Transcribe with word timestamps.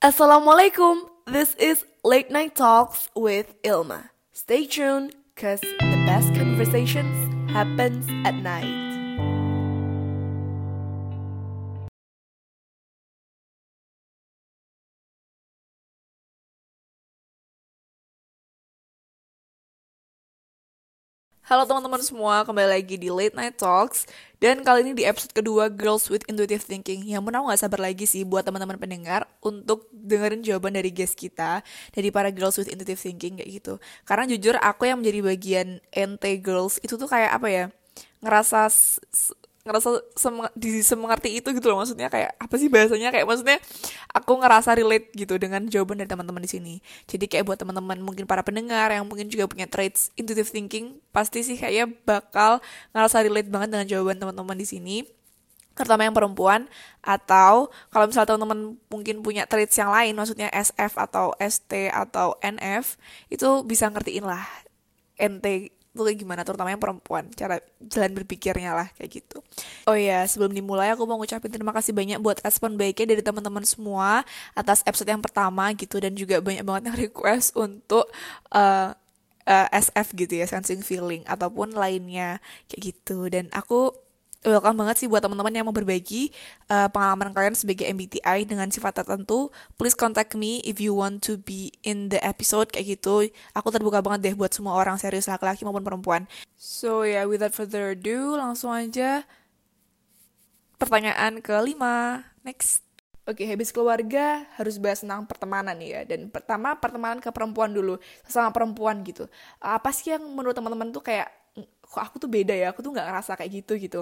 Assalamualaikum. 0.00 1.12
This 1.28 1.52
is 1.60 1.84
Late 2.00 2.32
Night 2.32 2.56
Talks 2.56 3.12
with 3.12 3.52
Ilma. 3.60 4.08
Stay 4.32 4.64
tuned, 4.64 5.12
cause 5.36 5.60
the 5.60 6.00
best 6.08 6.32
conversations 6.32 7.12
happens 7.52 8.08
at 8.24 8.32
night. 8.32 8.89
Halo 21.50 21.66
teman-teman 21.66 21.98
semua, 21.98 22.46
kembali 22.46 22.78
lagi 22.78 22.94
di 22.94 23.10
Late 23.10 23.34
Night 23.34 23.58
Talks. 23.58 24.06
Dan 24.38 24.62
kali 24.62 24.86
ini 24.86 24.94
di 24.94 25.02
episode 25.02 25.34
kedua 25.34 25.66
Girls 25.66 26.06
with 26.06 26.22
Intuitive 26.30 26.62
Thinking. 26.62 27.02
Yang 27.10 27.26
pun 27.26 27.34
aku 27.34 27.50
gak 27.50 27.58
sabar 27.66 27.90
lagi 27.90 28.06
sih 28.06 28.22
buat 28.22 28.46
teman-teman 28.46 28.78
pendengar 28.78 29.26
Untuk 29.42 29.90
dengerin 29.90 30.46
jawaban 30.46 30.78
dari 30.78 30.94
guest 30.94 31.18
kita 31.18 31.66
Dari 31.90 32.14
para 32.14 32.30
Girls 32.30 32.54
with 32.54 32.70
Intuitive 32.70 33.02
Thinking 33.02 33.42
kayak 33.42 33.50
gitu. 33.50 33.82
Karena 34.06 34.30
jujur 34.30 34.62
aku 34.62 34.94
yang 34.94 35.02
menjadi 35.02 35.26
bagian 35.26 35.68
NT 35.90 36.38
Girls 36.38 36.78
Itu 36.86 36.94
tuh 36.94 37.10
kayak 37.10 37.34
apa 37.34 37.48
ya 37.50 37.64
Ngerasa 38.22 38.70
ngerasa 39.70 40.02
sem 40.18 40.34
disemengerti 40.58 41.38
itu 41.38 41.48
gitu 41.54 41.66
loh 41.70 41.78
maksudnya 41.78 42.10
kayak 42.10 42.34
apa 42.36 42.54
sih 42.58 42.66
bahasanya? 42.66 43.14
Kayak 43.14 43.26
maksudnya 43.30 43.58
aku 44.10 44.32
ngerasa 44.42 44.74
relate 44.74 45.14
gitu 45.14 45.38
dengan 45.38 45.62
jawaban 45.70 46.02
dari 46.02 46.10
teman-teman 46.10 46.42
di 46.42 46.50
sini. 46.50 46.74
Jadi 47.06 47.30
kayak 47.30 47.46
buat 47.46 47.58
teman-teman 47.62 48.02
mungkin 48.02 48.26
para 48.26 48.42
pendengar 48.42 48.90
yang 48.90 49.06
mungkin 49.06 49.30
juga 49.30 49.46
punya 49.46 49.70
traits 49.70 50.10
intuitive 50.18 50.50
thinking 50.50 50.98
pasti 51.14 51.46
sih 51.46 51.54
kayaknya 51.54 51.94
bakal 52.02 52.58
ngerasa 52.90 53.22
relate 53.22 53.48
banget 53.48 53.68
dengan 53.70 53.86
jawaban 53.86 54.18
teman-teman 54.18 54.58
di 54.58 54.66
sini. 54.66 54.96
Terutama 55.78 56.04
yang 56.04 56.12
perempuan 56.12 56.68
atau 57.00 57.72
kalau 57.88 58.04
misalnya 58.04 58.36
teman-teman 58.36 58.76
mungkin 58.90 59.24
punya 59.24 59.48
traits 59.48 59.78
yang 59.80 59.88
lain 59.88 60.12
maksudnya 60.12 60.52
SF 60.52 60.98
atau 60.98 61.32
ST 61.40 61.72
atau 61.88 62.36
NF 62.42 63.00
itu 63.32 63.64
bisa 63.64 63.88
ngertiin 63.88 64.26
lah 64.26 64.44
NT 65.16 65.79
kayak 65.94 66.18
gimana? 66.22 66.40
Terutama 66.46 66.70
yang 66.70 66.82
perempuan. 66.82 67.26
Cara 67.34 67.58
jalan 67.82 68.12
berpikirnya 68.14 68.74
lah 68.74 68.88
kayak 68.94 69.22
gitu. 69.22 69.38
Oh 69.90 69.96
ya 69.98 70.22
sebelum 70.26 70.54
dimulai 70.54 70.94
aku 70.94 71.02
mau 71.06 71.18
ngucapin 71.18 71.50
terima 71.50 71.74
kasih 71.74 71.90
banyak 71.90 72.18
buat 72.22 72.38
respon 72.42 72.78
baiknya 72.78 73.16
dari 73.16 73.22
teman-teman 73.22 73.66
semua 73.66 74.22
atas 74.54 74.86
episode 74.86 75.10
yang 75.10 75.22
pertama 75.22 75.70
gitu 75.74 75.98
dan 75.98 76.14
juga 76.14 76.38
banyak 76.38 76.62
banget 76.62 76.82
yang 76.90 76.98
request 77.10 77.58
untuk 77.58 78.06
uh, 78.54 78.94
uh, 79.46 79.68
SF 79.74 80.14
gitu 80.14 80.38
ya 80.38 80.46
sensing 80.46 80.80
feeling 80.84 81.26
ataupun 81.26 81.74
lainnya 81.74 82.38
kayak 82.70 82.94
gitu. 82.94 83.26
Dan 83.26 83.50
aku 83.50 84.09
welcome 84.40 84.80
banget 84.80 85.04
sih 85.04 85.08
buat 85.08 85.20
teman-teman 85.20 85.52
yang 85.52 85.68
mau 85.68 85.76
berbagi 85.76 86.32
uh, 86.72 86.88
pengalaman 86.88 87.36
kalian 87.36 87.52
sebagai 87.52 87.84
MBTI 87.92 88.48
dengan 88.48 88.72
sifat 88.72 89.04
tertentu. 89.04 89.52
Please 89.76 89.92
contact 89.92 90.32
me 90.32 90.64
if 90.64 90.80
you 90.80 90.96
want 90.96 91.20
to 91.20 91.36
be 91.36 91.68
in 91.84 92.08
the 92.08 92.16
episode 92.24 92.72
kayak 92.72 92.96
gitu. 92.96 93.28
Aku 93.52 93.68
terbuka 93.68 94.00
banget 94.00 94.32
deh 94.32 94.34
buat 94.36 94.48
semua 94.48 94.80
orang 94.80 94.96
serius 94.96 95.28
laki-laki 95.28 95.68
maupun 95.68 95.84
perempuan. 95.84 96.24
So 96.56 97.04
yeah, 97.04 97.28
without 97.28 97.52
further 97.52 97.92
ado, 97.92 98.40
langsung 98.40 98.72
aja 98.72 99.28
pertanyaan 100.80 101.44
kelima. 101.44 102.24
Next. 102.40 102.80
Oke, 103.28 103.44
okay, 103.44 103.52
habis 103.52 103.68
keluarga 103.70 104.48
harus 104.56 104.80
bahas 104.80 105.04
tentang 105.04 105.28
pertemanan 105.28 105.76
ya. 105.78 106.02
Dan 106.08 106.32
pertama 106.32 106.72
pertemanan 106.80 107.20
ke 107.20 107.28
perempuan 107.28 107.70
dulu, 107.70 108.00
sesama 108.24 108.48
perempuan 108.50 109.04
gitu. 109.04 109.28
Apa 109.60 109.92
sih 109.92 110.16
yang 110.16 110.24
menurut 110.24 110.56
teman-teman 110.56 110.88
tuh 110.88 111.04
kayak 111.04 111.28
kok 111.90 112.02
aku 112.06 112.22
tuh 112.22 112.30
beda 112.30 112.54
ya 112.54 112.70
aku 112.70 112.80
tuh 112.86 112.94
nggak 112.94 113.06
ngerasa 113.10 113.34
kayak 113.34 113.50
gitu 113.62 113.72
gitu. 113.76 114.00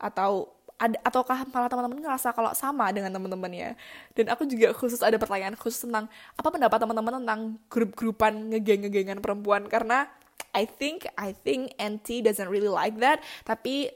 Atau 0.00 0.56
ada 0.76 0.96
ataukah 1.04 1.44
malah 1.52 1.68
teman-teman 1.72 2.04
ngerasa 2.04 2.36
kalau 2.36 2.52
sama 2.52 2.92
dengan 2.92 3.08
teman-temannya 3.08 3.80
dan 4.12 4.28
aku 4.28 4.44
juga 4.44 4.76
khusus 4.76 5.00
ada 5.00 5.16
pertanyaan 5.16 5.56
khusus 5.56 5.88
tentang 5.88 6.04
apa 6.36 6.48
pendapat 6.52 6.76
teman-teman 6.84 7.24
tentang 7.24 7.40
grup-grupan 7.72 8.52
ngegeng-ngegengan 8.52 9.20
perempuan? 9.24 9.68
Karena 9.68 10.08
I 10.52 10.68
think 10.68 11.08
I 11.16 11.32
think 11.32 11.72
NT 11.80 12.24
doesn't 12.24 12.48
really 12.52 12.72
like 12.72 13.00
that 13.00 13.24
tapi 13.48 13.88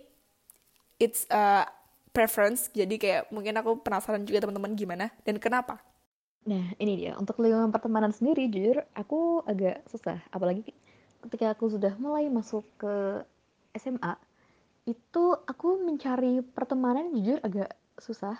it's 0.96 1.24
a 1.32 1.68
preference. 2.16 2.68
Jadi 2.72 2.96
kayak 2.96 3.32
mungkin 3.32 3.56
aku 3.60 3.80
penasaran 3.80 4.24
juga 4.24 4.44
teman-teman 4.44 4.72
gimana 4.76 5.12
dan 5.24 5.40
kenapa. 5.40 5.80
Nah, 6.48 6.72
ini 6.80 6.96
dia. 6.96 7.12
Untuk 7.20 7.36
lingkungan 7.36 7.68
pertemanan 7.68 8.16
sendiri, 8.16 8.48
jujur, 8.48 8.80
aku 8.96 9.44
agak 9.44 9.84
susah. 9.92 10.24
Apalagi 10.32 10.72
ketika 11.26 11.52
aku 11.52 11.68
sudah 11.68 11.92
mulai 12.00 12.28
masuk 12.32 12.64
ke 12.80 13.24
SMA 13.76 14.16
itu 14.88 15.24
aku 15.46 15.78
mencari 15.84 16.40
pertemanan 16.42 17.12
jujur 17.12 17.38
agak 17.44 17.76
susah. 18.00 18.36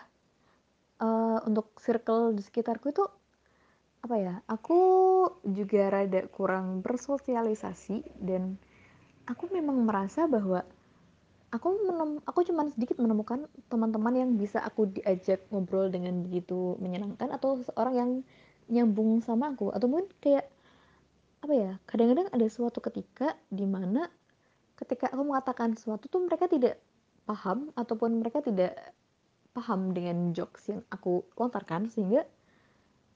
Uh, 1.00 1.40
untuk 1.48 1.80
circle 1.80 2.36
di 2.36 2.44
sekitarku 2.44 2.92
itu 2.92 3.00
apa 4.04 4.16
ya 4.20 4.34
aku 4.52 4.80
juga 5.48 5.88
rada 5.88 6.28
kurang 6.28 6.84
bersosialisasi 6.84 8.04
dan 8.20 8.60
aku 9.24 9.48
memang 9.48 9.80
merasa 9.88 10.28
bahwa 10.28 10.60
aku 11.50 11.68
menem 11.88 12.20
aku 12.28 12.44
cuma 12.44 12.68
sedikit 12.68 13.00
menemukan 13.00 13.48
teman-teman 13.72 14.12
yang 14.12 14.30
bisa 14.36 14.60
aku 14.60 14.92
diajak 14.92 15.40
ngobrol 15.48 15.88
dengan 15.88 16.20
begitu 16.20 16.76
menyenangkan 16.84 17.32
atau 17.32 17.64
seorang 17.64 17.94
yang 17.96 18.10
nyambung 18.70 19.18
sama 19.20 19.50
aku. 19.52 19.74
Atau 19.74 19.90
mungkin 19.90 20.08
kayak 20.22 20.46
apa 21.40 21.54
ya 21.56 21.72
kadang-kadang 21.88 22.28
ada 22.28 22.46
suatu 22.52 22.84
ketika 22.84 23.32
di 23.48 23.64
mana 23.64 24.08
ketika 24.76 25.08
aku 25.12 25.22
mengatakan 25.24 25.76
sesuatu 25.76 26.08
tuh 26.08 26.24
mereka 26.24 26.48
tidak 26.48 26.80
paham 27.24 27.72
ataupun 27.76 28.20
mereka 28.20 28.40
tidak 28.44 28.76
paham 29.52 29.92
dengan 29.92 30.32
jokes 30.32 30.70
yang 30.72 30.80
aku 30.88 31.26
lontarkan 31.36 31.90
sehingga 31.92 32.24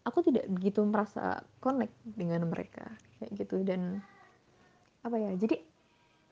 aku 0.05 0.21
tidak 0.21 0.45
begitu 0.53 0.85
merasa 0.85 1.41
connect 1.65 1.95
dengan 2.05 2.45
mereka 2.49 2.85
kayak 3.19 3.33
gitu. 3.41 3.65
Dan 3.65 4.05
apa 5.05 5.17
ya 5.17 5.33
jadi 5.37 5.57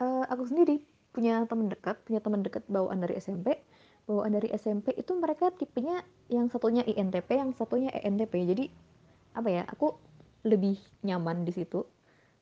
uh, 0.01 0.25
aku 0.29 0.49
sendiri 0.49 0.85
punya 1.13 1.45
teman 1.45 1.69
dekat 1.69 2.01
punya 2.09 2.21
teman 2.25 2.41
dekat 2.41 2.65
bawaan 2.73 3.05
dari 3.05 3.21
SMP 3.21 3.61
bawaan 4.09 4.33
dari 4.33 4.49
SMP 4.57 4.97
itu 4.97 5.13
mereka 5.13 5.53
tipenya 5.53 6.01
yang 6.33 6.49
satunya 6.49 6.81
INTP 6.89 7.37
yang 7.37 7.53
satunya 7.53 7.93
ENTP 7.93 8.33
jadi 8.49 8.65
apa 9.37 9.49
ya 9.49 9.63
aku 9.69 9.93
lebih 10.43 10.79
nyaman 11.07 11.47
di 11.47 11.53
situ 11.55 11.87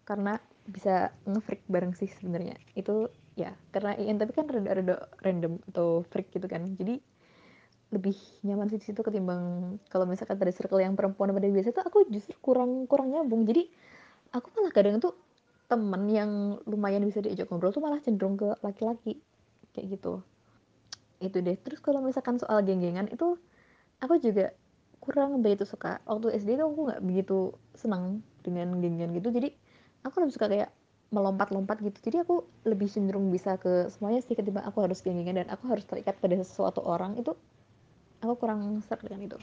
karena 0.09 0.41
bisa 0.65 1.13
nge-freak 1.29 1.65
bareng 1.69 1.93
sih 1.97 2.09
sebenarnya. 2.09 2.57
Itu 2.73 3.13
ya 3.39 3.55
karena 3.73 3.97
INTP 3.97 4.37
kan 4.37 4.47
rada-rada 4.49 5.09
random 5.23 5.61
atau 5.73 6.03
freak 6.09 6.33
gitu 6.33 6.47
kan. 6.49 6.65
Jadi 6.77 7.01
lebih 7.91 8.15
nyaman 8.47 8.71
sih 8.71 8.79
di 8.79 8.87
situ 8.87 9.03
ketimbang 9.03 9.75
kalau 9.91 10.07
misalkan 10.07 10.39
pada 10.39 10.55
circle 10.55 10.79
yang 10.79 10.95
perempuan 10.95 11.35
pada 11.35 11.51
biasa 11.51 11.75
tuh 11.75 11.83
aku 11.83 12.07
justru 12.09 12.39
kurang 12.39 12.87
kurang 12.87 13.11
nyambung. 13.11 13.45
Jadi 13.45 13.67
aku 14.31 14.47
malah 14.57 14.73
kadang 14.73 15.03
tuh 15.03 15.15
temen 15.71 16.03
yang 16.11 16.59
lumayan 16.67 17.03
bisa 17.07 17.23
diajak 17.23 17.47
ngobrol 17.51 17.71
tuh 17.71 17.83
malah 17.83 17.99
cenderung 18.03 18.39
ke 18.39 18.59
laki-laki. 18.63 19.19
Kayak 19.75 19.99
gitu. 19.99 20.23
Itu 21.21 21.43
deh. 21.43 21.59
Terus 21.59 21.83
kalau 21.83 22.01
misalkan 22.01 22.39
soal 22.39 22.63
geng-gengan 22.63 23.11
itu 23.11 23.37
aku 24.01 24.17
juga 24.23 24.55
kurang 25.01 25.41
begitu 25.41 25.65
suka 25.65 25.99
waktu 26.05 26.37
SD 26.37 26.61
tuh 26.61 26.69
aku 26.69 26.81
nggak 26.93 27.03
begitu 27.03 27.39
senang 27.73 28.21
dengan 28.45 28.77
geng-gengan 28.79 29.17
gitu. 29.17 29.29
Jadi 29.33 29.49
aku 30.05 30.23
lebih 30.23 30.35
suka 30.37 30.47
kayak 30.47 30.71
melompat-lompat 31.11 31.83
gitu. 31.83 31.99
Jadi 31.99 32.17
aku 32.23 32.47
lebih 32.69 32.87
cenderung 32.87 33.33
bisa 33.35 33.59
ke 33.59 33.91
semuanya 33.91 34.23
sih 34.23 34.39
ketimbang 34.39 34.63
aku 34.69 34.87
harus 34.87 35.03
geng-gengan 35.03 35.45
dan 35.45 35.49
aku 35.51 35.67
harus 35.67 35.83
terikat 35.89 36.15
pada 36.21 36.39
sesuatu 36.39 36.85
orang. 36.85 37.19
Itu 37.19 37.35
aku 38.23 38.35
kurang 38.39 38.79
serak 38.87 39.03
dengan 39.03 39.27
itu. 39.27 39.39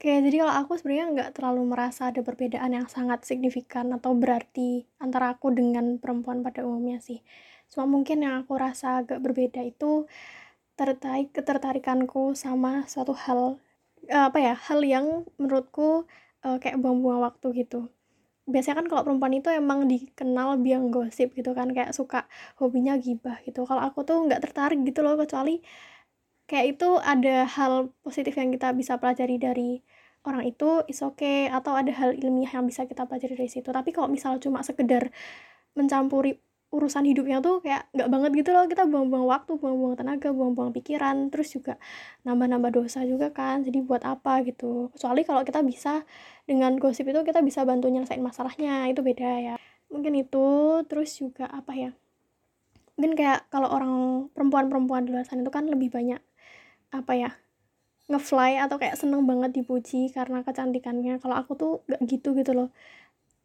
Oke, 0.00 0.16
jadi 0.24 0.40
kalau 0.40 0.54
aku 0.64 0.72
sebenarnya 0.80 1.06
nggak 1.12 1.30
terlalu 1.36 1.62
merasa 1.76 2.08
ada 2.08 2.24
perbedaan 2.24 2.72
yang 2.72 2.88
sangat 2.88 3.20
signifikan 3.28 3.92
atau 3.92 4.16
berarti 4.16 4.88
antara 4.96 5.36
aku 5.36 5.52
dengan 5.52 6.00
perempuan 6.00 6.40
pada 6.40 6.64
umumnya 6.64 7.04
sih. 7.04 7.20
Cuma 7.68 7.84
mungkin 7.84 8.24
yang 8.24 8.40
aku 8.40 8.56
rasa 8.56 9.04
agak 9.04 9.20
berbeda 9.20 9.60
itu 9.60 10.08
tertarik 10.72 11.36
ketertarikanku 11.36 12.32
sama 12.32 12.88
suatu 12.88 13.12
hal 13.12 13.60
apa 14.08 14.38
ya 14.40 14.54
hal 14.56 14.80
yang 14.86 15.28
menurutku 15.36 16.08
uh, 16.46 16.56
kayak 16.62 16.80
buang-buang 16.80 17.20
waktu 17.26 17.64
gitu. 17.64 17.90
Biasanya 18.50 18.82
kan 18.82 18.86
kalau 18.90 19.02
perempuan 19.06 19.34
itu 19.36 19.48
emang 19.52 19.86
dikenal 19.86 20.58
biang 20.58 20.90
gosip 20.90 21.36
gitu 21.38 21.52
kan 21.54 21.70
kayak 21.76 21.92
suka 21.94 22.26
hobinya 22.58 22.96
gibah 22.98 23.38
gitu. 23.46 23.62
Kalau 23.68 23.82
aku 23.84 24.02
tuh 24.08 24.16
nggak 24.26 24.40
tertarik 24.50 24.80
gitu 24.82 25.00
loh 25.06 25.14
kecuali 25.20 25.60
kayak 26.50 26.66
itu 26.78 26.88
ada 26.98 27.46
hal 27.46 27.94
positif 28.02 28.34
yang 28.34 28.50
kita 28.50 28.74
bisa 28.74 28.98
pelajari 28.98 29.38
dari 29.38 29.70
orang 30.26 30.44
itu 30.50 30.82
is 30.90 31.00
okay 31.00 31.48
atau 31.48 31.72
ada 31.78 31.92
hal 31.94 32.10
ilmiah 32.12 32.50
yang 32.58 32.66
bisa 32.66 32.84
kita 32.90 33.06
pelajari 33.06 33.38
dari 33.38 33.50
situ. 33.52 33.70
Tapi 33.70 33.90
kalau 33.94 34.08
misal 34.10 34.36
cuma 34.42 34.60
sekedar 34.66 35.14
mencampuri 35.78 36.42
urusan 36.70 37.02
hidupnya 37.02 37.42
tuh 37.42 37.58
kayak 37.58 37.90
nggak 37.90 38.08
banget 38.08 38.30
gitu 38.42 38.50
loh. 38.54 38.64
Kita 38.70 38.86
buang-buang 38.86 39.26
waktu 39.26 39.58
buang-buang 39.58 39.98
tenaga 39.98 40.30
buang-buang 40.30 40.70
pikiran 40.70 41.28
terus 41.34 41.50
juga 41.50 41.76
nambah-nambah 42.22 42.70
dosa 42.70 43.02
juga 43.02 43.34
kan. 43.34 43.66
Jadi 43.66 43.82
buat 43.82 44.06
apa 44.06 44.46
gitu. 44.46 44.88
Kecuali 44.94 45.26
kalau 45.26 45.42
kita 45.42 45.60
bisa 45.66 46.06
dengan 46.46 46.78
gosip 46.78 47.10
itu 47.10 47.20
kita 47.26 47.42
bisa 47.42 47.66
bantu 47.66 47.90
nyelesain 47.90 48.22
masalahnya. 48.22 48.86
Itu 48.86 49.02
beda 49.02 49.30
ya. 49.42 49.54
Mungkin 49.90 50.14
itu. 50.14 50.46
Terus 50.86 51.10
juga 51.18 51.50
apa 51.50 51.74
ya? 51.74 51.90
Mungkin 52.94 53.18
kayak 53.18 53.50
kalau 53.50 53.66
orang 53.66 53.92
perempuan-perempuan 54.30 55.10
di 55.10 55.10
luar 55.10 55.26
sana 55.26 55.42
itu 55.42 55.50
kan 55.50 55.66
lebih 55.66 55.90
banyak 55.90 56.22
apa 56.94 57.12
ya? 57.18 57.30
Ngefly 58.10 58.62
atau 58.62 58.78
kayak 58.78 58.98
seneng 58.98 59.26
banget 59.26 59.58
dipuji 59.58 60.10
karena 60.14 60.46
kecantikannya. 60.46 61.18
Kalau 61.18 61.34
aku 61.34 61.52
tuh 61.58 61.72
gak 61.90 61.98
gitu 62.06 62.38
gitu 62.38 62.54
loh. 62.54 62.70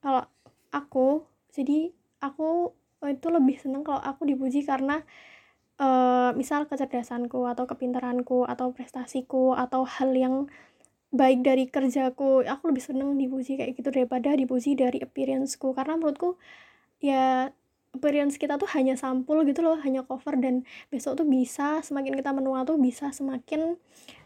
Kalau 0.06 0.30
aku 0.69 1.25
jadi 1.50 1.89
aku 2.22 2.74
itu 3.11 3.27
lebih 3.29 3.57
seneng 3.61 3.85
kalau 3.85 4.01
aku 4.01 4.25
dipuji 4.25 4.65
karena 4.65 5.03
uh, 5.79 6.31
misal 6.35 6.65
kecerdasanku 6.69 7.43
atau 7.47 7.67
kepintaranku 7.67 8.47
atau 8.47 8.71
prestasiku 8.71 9.55
atau 9.55 9.83
hal 9.83 10.11
yang 10.15 10.35
baik 11.15 11.47
dari 11.47 11.65
kerjaku 11.71 12.43
aku 12.43 12.63
lebih 12.75 12.83
seneng 12.83 13.15
dipuji 13.15 13.55
kayak 13.55 13.79
gitu 13.79 13.89
daripada 13.91 14.35
dipuji 14.35 14.75
dari 14.75 14.99
appearanceku. 14.99 15.71
Karena 15.71 15.95
menurutku 15.95 16.35
ya 16.99 17.51
appearance 17.95 18.35
kita 18.35 18.59
tuh 18.59 18.67
hanya 18.75 18.99
sampul 18.99 19.47
gitu 19.47 19.63
loh 19.63 19.79
hanya 19.79 20.03
cover 20.03 20.35
dan 20.35 20.67
besok 20.91 21.23
tuh 21.23 21.27
bisa 21.27 21.79
semakin 21.79 22.19
kita 22.19 22.35
menua 22.35 22.67
tuh 22.67 22.75
bisa 22.75 23.15
semakin 23.15 23.79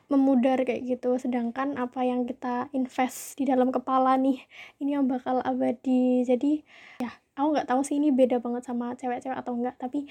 memudar 0.10 0.66
kayak 0.66 0.82
gitu. 0.90 1.14
Sedangkan 1.22 1.78
apa 1.78 2.02
yang 2.02 2.26
kita 2.26 2.74
invest 2.74 3.38
di 3.38 3.46
dalam 3.46 3.70
kepala 3.70 4.18
nih 4.18 4.42
ini 4.82 4.98
yang 4.98 5.06
bakal 5.06 5.46
abadi. 5.46 6.26
Jadi 6.26 6.66
ya 7.06 7.14
aku 7.40 7.56
nggak 7.56 7.70
tahu 7.72 7.82
sih 7.88 7.96
ini 7.96 8.12
beda 8.12 8.44
banget 8.44 8.68
sama 8.68 8.92
cewek-cewek 9.00 9.40
atau 9.40 9.56
enggak 9.56 9.80
tapi 9.80 10.04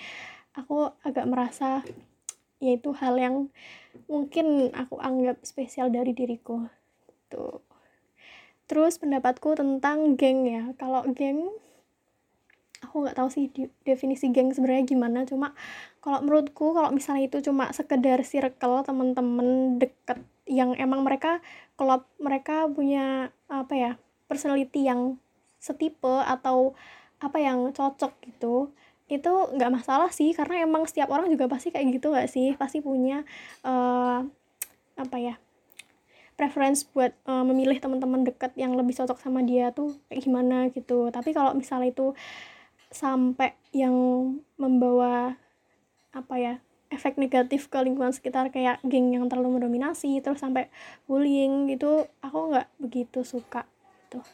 aku 0.56 0.88
agak 1.04 1.28
merasa 1.28 1.84
yaitu 2.58 2.90
hal 2.96 3.14
yang 3.20 3.52
mungkin 4.10 4.75
aku 4.75 4.98
anggap 4.98 5.38
spesial 5.46 5.92
dari 5.92 6.10
diriku 6.10 6.66
tuh. 7.30 7.62
Terus 8.69 9.00
pendapatku 9.00 9.54
tentang 9.54 10.19
geng 10.19 10.44
ya. 10.44 10.75
Kalau 10.76 11.06
geng 11.14 11.54
aku 12.82 12.94
nggak 13.04 13.16
tahu 13.19 13.28
sih 13.30 13.50
definisi 13.86 14.28
geng 14.34 14.50
sebenarnya 14.50 14.84
gimana. 14.90 15.22
Cuma 15.25 15.54
kalau 16.02 16.19
menurutku 16.26 16.75
kalau 16.75 16.90
misalnya 16.90 17.30
itu 17.30 17.38
cuma 17.46 17.70
sekedar 17.70 18.20
circle 18.26 18.82
temen-temen 18.82 19.78
deket 19.78 20.19
yang 20.48 20.75
emang 20.80 21.04
mereka 21.04 21.44
kalau 21.76 22.02
mereka 22.19 22.66
punya 22.66 23.30
apa 23.46 23.75
ya 23.76 23.92
personality 24.26 24.88
yang 24.88 25.20
setipe 25.60 26.25
atau 26.25 26.72
apa 27.18 27.38
yang 27.42 27.74
cocok 27.74 28.14
gitu 28.22 28.70
itu 29.08 29.32
nggak 29.56 29.72
masalah 29.72 30.12
sih 30.12 30.36
karena 30.36 30.68
emang 30.68 30.84
setiap 30.84 31.08
orang 31.08 31.32
juga 31.32 31.48
pasti 31.48 31.72
kayak 31.72 31.96
gitu 31.96 32.12
nggak 32.12 32.28
sih? 32.28 32.52
Pasti 32.60 32.84
punya 32.84 33.24
uh, 33.64 34.20
apa 35.00 35.16
ya 35.16 35.34
preference 36.38 36.86
buat 36.86 37.16
uh, 37.26 37.42
memilih 37.42 37.80
teman-teman 37.82 38.22
dekat 38.22 38.54
yang 38.54 38.76
lebih 38.78 38.94
cocok 38.94 39.18
sama 39.18 39.42
dia 39.42 39.72
tuh 39.72 39.96
kayak 40.12 40.22
gimana 40.22 40.68
gitu. 40.70 41.08
Tapi 41.08 41.32
kalau 41.32 41.56
misalnya 41.56 41.90
itu 41.90 42.12
sampai 42.92 43.56
yang 43.72 43.96
membawa 44.60 45.34
apa 46.12 46.34
ya 46.36 46.54
efek 46.88 47.20
negatif 47.20 47.68
ke 47.68 47.78
lingkungan 47.84 48.16
sekitar 48.16 48.48
kayak 48.48 48.80
geng 48.84 49.12
yang 49.12 49.28
terlalu 49.28 49.60
mendominasi 49.60 50.24
terus 50.24 50.40
sampai 50.40 50.72
bullying 51.04 51.68
gitu 51.68 52.08
aku 52.24 52.56
nggak 52.56 52.68
begitu 52.80 53.20
suka 53.28 53.68
tuh 54.08 54.24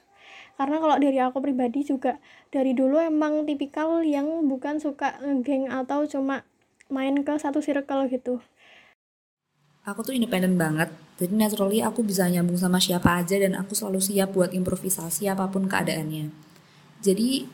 karena 0.55 0.77
kalau 0.79 0.97
dari 0.99 1.19
aku 1.19 1.39
pribadi 1.43 1.83
juga 1.83 2.19
dari 2.55 2.73
dulu 2.73 2.99
emang 2.99 3.47
tipikal 3.47 4.03
yang 4.07 4.47
bukan 4.47 4.79
suka 4.79 5.19
geng 5.43 5.71
atau 5.71 6.07
cuma 6.07 6.47
main 6.89 7.15
ke 7.27 7.35
satu 7.37 7.59
circle 7.59 8.07
gitu 8.11 8.39
aku 9.85 10.01
tuh 10.07 10.15
independen 10.15 10.55
banget 10.55 10.91
jadi 11.19 11.35
naturally 11.35 11.83
aku 11.83 12.03
bisa 12.03 12.27
nyambung 12.27 12.59
sama 12.59 12.79
siapa 12.79 13.23
aja 13.23 13.39
dan 13.39 13.55
aku 13.59 13.75
selalu 13.75 14.03
siap 14.03 14.35
buat 14.35 14.55
improvisasi 14.55 15.27
apa 15.31 15.51
pun 15.51 15.67
keadaannya 15.67 16.31
jadi 17.05 17.45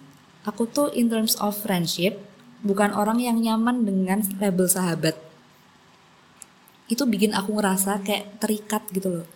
aku 0.44 0.70
tuh 0.70 0.88
in 0.94 1.10
terms 1.10 1.36
of 1.40 1.58
friendship 1.58 2.30
bukan 2.60 2.92
orang 2.92 3.20
yang 3.20 3.40
nyaman 3.40 3.88
dengan 3.88 4.20
label 4.38 4.68
sahabat. 4.68 5.16
Itu 6.90 7.06
bikin 7.06 7.32
aku 7.32 7.56
ngerasa 7.56 8.02
kayak 8.02 8.42
terikat 8.42 8.82
gitu 8.92 9.22
loh. 9.22 9.26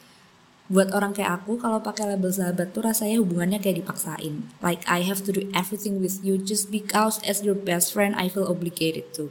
Buat 0.65 0.97
orang 0.97 1.13
kayak 1.13 1.45
aku 1.45 1.61
kalau 1.61 1.85
pakai 1.85 2.09
label 2.17 2.33
sahabat 2.33 2.73
tuh 2.73 2.89
rasanya 2.89 3.21
hubungannya 3.21 3.61
kayak 3.61 3.85
dipaksain. 3.85 4.49
Like 4.65 4.81
I 4.89 5.05
have 5.05 5.21
to 5.29 5.31
do 5.37 5.45
everything 5.53 6.01
with 6.01 6.25
you 6.25 6.41
just 6.41 6.73
because 6.73 7.21
as 7.29 7.45
your 7.45 7.53
best 7.53 7.93
friend 7.93 8.17
I 8.17 8.33
feel 8.33 8.49
obligated 8.49 9.13
to. 9.21 9.29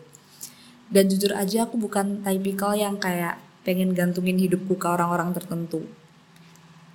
Dan 0.94 1.10
jujur 1.10 1.34
aja 1.34 1.66
aku 1.66 1.82
bukan 1.82 2.22
tipikal 2.22 2.78
yang 2.78 3.02
kayak 3.02 3.42
pengen 3.66 3.98
gantungin 3.98 4.38
hidupku 4.38 4.78
ke 4.78 4.86
orang-orang 4.86 5.34
tertentu. 5.34 5.90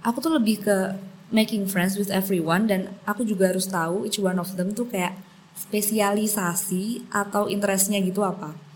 Aku 0.07 0.23
tuh 0.23 0.39
lebih 0.39 0.63
ke 0.63 0.95
making 1.35 1.67
friends 1.67 1.99
with 1.99 2.15
everyone 2.15 2.71
dan 2.71 2.95
aku 3.03 3.27
juga 3.27 3.51
harus 3.51 3.67
tahu 3.67 4.07
each 4.07 4.23
one 4.23 4.39
of 4.39 4.55
them 4.55 4.71
tuh 4.71 4.87
kayak 4.87 5.19
spesialisasi 5.59 7.11
atau 7.11 7.51
interestnya 7.51 7.99
gitu 7.99 8.23
apa. 8.23 8.68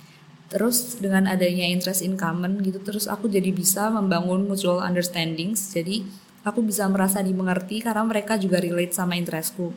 Terus 0.52 1.00
dengan 1.00 1.24
adanya 1.24 1.64
interest 1.64 2.04
in 2.04 2.20
common 2.20 2.60
gitu 2.60 2.76
terus 2.84 3.08
aku 3.08 3.24
jadi 3.24 3.48
bisa 3.56 3.88
membangun 3.88 4.44
mutual 4.44 4.84
understandings. 4.84 5.72
Jadi 5.72 6.04
aku 6.44 6.60
bisa 6.60 6.84
merasa 6.92 7.24
dimengerti 7.24 7.80
karena 7.80 8.04
mereka 8.04 8.36
juga 8.36 8.60
relate 8.60 8.92
sama 8.92 9.16
interestku. 9.16 9.72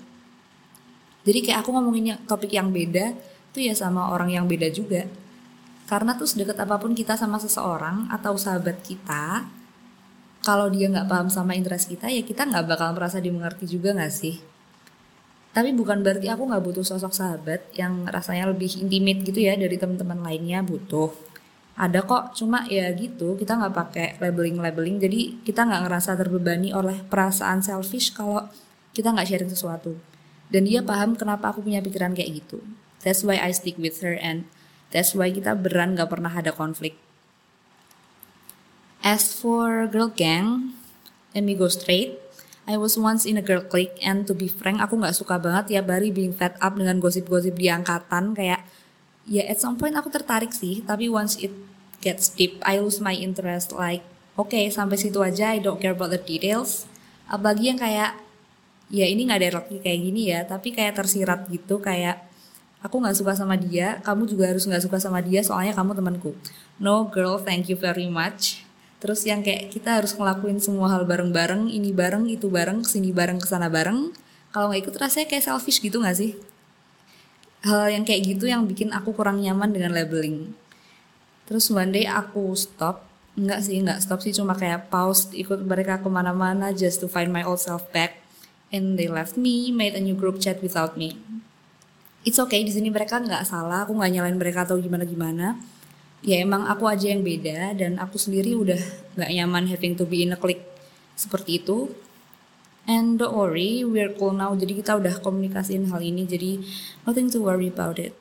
Jadi 1.24 1.39
kayak 1.48 1.63
aku 1.63 1.72
ngomonginnya 1.72 2.19
topik 2.27 2.51
yang 2.51 2.75
beda 2.75 3.16
tuh 3.56 3.63
ya 3.63 3.72
sama 3.72 4.12
orang 4.12 4.36
yang 4.36 4.45
beda 4.51 4.68
juga. 4.68 5.07
Karena 5.88 6.19
tuh 6.19 6.27
sedekat 6.27 6.60
apa 6.60 6.75
pun 6.75 6.92
kita 6.92 7.16
sama 7.16 7.39
seseorang 7.39 8.12
atau 8.12 8.36
sahabat 8.36 8.83
kita, 8.83 9.48
kalau 10.45 10.69
dia 10.69 10.86
nggak 10.86 11.10
paham 11.10 11.27
sama 11.33 11.57
interest 11.57 11.89
kita 11.89 12.06
ya 12.06 12.22
kita 12.22 12.45
nggak 12.45 12.69
bakal 12.69 12.94
merasa 12.94 13.18
dimengerti 13.18 13.66
juga 13.66 13.98
nggak 13.98 14.13
sih 14.13 14.38
tapi 15.56 15.72
bukan 15.72 16.04
berarti 16.04 16.28
aku 16.28 16.52
nggak 16.52 16.63
butuh 16.68 16.84
sosok 16.84 17.16
sahabat 17.16 17.63
yang 17.80 18.04
rasanya 18.12 18.52
lebih 18.52 18.75
intimate 18.75 19.24
gitu 19.24 19.40
ya 19.40 19.56
dari 19.56 19.80
teman-teman 19.80 20.19
lainnya 20.19 20.60
butuh. 20.60 21.16
Ada 21.80 22.04
kok 22.04 22.36
cuma 22.36 22.68
ya 22.68 22.92
gitu 22.92 23.40
kita 23.40 23.56
nggak 23.56 23.72
pakai 23.72 24.07
labeling 24.19 24.60
labeling 24.60 25.00
jadi 25.00 25.40
kita 25.48 25.63
nggak 25.63 25.88
ngerasa 25.88 26.19
terbebani 26.19 26.75
oleh 26.75 27.00
perasaan 27.07 27.63
selfish 27.63 28.12
kalau 28.12 28.44
kita 28.92 29.16
nggak 29.16 29.31
sharing 29.31 29.48
sesuatu. 29.48 29.96
Dan 30.52 30.68
dia 30.68 30.84
paham 30.84 31.16
kenapa 31.16 31.56
aku 31.56 31.63
punya 31.63 31.80
pikiran 31.80 32.12
kayak 32.12 32.44
gitu. 32.44 32.60
That's 33.08 33.24
why 33.24 33.40
I 33.40 33.56
stick 33.56 33.80
with 33.80 34.04
her 34.04 34.19
and 34.19 34.51
that's 34.92 35.16
why 35.16 35.31
kita 35.31 35.56
beran 35.56 35.96
nggak 35.96 36.12
pernah 36.12 36.36
ada 36.36 36.51
konflik. 36.51 37.00
As 39.00 39.31
for 39.31 39.88
girl 39.88 40.12
gang, 40.12 40.75
let 41.31 41.48
me 41.48 41.56
go 41.56 41.72
straight. 41.72 42.25
I 42.65 42.81
was 42.81 42.97
once 42.97 43.29
in 43.29 43.38
a 43.38 43.45
girl 43.45 43.62
clique 43.62 43.94
and 44.01 44.25
to 44.25 44.33
be 44.33 44.50
frank 44.50 44.81
aku 44.81 44.97
nggak 44.97 45.13
suka 45.13 45.38
banget 45.38 45.77
ya 45.77 45.81
Bari 45.85 46.09
being 46.09 46.33
fed 46.33 46.57
up 46.57 46.73
dengan 46.73 46.97
gosip-gosip 46.97 47.53
di 47.53 47.69
angkatan. 47.69 48.33
Kayak 48.33 48.65
ya 49.29 49.45
at 49.45 49.62
some 49.62 49.77
point 49.77 49.94
aku 49.94 50.09
tertarik 50.09 50.50
sih 50.50 50.81
tapi 50.81 51.06
once 51.06 51.38
it 51.38 51.53
gets 52.01 52.33
deep 52.33 52.57
I 52.65 52.81
lose 52.81 52.97
my 52.97 53.13
interest. 53.13 53.69
Like 53.77 54.01
oke 54.33 54.50
okay, 54.50 54.73
sampai 54.73 54.97
situ 54.97 55.21
aja 55.21 55.53
I 55.53 55.62
don't 55.62 55.77
care 55.77 55.94
about 55.94 56.09
the 56.09 56.17
details. 56.17 56.89
Apalagi 57.29 57.69
yang 57.69 57.77
kayak 57.77 58.17
ya 58.89 59.05
ini 59.05 59.29
nggak 59.29 59.39
ada 59.45 59.50
lagi 59.62 59.77
kayak 59.77 60.00
gini 60.01 60.22
ya 60.34 60.41
tapi 60.50 60.74
kayak 60.74 60.98
tersirat 60.98 61.45
gitu 61.53 61.77
kayak 61.77 62.25
aku 62.81 62.98
nggak 62.98 63.17
suka 63.17 63.38
sama 63.38 63.57
dia 63.57 64.01
kamu 64.05 64.25
juga 64.29 64.50
harus 64.50 64.65
nggak 64.65 64.81
suka 64.86 64.98
sama 64.98 65.22
dia 65.22 65.45
soalnya 65.45 65.77
kamu 65.77 65.93
temanku. 65.93 66.34
No 66.81 67.05
girl 67.13 67.38
thank 67.38 67.69
you 67.69 67.77
very 67.77 68.10
much 68.10 68.64
terus 69.05 69.21
yang 69.21 69.45
kayak 69.45 69.69
kita 69.69 70.01
harus 70.01 70.17
ngelakuin 70.17 70.57
semua 70.57 70.89
hal 70.89 71.05
bareng-bareng 71.05 71.69
ini 71.69 71.93
bareng 71.93 72.25
itu 72.25 72.50
bareng 72.50 72.81
ke 72.81 72.89
sini 72.89 73.13
bareng 73.13 73.38
ke 73.38 73.45
sana 73.45 73.69
bareng. 73.69 74.09
Kalau 74.50 74.74
nggak 74.74 74.81
ikut 74.81 74.95
rasanya 74.97 75.29
kayak 75.29 75.45
selfish 75.45 75.77
gitu 75.77 76.01
nggak 76.01 76.17
sih? 76.17 76.33
Hal 77.62 77.93
yang 77.93 78.01
kayak 78.01 78.25
gitu 78.33 78.50
yang 78.50 78.65
bikin 78.65 78.89
aku 78.89 79.13
kurang 79.13 79.45
nyaman 79.45 79.69
dengan 79.69 79.93
labeling. 79.93 80.57
Terus 81.45 81.69
one 81.69 81.93
day 81.93 82.09
aku 82.09 82.57
stop. 82.57 83.05
Nggak 83.38 83.62
sih 83.62 83.77
nggak 83.77 84.01
stop 84.01 84.25
sih 84.25 84.33
cuma 84.33 84.57
kayak 84.57 84.89
pause 84.89 85.29
ikut 85.38 85.62
mereka 85.62 86.01
ke 86.01 86.09
mana-mana 86.09 86.74
just 86.74 86.97
to 86.97 87.05
find 87.05 87.29
my 87.29 87.45
old 87.45 87.62
self 87.62 87.85
back. 87.93 88.17
And 88.74 88.97
they 88.97 89.05
left 89.05 89.38
me 89.38 89.69
made 89.69 89.93
a 89.93 90.01
new 90.01 90.17
group 90.17 90.41
chat 90.41 90.65
without 90.65 90.97
me. 90.97 91.13
It's 92.25 92.41
okay 92.41 92.65
di 92.65 92.74
sini 92.74 92.89
mereka 92.89 93.21
nggak 93.21 93.45
salah 93.45 93.85
aku 93.85 93.93
nggak 93.93 94.17
nyalain 94.17 94.33
mereka 94.41 94.65
atau 94.65 94.81
gimana 94.81 95.05
gimana 95.05 95.75
ya 96.25 96.41
emang 96.41 96.65
aku 96.65 96.89
aja 96.89 97.13
yang 97.13 97.22
beda 97.22 97.77
dan 97.77 98.01
aku 98.01 98.17
sendiri 98.17 98.58
udah 98.58 98.82
gak 99.13 99.29
nyaman 99.29 99.70
having 99.70 99.94
to 99.94 100.10
be 100.10 100.25
in 100.25 100.34
a 100.34 100.39
clique 100.39 100.65
seperti 101.13 101.62
itu. 101.62 101.94
And 102.86 103.17
don't 103.17 103.34
worry 103.34 103.86
we're 103.86 104.13
cool 104.17 104.34
now. 104.34 104.53
Jadi 104.58 104.82
kita 104.82 104.98
udah 104.98 105.22
komunikasiin 105.22 105.89
hal 105.89 106.01
ini 106.01 106.25
jadi 106.25 106.62
nothing 107.05 107.29
to 107.29 107.46
worry 107.46 107.70
about 107.70 108.01
it. 108.01 108.17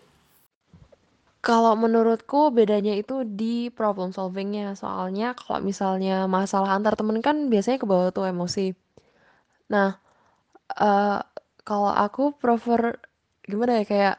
Kalau 1.45 1.77
menurutku 1.77 2.49
bedanya 2.49 2.97
itu 2.97 3.25
di 3.29 3.69
problem 3.69 4.13
solvingnya. 4.13 4.73
Soalnya 4.77 5.37
kalau 5.37 5.61
misalnya 5.61 6.25
masalah 6.25 6.73
antar 6.73 6.97
temen 6.97 7.21
kan 7.21 7.53
biasanya 7.53 7.77
ke 7.81 7.85
bawah 7.89 8.09
tuh 8.13 8.25
emosi. 8.29 8.73
Nah 9.69 10.01
uh, 10.81 11.21
kalau 11.65 11.93
aku 11.93 12.37
prefer 12.37 12.97
gimana 13.45 13.81
ya 13.81 13.85
kayak 13.85 14.17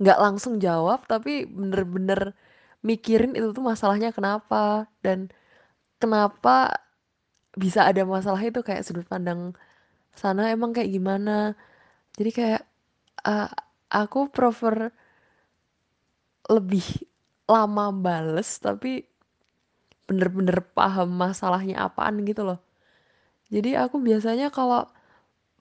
nggak 0.00 0.20
langsung 0.20 0.60
jawab 0.60 1.04
tapi 1.08 1.44
bener-bener 1.48 2.36
mikirin 2.84 3.32
itu 3.38 3.52
tuh 3.56 3.64
masalahnya 3.64 4.10
kenapa 4.12 4.90
dan 5.04 5.28
kenapa 6.00 6.76
bisa 7.56 7.88
ada 7.88 8.04
masalah 8.04 8.40
itu 8.44 8.60
kayak 8.60 8.84
sudut 8.84 9.08
pandang 9.08 9.56
sana 10.12 10.52
emang 10.52 10.76
kayak 10.76 10.92
gimana 10.92 11.56
jadi 12.16 12.30
kayak 12.32 12.62
uh, 13.24 13.48
aku 13.92 14.28
prefer 14.32 14.92
lebih 16.46 16.84
lama 17.46 17.90
bales 17.94 18.58
tapi 18.58 19.06
bener-bener 20.06 20.62
paham 20.74 21.10
masalahnya 21.10 21.82
apaan 21.82 22.22
gitu 22.22 22.46
loh. 22.46 22.62
Jadi 23.50 23.74
aku 23.78 23.98
biasanya 24.02 24.50
kalau 24.54 24.86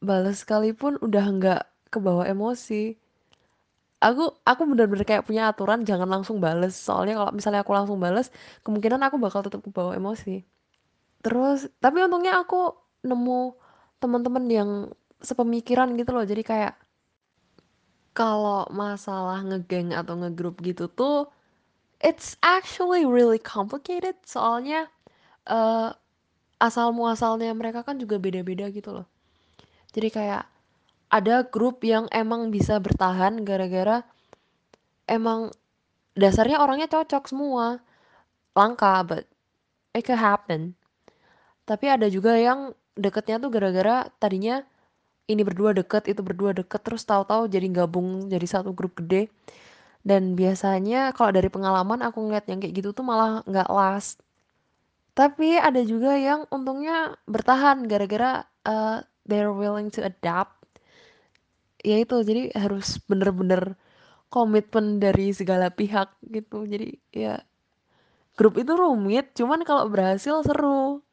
balas 0.01 0.45
sekalipun 0.45 0.98
udah 1.01 1.25
nggak 1.38 1.62
kebawa 1.89 2.29
emosi. 2.29 2.98
Aku 4.05 4.38
aku 4.45 4.62
bener-bener 4.69 5.01
kayak 5.01 5.25
punya 5.25 5.50
aturan 5.50 5.81
jangan 5.81 6.05
langsung 6.05 6.38
bales. 6.38 6.77
Soalnya 6.77 7.17
kalau 7.17 7.31
misalnya 7.33 7.62
aku 7.65 7.74
langsung 7.74 7.97
bales, 7.97 8.29
kemungkinan 8.62 9.01
aku 9.01 9.17
bakal 9.17 9.41
tetap 9.41 9.65
kebawa 9.65 9.97
emosi. 9.97 10.45
Terus 11.25 11.65
tapi 11.81 12.05
untungnya 12.05 12.38
aku 12.38 12.77
nemu 13.01 13.57
teman-teman 13.97 14.45
yang 14.45 14.69
sepemikiran 15.25 15.97
gitu 15.97 16.13
loh. 16.13 16.21
Jadi 16.21 16.43
kayak 16.45 16.74
kalau 18.13 18.69
masalah 18.71 19.41
ngegeng 19.43 19.91
atau 19.91 20.15
ngegrup 20.15 20.55
gitu 20.63 20.88
tuh 20.88 21.27
it's 22.00 22.39
actually 22.39 23.03
really 23.03 23.41
complicated 23.41 24.15
soalnya 24.24 24.88
uh, 25.50 25.91
asal 26.63 26.95
muasalnya 26.95 27.51
mereka 27.51 27.83
kan 27.83 28.00
juga 28.00 28.15
beda-beda 28.15 28.71
gitu 28.71 28.95
loh. 28.95 29.07
Jadi 29.91 30.07
kayak 30.12 30.43
ada 31.09 31.45
grup 31.45 31.81
yang 31.85 32.09
emang 32.12 32.50
bisa 32.50 32.77
bertahan 32.81 33.45
gara-gara 33.45 34.03
emang 35.05 35.53
dasarnya 36.17 36.62
orangnya 36.62 36.89
cocok 36.89 37.24
semua. 37.29 37.79
Langka, 38.55 39.03
but 39.03 39.27
it 39.91 40.07
could 40.07 40.15
happen. 40.15 40.79
Tapi 41.67 41.91
ada 41.91 42.07
juga 42.07 42.39
yang 42.39 42.71
deketnya 42.95 43.35
tuh 43.43 43.51
gara-gara 43.51 44.07
tadinya 44.15 44.63
ini 45.27 45.43
berdua 45.43 45.75
deket, 45.75 46.07
itu 46.07 46.24
berdua 46.24 46.55
deket, 46.55 46.79
terus 46.85 47.03
tahu-tahu 47.03 47.51
jadi 47.51 47.67
gabung 47.83 48.31
jadi 48.31 48.47
satu 48.47 48.71
grup 48.71 48.95
gede. 48.95 49.27
Dan 50.05 50.39
biasanya 50.39 51.12
kalau 51.12 51.35
dari 51.35 51.50
pengalaman 51.51 52.00
aku 52.05 52.24
ngeliat 52.24 52.47
yang 52.47 52.63
kayak 52.63 52.79
gitu 52.79 52.89
tuh 52.95 53.03
malah 53.03 53.43
nggak 53.43 53.69
last 53.74 54.25
tapi 55.15 55.55
ada 55.55 55.79
juga 55.79 56.19
yang 56.19 56.43
untungnya 56.51 57.15
bertahan 57.24 57.88
gara-gara 57.88 58.43
uh, 58.67 59.00
they're 59.24 59.55
willing 59.55 59.88
to 59.88 60.03
adapt. 60.03 60.54
Ya 61.85 62.01
itu, 62.01 62.17
jadi 62.25 62.49
harus 62.57 62.97
bener-bener 63.05 63.77
komitmen 64.33 64.97
dari 64.97 65.29
segala 65.37 65.69
pihak 65.69 66.09
gitu. 66.25 66.65
Jadi 66.65 66.97
ya 67.13 67.45
grup 68.33 68.57
itu 68.57 68.73
rumit, 68.73 69.37
cuman 69.37 69.61
kalau 69.61 69.85
berhasil 69.85 70.41
seru. 70.41 71.05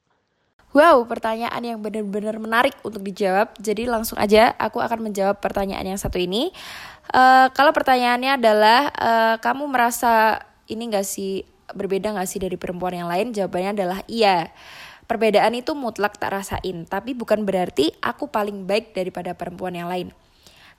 Wow, 0.72 1.04
pertanyaan 1.04 1.60
yang 1.60 1.78
benar-benar 1.84 2.40
menarik 2.40 2.72
untuk 2.80 3.04
dijawab. 3.04 3.52
Jadi 3.60 3.84
langsung 3.84 4.16
aja 4.16 4.56
aku 4.56 4.80
akan 4.80 5.04
menjawab 5.04 5.36
pertanyaan 5.36 5.84
yang 5.84 6.00
satu 6.00 6.16
ini. 6.16 6.48
Uh, 7.12 7.52
kalau 7.52 7.76
pertanyaannya 7.76 8.40
adalah 8.40 8.88
uh, 8.96 9.36
kamu 9.36 9.68
merasa 9.68 10.40
ini 10.72 10.88
gak 10.88 11.04
sih 11.04 11.44
berbeda 11.76 12.16
gak 12.16 12.24
sih 12.24 12.40
dari 12.40 12.56
perempuan 12.56 13.04
yang 13.04 13.12
lain? 13.12 13.36
Jawabannya 13.36 13.76
adalah 13.76 14.00
iya. 14.08 14.48
Perbedaan 15.04 15.52
itu 15.52 15.76
mutlak 15.76 16.16
tak 16.16 16.32
rasain, 16.40 16.88
tapi 16.88 17.12
bukan 17.12 17.44
berarti 17.44 17.92
aku 18.00 18.32
paling 18.32 18.64
baik 18.64 18.96
daripada 18.96 19.36
perempuan 19.36 19.76
yang 19.76 19.92
lain. 19.92 20.08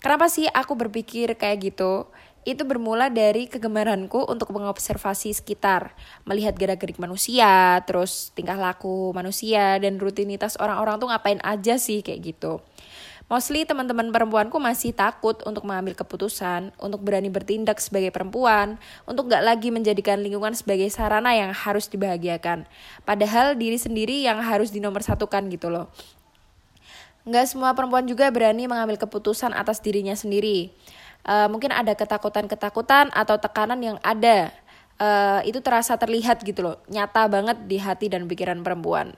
Kenapa 0.04 0.28
sih 0.28 0.52
aku 0.52 0.76
berpikir 0.76 1.40
kayak 1.40 1.72
gitu? 1.72 2.12
Itu 2.44 2.68
bermula 2.68 3.08
dari 3.08 3.48
kegemaranku 3.48 4.28
untuk 4.28 4.52
mengobservasi 4.52 5.32
sekitar, 5.32 5.96
melihat 6.28 6.60
gerak-gerik 6.60 7.00
manusia, 7.00 7.80
terus 7.88 8.36
tingkah 8.36 8.60
laku 8.60 9.16
manusia, 9.16 9.80
dan 9.80 10.04
rutinitas 10.04 10.60
orang-orang 10.60 11.00
tuh 11.00 11.08
ngapain 11.08 11.40
aja 11.40 11.80
sih 11.80 12.04
kayak 12.04 12.36
gitu. 12.36 12.60
Mostly 13.32 13.64
teman-teman 13.64 14.12
perempuanku 14.12 14.60
masih 14.60 14.92
takut 14.92 15.40
untuk 15.48 15.64
mengambil 15.64 15.96
keputusan, 15.96 16.76
untuk 16.84 17.00
berani 17.00 17.32
bertindak 17.32 17.80
sebagai 17.80 18.12
perempuan, 18.12 18.76
untuk 19.08 19.32
gak 19.32 19.40
lagi 19.40 19.72
menjadikan 19.72 20.20
lingkungan 20.20 20.52
sebagai 20.52 20.92
sarana 20.92 21.32
yang 21.32 21.56
harus 21.56 21.88
dibahagiakan. 21.88 22.68
Padahal 23.08 23.56
diri 23.56 23.80
sendiri 23.80 24.20
yang 24.20 24.44
harus 24.44 24.76
dinomorsatukan 24.76 25.48
gitu 25.48 25.72
loh. 25.72 25.88
Gak 27.24 27.46
semua 27.56 27.72
perempuan 27.72 28.04
juga 28.04 28.28
berani 28.30 28.68
mengambil 28.68 29.00
keputusan 29.00 29.56
atas 29.56 29.80
dirinya 29.80 30.16
sendiri. 30.16 30.76
Uh, 31.24 31.48
mungkin 31.48 31.72
ada 31.72 31.96
ketakutan-ketakutan 31.96 33.12
atau 33.16 33.40
tekanan 33.40 33.80
yang 33.80 33.98
ada. 34.04 34.52
Uh, 35.00 35.42
itu 35.48 35.58
terasa 35.64 35.98
terlihat 35.98 36.46
gitu 36.46 36.62
loh, 36.62 36.78
nyata 36.86 37.26
banget 37.26 37.58
di 37.66 37.82
hati 37.82 38.14
dan 38.14 38.30
pikiran 38.30 38.62
perempuan 38.62 39.18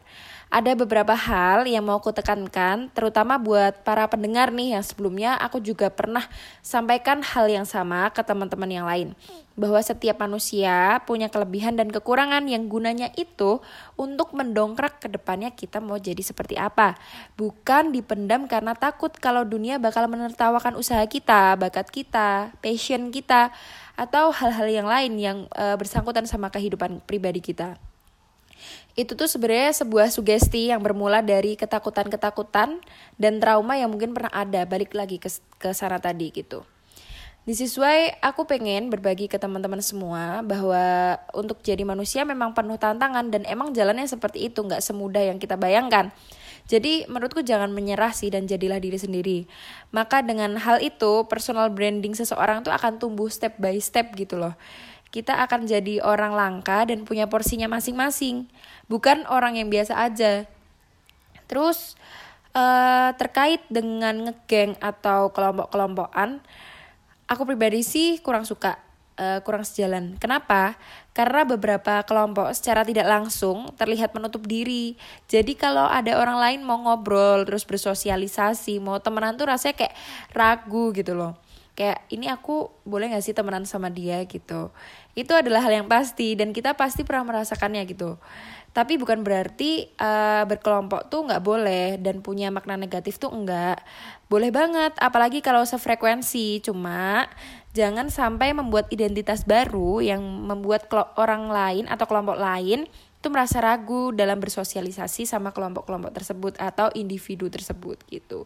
ada 0.53 0.71
beberapa 0.77 1.17
hal 1.17 1.65
yang 1.65 1.83
mau 1.83 1.97
aku 1.97 2.13
tekankan, 2.13 2.87
terutama 2.93 3.41
buat 3.41 3.81
para 3.81 4.05
pendengar 4.05 4.53
nih 4.53 4.77
yang 4.77 4.83
sebelumnya 4.85 5.33
aku 5.35 5.57
juga 5.59 5.89
pernah 5.89 6.23
sampaikan 6.61 7.25
hal 7.25 7.49
yang 7.49 7.65
sama 7.65 8.13
ke 8.13 8.21
teman-teman 8.21 8.69
yang 8.69 8.85
lain. 8.85 9.17
Bahwa 9.57 9.79
setiap 9.81 10.21
manusia 10.21 11.01
punya 11.07 11.31
kelebihan 11.31 11.79
dan 11.79 11.89
kekurangan 11.89 12.45
yang 12.45 12.67
gunanya 12.69 13.09
itu 13.17 13.63
untuk 13.97 14.35
mendongkrak 14.35 15.01
ke 15.01 15.07
depannya 15.09 15.49
kita 15.49 15.81
mau 15.81 15.97
jadi 15.97 16.21
seperti 16.21 16.59
apa. 16.59 16.99
Bukan 17.39 17.95
dipendam 17.95 18.45
karena 18.45 18.77
takut 18.77 19.15
kalau 19.17 19.47
dunia 19.47 19.81
bakal 19.81 20.05
menertawakan 20.11 20.77
usaha 20.77 21.03
kita, 21.07 21.57
bakat 21.57 21.89
kita, 21.89 22.53
passion 22.59 23.09
kita, 23.09 23.49
atau 23.95 24.29
hal-hal 24.29 24.67
yang 24.67 24.87
lain 24.87 25.13
yang 25.17 25.37
uh, 25.55 25.79
bersangkutan 25.79 26.27
sama 26.27 26.51
kehidupan 26.51 26.99
pribadi 27.07 27.39
kita 27.39 27.79
itu 28.95 29.11
tuh 29.11 29.27
sebenarnya 29.27 29.75
sebuah 29.75 30.07
sugesti 30.07 30.71
yang 30.71 30.79
bermula 30.79 31.19
dari 31.19 31.59
ketakutan-ketakutan 31.59 32.79
dan 33.19 33.33
trauma 33.43 33.75
yang 33.75 33.91
mungkin 33.91 34.15
pernah 34.15 34.31
ada 34.31 34.63
balik 34.63 34.95
lagi 34.95 35.19
ke 35.19 35.27
ke 35.59 35.75
sana 35.75 35.99
tadi 35.99 36.31
gitu. 36.31 36.63
This 37.45 37.61
is 37.61 37.77
aku 38.25 38.49
pengen 38.49 38.89
berbagi 38.89 39.29
ke 39.29 39.37
teman-teman 39.37 39.77
semua 39.77 40.41
bahwa 40.41 41.13
untuk 41.29 41.61
jadi 41.61 41.85
manusia 41.85 42.25
memang 42.25 42.57
penuh 42.57 42.79
tantangan 42.81 43.29
dan 43.29 43.45
emang 43.45 43.69
jalannya 43.69 44.09
seperti 44.09 44.49
itu 44.49 44.65
nggak 44.65 44.81
semudah 44.81 45.29
yang 45.29 45.37
kita 45.37 45.53
bayangkan. 45.53 46.09
Jadi 46.65 47.05
menurutku 47.05 47.45
jangan 47.45 47.69
menyerah 47.69 48.09
sih 48.17 48.33
dan 48.33 48.49
jadilah 48.49 48.81
diri 48.81 48.97
sendiri. 48.97 49.39
Maka 49.93 50.25
dengan 50.25 50.57
hal 50.57 50.81
itu 50.81 51.29
personal 51.29 51.69
branding 51.69 52.17
seseorang 52.17 52.65
tuh 52.65 52.73
akan 52.73 52.97
tumbuh 52.97 53.29
step 53.29 53.61
by 53.61 53.77
step 53.77 54.17
gitu 54.17 54.41
loh 54.41 54.57
kita 55.15 55.31
akan 55.47 55.63
jadi 55.63 56.03
orang 56.03 56.35
langka 56.35 56.83
dan 56.83 57.07
punya 57.07 57.31
porsinya 57.31 57.71
masing-masing, 57.71 58.51
bukan 58.91 59.23
orang 59.31 59.55
yang 59.55 59.71
biasa 59.71 59.95
aja. 59.95 60.43
Terus 61.47 61.95
uh, 62.51 63.15
terkait 63.15 63.63
dengan 63.71 64.27
ngegeng 64.27 64.75
atau 64.83 65.31
kelompok-kelompokan, 65.31 66.43
aku 67.31 67.47
pribadi 67.47 67.79
sih 67.79 68.19
kurang 68.19 68.43
suka, 68.43 68.75
uh, 69.15 69.39
kurang 69.39 69.63
sejalan. 69.63 70.19
Kenapa? 70.19 70.75
Karena 71.15 71.47
beberapa 71.47 72.03
kelompok 72.03 72.51
secara 72.51 72.83
tidak 72.83 73.07
langsung 73.07 73.71
terlihat 73.79 74.11
menutup 74.11 74.43
diri. 74.43 74.99
Jadi 75.31 75.55
kalau 75.55 75.87
ada 75.87 76.19
orang 76.19 76.43
lain 76.43 76.59
mau 76.67 76.75
ngobrol, 76.75 77.47
terus 77.47 77.63
bersosialisasi, 77.63 78.83
mau 78.83 78.99
temenan 78.99 79.39
tuh 79.39 79.47
rasanya 79.47 79.79
kayak 79.79 79.95
ragu 80.35 80.91
gitu 80.91 81.15
loh 81.15 81.39
kayak 81.75 82.07
ini 82.09 82.31
aku 82.31 82.71
boleh 82.87 83.11
gak 83.11 83.21
sih 83.21 83.35
temenan 83.35 83.67
sama 83.67 83.91
dia 83.91 84.23
gitu 84.25 84.71
itu 85.15 85.31
adalah 85.31 85.63
hal 85.63 85.83
yang 85.83 85.87
pasti 85.87 86.35
dan 86.35 86.51
kita 86.51 86.75
pasti 86.75 87.07
pernah 87.07 87.31
merasakannya 87.31 87.87
gitu. 87.87 88.19
Tapi 88.75 88.99
bukan 88.99 89.23
berarti 89.23 89.87
uh, 89.95 90.43
berkelompok 90.43 91.07
tuh 91.07 91.23
nggak 91.31 91.39
boleh 91.39 91.95
dan 91.95 92.19
punya 92.19 92.51
makna 92.51 92.75
negatif 92.75 93.15
tuh 93.15 93.31
enggak 93.31 93.79
boleh 94.27 94.51
banget 94.51 94.91
apalagi 94.99 95.39
kalau 95.39 95.63
sefrekuensi. 95.63 96.59
Cuma 96.59 97.31
jangan 97.71 98.11
sampai 98.11 98.51
membuat 98.51 98.91
identitas 98.91 99.47
baru 99.47 100.03
yang 100.03 100.19
membuat 100.19 100.91
orang 101.15 101.47
lain 101.47 101.85
atau 101.87 102.03
kelompok 102.03 102.35
lain 102.35 102.83
itu 103.25 103.27
merasa 103.33 103.57
ragu 103.57 104.13
dalam 104.13 104.37
bersosialisasi 104.37 105.25
sama 105.25 105.49
kelompok-kelompok 105.49 106.13
tersebut 106.13 106.53
atau 106.61 106.93
individu 106.93 107.49
tersebut 107.49 107.97
gitu 108.05 108.45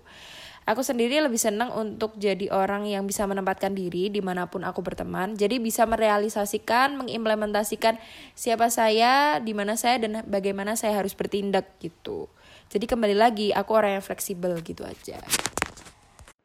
Aku 0.70 0.86
sendiri 0.86 1.18
lebih 1.18 1.42
senang 1.42 1.74
untuk 1.74 2.14
jadi 2.22 2.54
orang 2.54 2.86
yang 2.86 3.10
bisa 3.10 3.26
menempatkan 3.26 3.74
diri 3.74 4.14
di 4.14 4.22
mana 4.22 4.46
pun 4.46 4.62
aku 4.62 4.86
berteman. 4.86 5.34
Jadi 5.34 5.58
bisa 5.58 5.90
merealisasikan, 5.90 6.94
mengimplementasikan 6.94 7.98
siapa 8.38 8.70
saya, 8.70 9.42
di 9.42 9.58
mana 9.58 9.74
saya, 9.82 9.98
dan 9.98 10.22
bagaimana 10.30 10.78
saya 10.78 11.02
harus 11.02 11.18
bertindak 11.18 11.74
gitu. 11.82 12.30
Jadi 12.70 12.86
kembali 12.86 13.18
lagi, 13.18 13.50
aku 13.50 13.74
orang 13.74 13.98
yang 13.98 14.06
fleksibel 14.06 14.54
gitu 14.62 14.86
aja. 14.86 15.18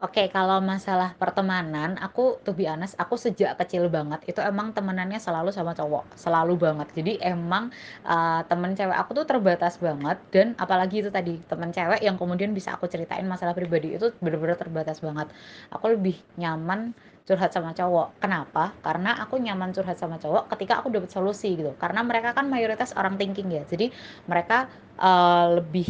Oke, 0.04 0.28
kalau 0.28 0.60
masalah 0.60 1.16
pertemanan, 1.16 1.96
aku 1.96 2.36
tuh 2.44 2.52
be 2.52 2.68
honest, 2.68 2.92
aku 3.00 3.16
sejak 3.16 3.56
kecil 3.56 3.88
banget 3.88 4.20
itu 4.28 4.36
emang 4.44 4.76
temenannya 4.76 5.16
selalu 5.16 5.48
sama 5.48 5.72
cowok, 5.72 6.12
selalu 6.12 6.60
banget. 6.60 6.92
Jadi 6.92 7.12
emang 7.24 7.72
uh, 8.04 8.44
temen 8.44 8.76
cewek 8.76 8.92
aku 8.92 9.16
tuh 9.16 9.24
terbatas 9.24 9.80
banget 9.80 10.20
dan 10.28 10.52
apalagi 10.60 11.00
itu 11.00 11.08
tadi 11.08 11.40
temen 11.48 11.72
cewek 11.72 12.04
yang 12.04 12.20
kemudian 12.20 12.52
bisa 12.52 12.76
aku 12.76 12.84
ceritain 12.84 13.24
masalah 13.24 13.56
pribadi 13.56 13.96
itu 13.96 14.12
bener-bener 14.20 14.60
terbatas 14.60 15.00
banget. 15.00 15.32
Aku 15.72 15.96
lebih 15.96 16.20
nyaman 16.36 16.92
curhat 17.24 17.56
sama 17.56 17.72
cowok. 17.72 18.20
Kenapa? 18.20 18.76
Karena 18.84 19.16
aku 19.24 19.40
nyaman 19.40 19.72
curhat 19.72 19.96
sama 19.96 20.20
cowok 20.20 20.52
ketika 20.52 20.84
aku 20.84 20.92
dapat 20.92 21.08
solusi 21.16 21.56
gitu. 21.56 21.72
Karena 21.80 22.04
mereka 22.04 22.36
kan 22.36 22.44
mayoritas 22.52 22.92
orang 22.92 23.16
thinking 23.16 23.48
ya. 23.56 23.64
Jadi 23.64 23.88
mereka 24.28 24.68
uh, 25.00 25.56
lebih 25.64 25.88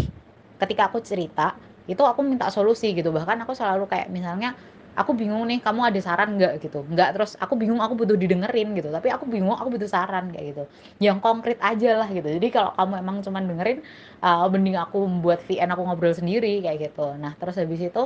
ketika 0.62 0.86
aku 0.86 1.02
cerita 1.02 1.73
itu 1.84 2.02
aku 2.02 2.20
minta 2.24 2.48
solusi 2.48 2.92
gitu. 2.96 3.12
Bahkan 3.12 3.44
aku 3.44 3.52
selalu 3.52 3.84
kayak 3.88 4.08
misalnya 4.08 4.56
aku 4.94 5.10
bingung 5.12 5.42
nih 5.50 5.58
kamu 5.58 5.90
ada 5.90 6.00
saran 6.00 6.38
nggak? 6.38 6.62
gitu. 6.62 6.86
Nggak 6.86 7.08
terus 7.18 7.30
aku 7.36 7.54
bingung 7.58 7.82
aku 7.82 7.94
butuh 7.98 8.16
didengerin 8.16 8.72
gitu. 8.78 8.88
Tapi 8.88 9.08
aku 9.10 9.26
bingung 9.28 9.54
aku 9.54 9.68
butuh 9.74 9.90
saran 9.90 10.30
kayak 10.30 10.54
gitu. 10.54 10.64
Yang 11.02 11.18
konkret 11.20 11.58
aja 11.60 11.90
lah 12.00 12.08
gitu. 12.08 12.26
Jadi 12.26 12.48
kalau 12.54 12.72
kamu 12.78 12.94
emang 13.02 13.16
cuma 13.20 13.38
dengerin 13.42 13.78
uh, 14.22 14.46
mending 14.48 14.78
aku 14.78 15.04
membuat 15.04 15.42
VN 15.44 15.74
aku 15.74 15.82
ngobrol 15.84 16.14
sendiri 16.14 16.62
kayak 16.64 16.90
gitu. 16.90 17.06
Nah 17.18 17.34
terus 17.36 17.58
habis 17.58 17.82
itu 17.82 18.02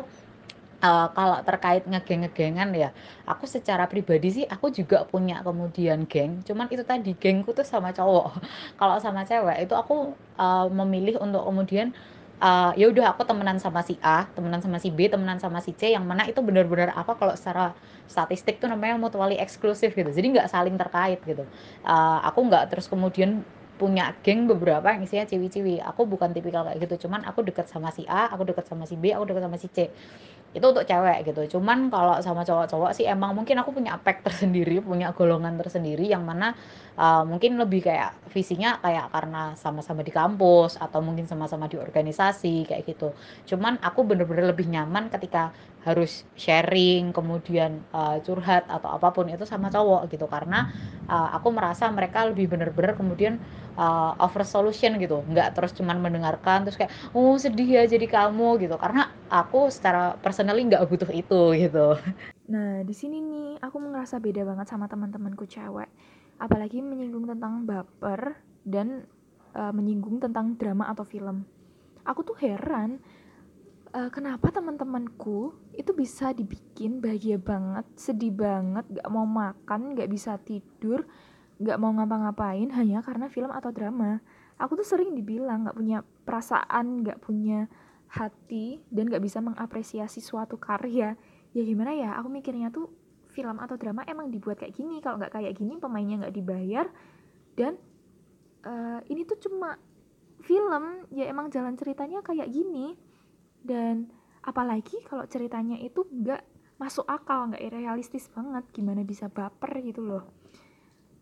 uh, 0.83 1.07
kalau 1.13 1.39
terkait 1.43 1.83
ngegeng-ngegengan 1.87 2.71
ya 2.75 2.91
aku 3.27 3.45
secara 3.47 3.87
pribadi 3.91 4.43
sih 4.43 4.45
aku 4.47 4.71
juga 4.71 5.05
punya 5.07 5.43
kemudian 5.43 6.07
geng. 6.07 6.43
Cuman 6.47 6.67
itu 6.71 6.83
tadi 6.87 7.15
gengku 7.15 7.53
tuh 7.55 7.67
sama 7.67 7.93
cowok. 7.95 8.39
Kalau 8.81 8.97
sama 9.03 9.23
cewek 9.27 9.69
itu 9.69 9.75
aku 9.75 10.15
uh, 10.39 10.67
memilih 10.71 11.19
untuk 11.21 11.43
kemudian 11.45 11.93
uh, 12.43 12.73
ya 12.79 12.87
udah 12.91 13.15
aku 13.15 13.23
temenan 13.27 13.59
sama 13.59 13.83
si 13.83 13.99
A, 14.03 14.27
temenan 14.35 14.63
sama 14.63 14.79
si 14.83 14.89
B, 14.95 15.11
temenan 15.11 15.39
sama 15.43 15.59
si 15.63 15.75
C 15.75 15.95
yang 15.95 16.07
mana 16.07 16.27
itu 16.31 16.39
benar-benar 16.43 16.95
apa 16.95 17.15
kalau 17.19 17.35
secara 17.35 17.75
statistik 18.07 18.63
tuh 18.63 18.71
namanya 18.71 18.97
mutually 18.99 19.37
eksklusif 19.39 19.93
gitu. 19.95 20.11
Jadi 20.11 20.27
nggak 20.39 20.49
saling 20.51 20.75
terkait 20.79 21.21
gitu. 21.23 21.45
Uh, 21.83 22.19
aku 22.25 22.47
nggak 22.49 22.71
terus 22.75 22.87
kemudian 22.87 23.45
punya 23.79 24.13
geng 24.27 24.51
beberapa 24.51 24.91
yang 24.91 25.07
isinya 25.07 25.25
ciwi-ciwi. 25.31 25.79
Aku 25.87 26.05
bukan 26.05 26.35
tipikal 26.35 26.67
kayak 26.67 26.83
gitu, 26.83 27.07
cuman 27.09 27.23
aku 27.23 27.47
deket 27.47 27.71
sama 27.71 27.95
si 27.95 28.03
A, 28.11 28.29
aku 28.35 28.43
deket 28.51 28.67
sama 28.67 28.85
si 28.85 28.99
B, 28.99 29.15
aku 29.15 29.31
deket 29.31 29.43
sama 29.47 29.57
si 29.57 29.69
C. 29.71 29.79
Itu 30.51 30.65
untuk 30.73 30.89
cewek 30.89 31.29
gitu. 31.29 31.59
Cuman 31.59 31.93
kalau 31.93 32.19
sama 32.25 32.43
cowok-cowok 32.43 32.91
sih 32.97 33.05
emang 33.05 33.37
mungkin 33.37 33.61
aku 33.61 33.71
punya 33.71 33.95
aspek 33.95 34.21
tersendiri 34.27 34.81
punya 34.83 35.13
golongan 35.13 35.61
tersendiri 35.61 36.09
yang 36.09 36.25
mana 36.25 36.57
uh, 36.99 37.23
mungkin 37.23 37.61
lebih 37.61 37.85
kayak 37.87 38.17
visinya 38.33 38.81
kayak 38.83 39.13
karena 39.13 39.53
sama-sama 39.55 40.01
di 40.03 40.11
kampus 40.11 40.81
atau 40.81 40.99
mungkin 41.05 41.29
sama-sama 41.31 41.71
di 41.71 41.77
organisasi 41.79 42.67
kayak 42.67 42.83
gitu. 42.89 43.15
Cuman 43.55 43.79
aku 43.85 44.03
bener-bener 44.09 44.51
lebih 44.51 44.67
nyaman 44.67 45.13
ketika 45.13 45.53
harus 45.89 46.29
sharing 46.37 47.17
kemudian 47.17 47.81
uh, 47.97 48.21
curhat 48.21 48.69
atau 48.69 48.93
apa 48.93 49.09
pun 49.17 49.25
itu 49.33 49.49
sama 49.49 49.73
cowok 49.73 50.13
gitu. 50.13 50.29
Karena 50.29 50.69
uh, 51.09 51.33
aku 51.33 51.49
merasa 51.49 51.89
mereka 51.89 52.29
lebih 52.29 52.53
bener-bener 52.53 52.93
kemudian 52.93 53.41
uh, 53.81 54.13
over 54.21 54.45
solution 54.45 55.01
gitu. 55.01 55.25
Nggak 55.25 55.57
terus 55.57 55.73
cuman 55.73 55.97
mendengarkan 56.05 56.69
terus 56.69 56.77
kayak 56.77 56.93
oh 57.17 57.41
sedih 57.41 57.81
ya 57.81 57.83
jadi 57.89 58.05
kamu 58.05 58.61
gitu. 58.69 58.77
Karena 58.77 59.09
aku 59.33 59.73
secara 59.73 60.21
personally 60.21 60.69
nggak 60.69 60.85
butuh 60.85 61.09
itu 61.09 61.57
gitu. 61.57 61.97
Nah 62.53 62.85
di 62.85 62.93
sini 62.93 63.25
nih 63.25 63.49
aku 63.65 63.81
merasa 63.81 64.21
beda 64.21 64.45
banget 64.45 64.69
sama 64.69 64.85
teman-temanku 64.85 65.49
cewek. 65.49 65.89
Apalagi 66.37 66.85
menyinggung 66.85 67.25
tentang 67.25 67.65
baper 67.65 68.37
dan 68.69 69.09
uh, 69.57 69.73
menyinggung 69.73 70.21
tentang 70.21 70.55
drama 70.61 70.93
atau 70.93 71.03
film. 71.03 71.49
Aku 72.05 72.25
tuh 72.25 72.37
heran 72.41 73.01
uh, 73.99 74.09
kenapa 74.15 74.55
teman-temanku 74.55 75.59
itu 75.75 75.91
bisa 75.91 76.31
dibikin 76.31 77.03
bahagia 77.03 77.43
banget 77.43 77.83
sedih 77.99 78.31
banget 78.31 78.87
gak 78.87 79.11
mau 79.11 79.27
makan 79.27 79.99
gak 79.99 80.07
bisa 80.07 80.39
tidur 80.39 81.03
nggak 81.59 81.79
mau 81.83 81.91
ngapa-ngapain 81.91 82.71
hanya 82.71 83.03
karena 83.03 83.27
film 83.27 83.51
atau 83.51 83.75
drama? 83.75 84.23
Aku 84.63 84.79
tuh 84.79 84.87
sering 84.87 85.19
dibilang 85.19 85.67
nggak 85.67 85.75
punya 85.75 86.07
perasaan 86.23 87.03
nggak 87.03 87.19
punya 87.19 87.67
hati 88.15 88.79
dan 88.95 89.11
nggak 89.11 89.23
bisa 89.23 89.43
mengapresiasi 89.43 90.23
suatu 90.23 90.55
karya. 90.55 91.19
Ya 91.51 91.63
gimana 91.67 91.99
ya 91.99 92.15
aku 92.15 92.31
mikirnya 92.31 92.71
tuh 92.71 92.95
film 93.35 93.59
atau 93.59 93.75
drama 93.75 94.07
emang 94.07 94.31
dibuat 94.31 94.63
kayak 94.63 94.75
gini. 94.79 95.03
Kalau 95.03 95.19
nggak 95.19 95.35
kayak 95.35 95.59
gini 95.59 95.83
pemainnya 95.83 96.27
nggak 96.27 96.37
dibayar. 96.39 96.87
Dan 97.59 97.75
uh, 98.63 99.03
ini 99.11 99.27
tuh 99.27 99.43
cuma 99.43 99.83
film 100.47 101.11
ya 101.11 101.27
emang 101.27 101.51
jalan 101.51 101.75
ceritanya 101.75 102.23
kayak 102.23 102.47
gini 102.55 102.95
dan 103.65 104.11
apalagi 104.43 105.03
kalau 105.05 105.27
ceritanya 105.29 105.77
itu 105.79 106.07
nggak 106.09 106.43
masuk 106.79 107.05
akal 107.11 107.51
nggak 107.51 107.63
realistis 107.75 108.31
banget 108.31 108.65
gimana 108.71 109.03
bisa 109.03 109.27
baper 109.27 109.83
gitu 109.83 110.07
loh. 110.07 110.25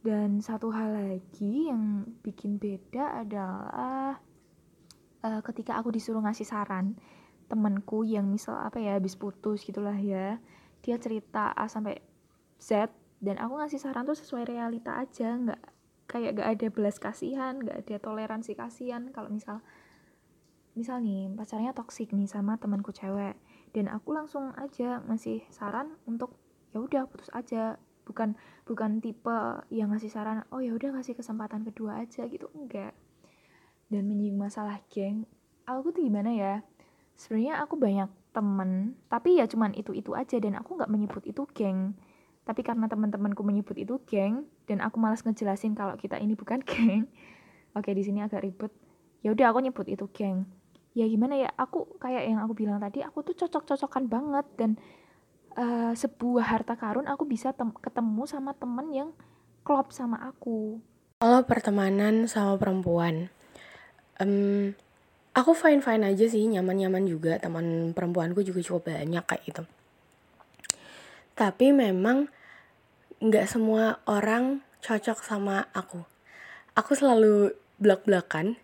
Dan 0.04 0.38
satu 0.38 0.70
hal 0.70 0.94
lagi 0.94 1.66
yang 1.66 2.06
bikin 2.22 2.62
beda 2.62 3.26
adalah 3.26 4.20
uh, 5.26 5.40
ketika 5.42 5.80
aku 5.80 5.90
disuruh 5.90 6.22
ngasih 6.22 6.46
saran 6.46 6.94
temenku 7.46 8.02
yang 8.06 8.26
misal 8.26 8.58
apa 8.58 8.78
ya 8.82 8.98
habis 8.98 9.14
putus 9.14 9.62
gitulah 9.62 9.94
ya 9.94 10.38
dia 10.82 10.96
cerita 10.98 11.54
A 11.54 11.66
sampai 11.70 11.98
Z 12.58 12.90
dan 13.22 13.38
aku 13.38 13.58
ngasih 13.58 13.80
saran 13.82 14.06
tuh 14.06 14.18
sesuai 14.18 14.46
realita 14.46 14.98
aja 14.98 15.34
nggak 15.34 15.62
kayak 16.06 16.38
gak 16.38 16.48
ada 16.58 16.66
belas 16.70 16.96
kasihan 17.02 17.58
nggak 17.58 17.86
ada 17.86 17.96
toleransi 17.98 18.54
kasihan 18.54 19.10
kalau 19.10 19.30
misal 19.30 19.62
misal 20.76 21.00
nih 21.00 21.32
pacarnya 21.32 21.72
toksik 21.72 22.12
nih 22.12 22.28
sama 22.28 22.60
temanku 22.60 22.92
cewek 22.92 23.40
dan 23.72 23.88
aku 23.88 24.12
langsung 24.12 24.52
aja 24.60 25.00
ngasih 25.08 25.40
saran 25.48 25.96
untuk 26.04 26.36
ya 26.76 26.84
udah 26.84 27.08
putus 27.08 27.32
aja. 27.32 27.80
Bukan 28.06 28.38
bukan 28.62 29.02
tipe 29.02 29.66
yang 29.66 29.90
ngasih 29.90 30.12
saran 30.12 30.46
oh 30.54 30.62
ya 30.62 30.70
udah 30.76 30.94
ngasih 30.94 31.18
kesempatan 31.18 31.66
kedua 31.66 32.04
aja 32.06 32.28
gitu 32.28 32.46
enggak. 32.54 32.94
Dan 33.90 34.06
menyinggung 34.06 34.46
masalah 34.46 34.78
geng 34.92 35.26
aku 35.66 35.90
tuh 35.90 36.06
gimana 36.06 36.30
ya 36.30 36.62
sebenarnya 37.18 37.58
aku 37.58 37.74
banyak 37.74 38.06
temen 38.30 38.94
tapi 39.10 39.42
ya 39.42 39.50
cuman 39.50 39.74
itu 39.74 39.90
itu 39.90 40.14
aja 40.14 40.38
dan 40.38 40.54
aku 40.54 40.78
nggak 40.78 40.92
menyebut 40.92 41.24
itu 41.26 41.42
geng. 41.56 41.96
Tapi 42.46 42.62
karena 42.62 42.86
teman-temanku 42.86 43.42
menyebut 43.42 43.74
itu 43.74 43.98
geng 44.06 44.46
dan 44.70 44.78
aku 44.84 45.02
malas 45.02 45.26
ngejelasin 45.26 45.74
kalau 45.74 45.98
kita 45.98 46.20
ini 46.20 46.38
bukan 46.38 46.62
geng 46.70 47.10
oke 47.74 47.90
di 47.90 48.02
sini 48.06 48.22
agak 48.22 48.44
ribet. 48.44 48.70
Ya 49.24 49.34
udah 49.34 49.50
aku 49.50 49.66
nyebut 49.66 49.90
itu 49.90 50.06
geng 50.14 50.46
ya 50.96 51.04
gimana 51.04 51.36
ya? 51.36 51.52
Aku 51.60 52.00
kayak 52.00 52.24
yang 52.24 52.40
aku 52.40 52.56
bilang 52.56 52.80
tadi 52.80 53.04
aku 53.04 53.20
tuh 53.20 53.36
cocok-cocokan 53.36 54.08
banget 54.08 54.46
dan 54.56 54.70
uh, 55.60 55.92
sebuah 55.92 56.56
harta 56.56 56.80
karun 56.80 57.04
aku 57.04 57.28
bisa 57.28 57.52
ketemu 57.84 58.24
sama 58.24 58.56
temen 58.56 58.88
yang 58.88 59.10
klop 59.60 59.92
sama 59.92 60.16
aku. 60.24 60.80
Kalau 61.20 61.44
pertemanan 61.44 62.24
sama 62.24 62.56
perempuan 62.56 63.28
um, 64.24 64.72
aku 65.36 65.52
fine 65.52 65.84
fine 65.84 66.04
aja 66.08 66.24
sih 66.24 66.48
nyaman 66.48 66.88
nyaman 66.88 67.04
juga. 67.04 67.36
Teman 67.36 67.92
perempuanku 67.92 68.40
juga 68.40 68.64
cukup 68.64 68.88
banyak 68.88 69.24
kayak 69.28 69.42
gitu. 69.44 69.62
Tapi 71.36 71.76
memang 71.76 72.32
nggak 73.20 73.48
semua 73.48 74.00
orang 74.08 74.64
cocok 74.80 75.20
sama 75.20 75.68
aku. 75.76 76.00
Aku 76.76 76.92
selalu 76.96 77.56
belak 77.76 78.08
belakan 78.08 78.56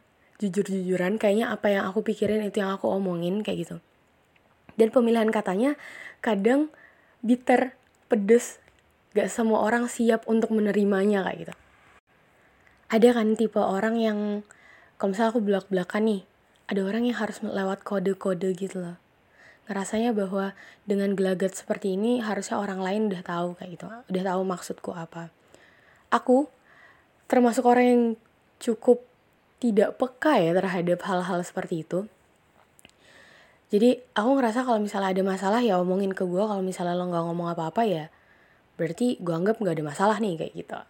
jujur 0.43 0.67
jujuran 0.67 1.23
kayaknya 1.23 1.55
apa 1.55 1.71
yang 1.71 1.87
aku 1.87 2.03
pikirin 2.03 2.43
itu 2.43 2.59
yang 2.59 2.75
aku 2.75 2.91
omongin 2.91 3.47
kayak 3.47 3.69
gitu 3.69 3.77
dan 4.77 4.89
pemilihan 4.89 5.29
katanya 5.29 5.77
kadang 6.25 6.73
bitter, 7.21 7.77
pedes, 8.09 8.59
gak 9.13 9.29
semua 9.29 9.63
orang 9.63 9.87
siap 9.87 10.25
untuk 10.27 10.51
menerimanya 10.53 11.23
kayak 11.23 11.39
gitu. 11.49 11.55
Ada 12.93 13.09
kan 13.17 13.39
tipe 13.39 13.61
orang 13.61 13.97
yang, 13.97 14.19
kalau 15.01 15.17
misalnya 15.17 15.31
aku 15.33 15.41
belak-belakan 15.41 16.03
nih, 16.05 16.23
ada 16.69 16.81
orang 16.85 17.09
yang 17.09 17.17
harus 17.17 17.41
lewat 17.41 17.85
kode-kode 17.85 18.53
gitu 18.57 18.85
loh. 18.85 18.97
Ngerasanya 19.71 20.13
bahwa 20.13 20.53
dengan 20.85 21.15
gelagat 21.17 21.57
seperti 21.57 21.97
ini 21.97 22.21
harusnya 22.21 22.59
orang 22.61 22.83
lain 22.83 23.03
udah 23.09 23.23
tahu 23.25 23.49
kayak 23.57 23.71
gitu, 23.79 23.87
udah 23.89 24.23
tahu 24.27 24.41
maksudku 24.45 24.91
apa. 24.93 25.33
Aku 26.13 26.51
termasuk 27.31 27.65
orang 27.65 27.87
yang 27.87 28.03
cukup 28.61 29.07
tidak 29.63 29.95
peka 29.95 30.43
ya 30.43 30.51
terhadap 30.59 30.99
hal-hal 31.07 31.39
seperti 31.47 31.87
itu. 31.87 32.11
Jadi 33.71 33.95
aku 34.13 34.31
ngerasa 34.37 34.67
kalau 34.67 34.83
misalnya 34.83 35.15
ada 35.15 35.23
masalah 35.23 35.63
ya 35.63 35.79
omongin 35.79 36.11
ke 36.11 36.27
gue 36.27 36.43
kalau 36.43 36.61
misalnya 36.61 36.99
lo 36.99 37.07
nggak 37.09 37.25
ngomong 37.31 37.49
apa-apa 37.55 37.87
ya 37.87 38.05
berarti 38.77 39.23
gue 39.23 39.33
anggap 39.33 39.63
nggak 39.63 39.79
ada 39.79 39.85
masalah 39.87 40.17
nih 40.19 40.35
kayak 40.35 40.53
gitu. 40.59 40.81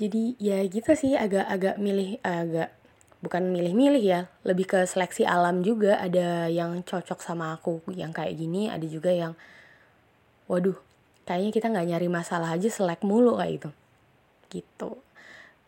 Jadi 0.00 0.22
ya 0.40 0.62
gitu 0.64 0.94
sih 0.96 1.18
agak-agak 1.18 1.76
milih 1.76 2.16
agak 2.24 2.72
bukan 3.20 3.52
milih-milih 3.52 4.00
ya 4.00 4.20
lebih 4.46 4.70
ke 4.70 4.80
seleksi 4.86 5.26
alam 5.26 5.60
juga. 5.66 5.98
Ada 5.98 6.48
yang 6.48 6.86
cocok 6.86 7.18
sama 7.20 7.52
aku 7.58 7.82
yang 7.92 8.14
kayak 8.14 8.38
gini 8.38 8.70
ada 8.70 8.86
juga 8.86 9.10
yang 9.10 9.34
waduh 10.48 10.78
kayaknya 11.28 11.50
kita 11.50 11.66
nggak 11.68 11.88
nyari 11.92 12.08
masalah 12.08 12.56
aja 12.56 12.70
selek 12.70 13.02
mulu 13.02 13.36
kayak 13.36 13.58
gitu. 13.58 13.70
Gitu 14.48 15.09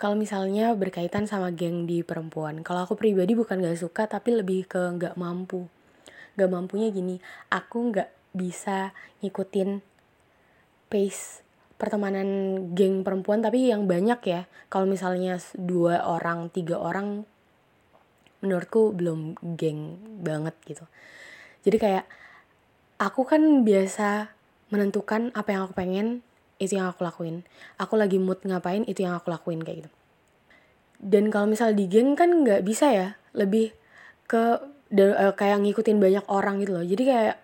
kalau 0.00 0.18
misalnya 0.18 0.74
berkaitan 0.74 1.30
sama 1.30 1.54
geng 1.54 1.86
di 1.86 2.02
perempuan 2.02 2.60
kalau 2.66 2.84
aku 2.84 2.98
pribadi 2.98 3.38
bukan 3.38 3.62
gak 3.62 3.78
suka 3.78 4.08
tapi 4.10 4.34
lebih 4.34 4.66
ke 4.66 4.80
gak 4.98 5.14
mampu. 5.14 5.68
Gak 6.34 6.48
mampunya 6.48 6.88
gini 6.88 7.20
aku 7.52 7.92
gak 7.92 8.10
bisa 8.32 8.96
ngikutin 9.20 9.84
pace 10.88 11.44
pertemanan 11.76 12.28
geng 12.78 13.02
perempuan 13.02 13.42
tapi 13.42 13.70
yang 13.70 13.90
banyak 13.90 14.20
ya. 14.24 14.46
Kalau 14.70 14.86
misalnya 14.86 15.36
dua 15.58 16.06
orang 16.06 16.48
tiga 16.48 16.78
orang 16.78 17.26
menurutku 18.42 18.90
belum 18.92 19.38
geng 19.58 19.98
banget 20.22 20.54
gitu. 20.66 20.84
Jadi 21.62 21.76
kayak 21.78 22.04
aku 22.98 23.22
kan 23.26 23.62
biasa 23.62 24.34
menentukan 24.74 25.30
apa 25.34 25.48
yang 25.54 25.62
aku 25.66 25.74
pengen 25.74 26.26
itu 26.62 26.78
yang 26.78 26.86
aku 26.86 27.02
lakuin. 27.02 27.42
Aku 27.82 27.98
lagi 27.98 28.22
mood 28.22 28.38
ngapain 28.46 28.86
itu 28.86 29.02
yang 29.02 29.18
aku 29.18 29.34
lakuin 29.34 29.66
kayak 29.66 29.84
gitu. 29.84 29.90
Dan 31.02 31.34
kalau 31.34 31.50
misal 31.50 31.74
di 31.74 31.90
geng 31.90 32.14
kan 32.14 32.46
nggak 32.46 32.62
bisa 32.62 32.94
ya 32.94 33.18
lebih 33.34 33.74
ke 34.30 34.62
uh, 34.94 35.34
kayak 35.34 35.58
ngikutin 35.66 35.98
banyak 35.98 36.24
orang 36.30 36.62
gitu 36.62 36.78
loh. 36.78 36.86
Jadi 36.86 37.02
kayak 37.02 37.36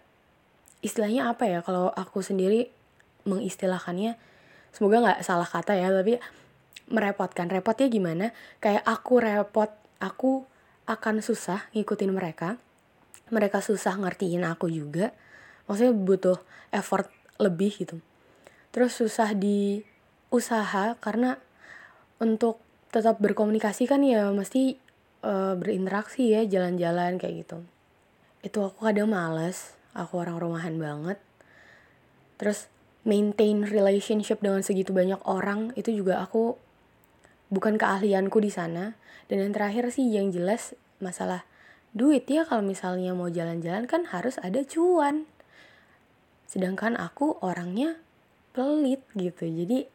istilahnya 0.87 1.35
apa 1.35 1.51
ya 1.51 1.59
kalau 1.67 1.91
aku 1.91 2.23
sendiri 2.23 2.71
mengistilahkannya 3.27 4.15
semoga 4.71 5.03
nggak 5.03 5.21
salah 5.27 5.51
kata 5.51 5.75
ya 5.75 5.91
tapi 5.91 6.23
merepotkan. 6.87 7.51
Repotnya 7.51 7.91
gimana? 7.91 8.31
Kayak 8.63 8.87
aku 8.87 9.19
repot 9.19 9.75
aku 9.99 10.47
akan 10.87 11.19
susah 11.19 11.67
ngikutin 11.75 12.15
mereka. 12.15 12.55
Mereka 13.35 13.61
susah 13.61 13.99
ngertiin 13.99 14.47
aku 14.47 14.71
juga. 14.71 15.11
Maksudnya 15.67 15.93
butuh 15.93 16.39
effort 16.73 17.11
lebih 17.43 17.75
gitu 17.75 17.99
terus 18.71 18.97
susah 18.97 19.33
di 19.33 19.83
usaha 20.29 20.95
karena 21.01 21.41
untuk 22.21 22.61
tetap 22.89 23.21
berkomunikasi 23.21 23.85
kan 23.85 24.01
ya 24.05 24.29
mesti 24.33 24.77
uh, 25.25 25.55
berinteraksi 25.57 26.33
ya 26.33 26.45
jalan-jalan 26.45 27.21
kayak 27.21 27.47
gitu. 27.47 27.59
Itu 28.45 28.65
aku 28.65 28.89
kadang 28.89 29.13
males 29.13 29.77
aku 29.97 30.21
orang 30.21 30.39
rumahan 30.41 30.77
banget. 30.77 31.19
Terus 32.39 32.71
maintain 33.03 33.65
relationship 33.67 34.39
dengan 34.43 34.63
segitu 34.63 34.93
banyak 34.93 35.19
orang 35.25 35.73
itu 35.75 35.91
juga 35.91 36.23
aku 36.23 36.55
bukan 37.53 37.77
keahlianku 37.81 38.39
di 38.39 38.53
sana. 38.53 38.95
Dan 39.29 39.45
yang 39.45 39.53
terakhir 39.53 39.93
sih 39.93 40.09
yang 40.09 40.33
jelas 40.33 40.73
masalah 40.99 41.45
duit 41.93 42.25
ya 42.29 42.45
kalau 42.45 42.65
misalnya 42.65 43.13
mau 43.13 43.29
jalan-jalan 43.29 43.85
kan 43.85 44.09
harus 44.09 44.41
ada 44.41 44.65
cuan. 44.65 45.29
Sedangkan 46.49 46.97
aku 46.97 47.37
orangnya 47.45 48.01
pelit 48.59 49.03
gitu 49.15 49.47
jadi 49.47 49.87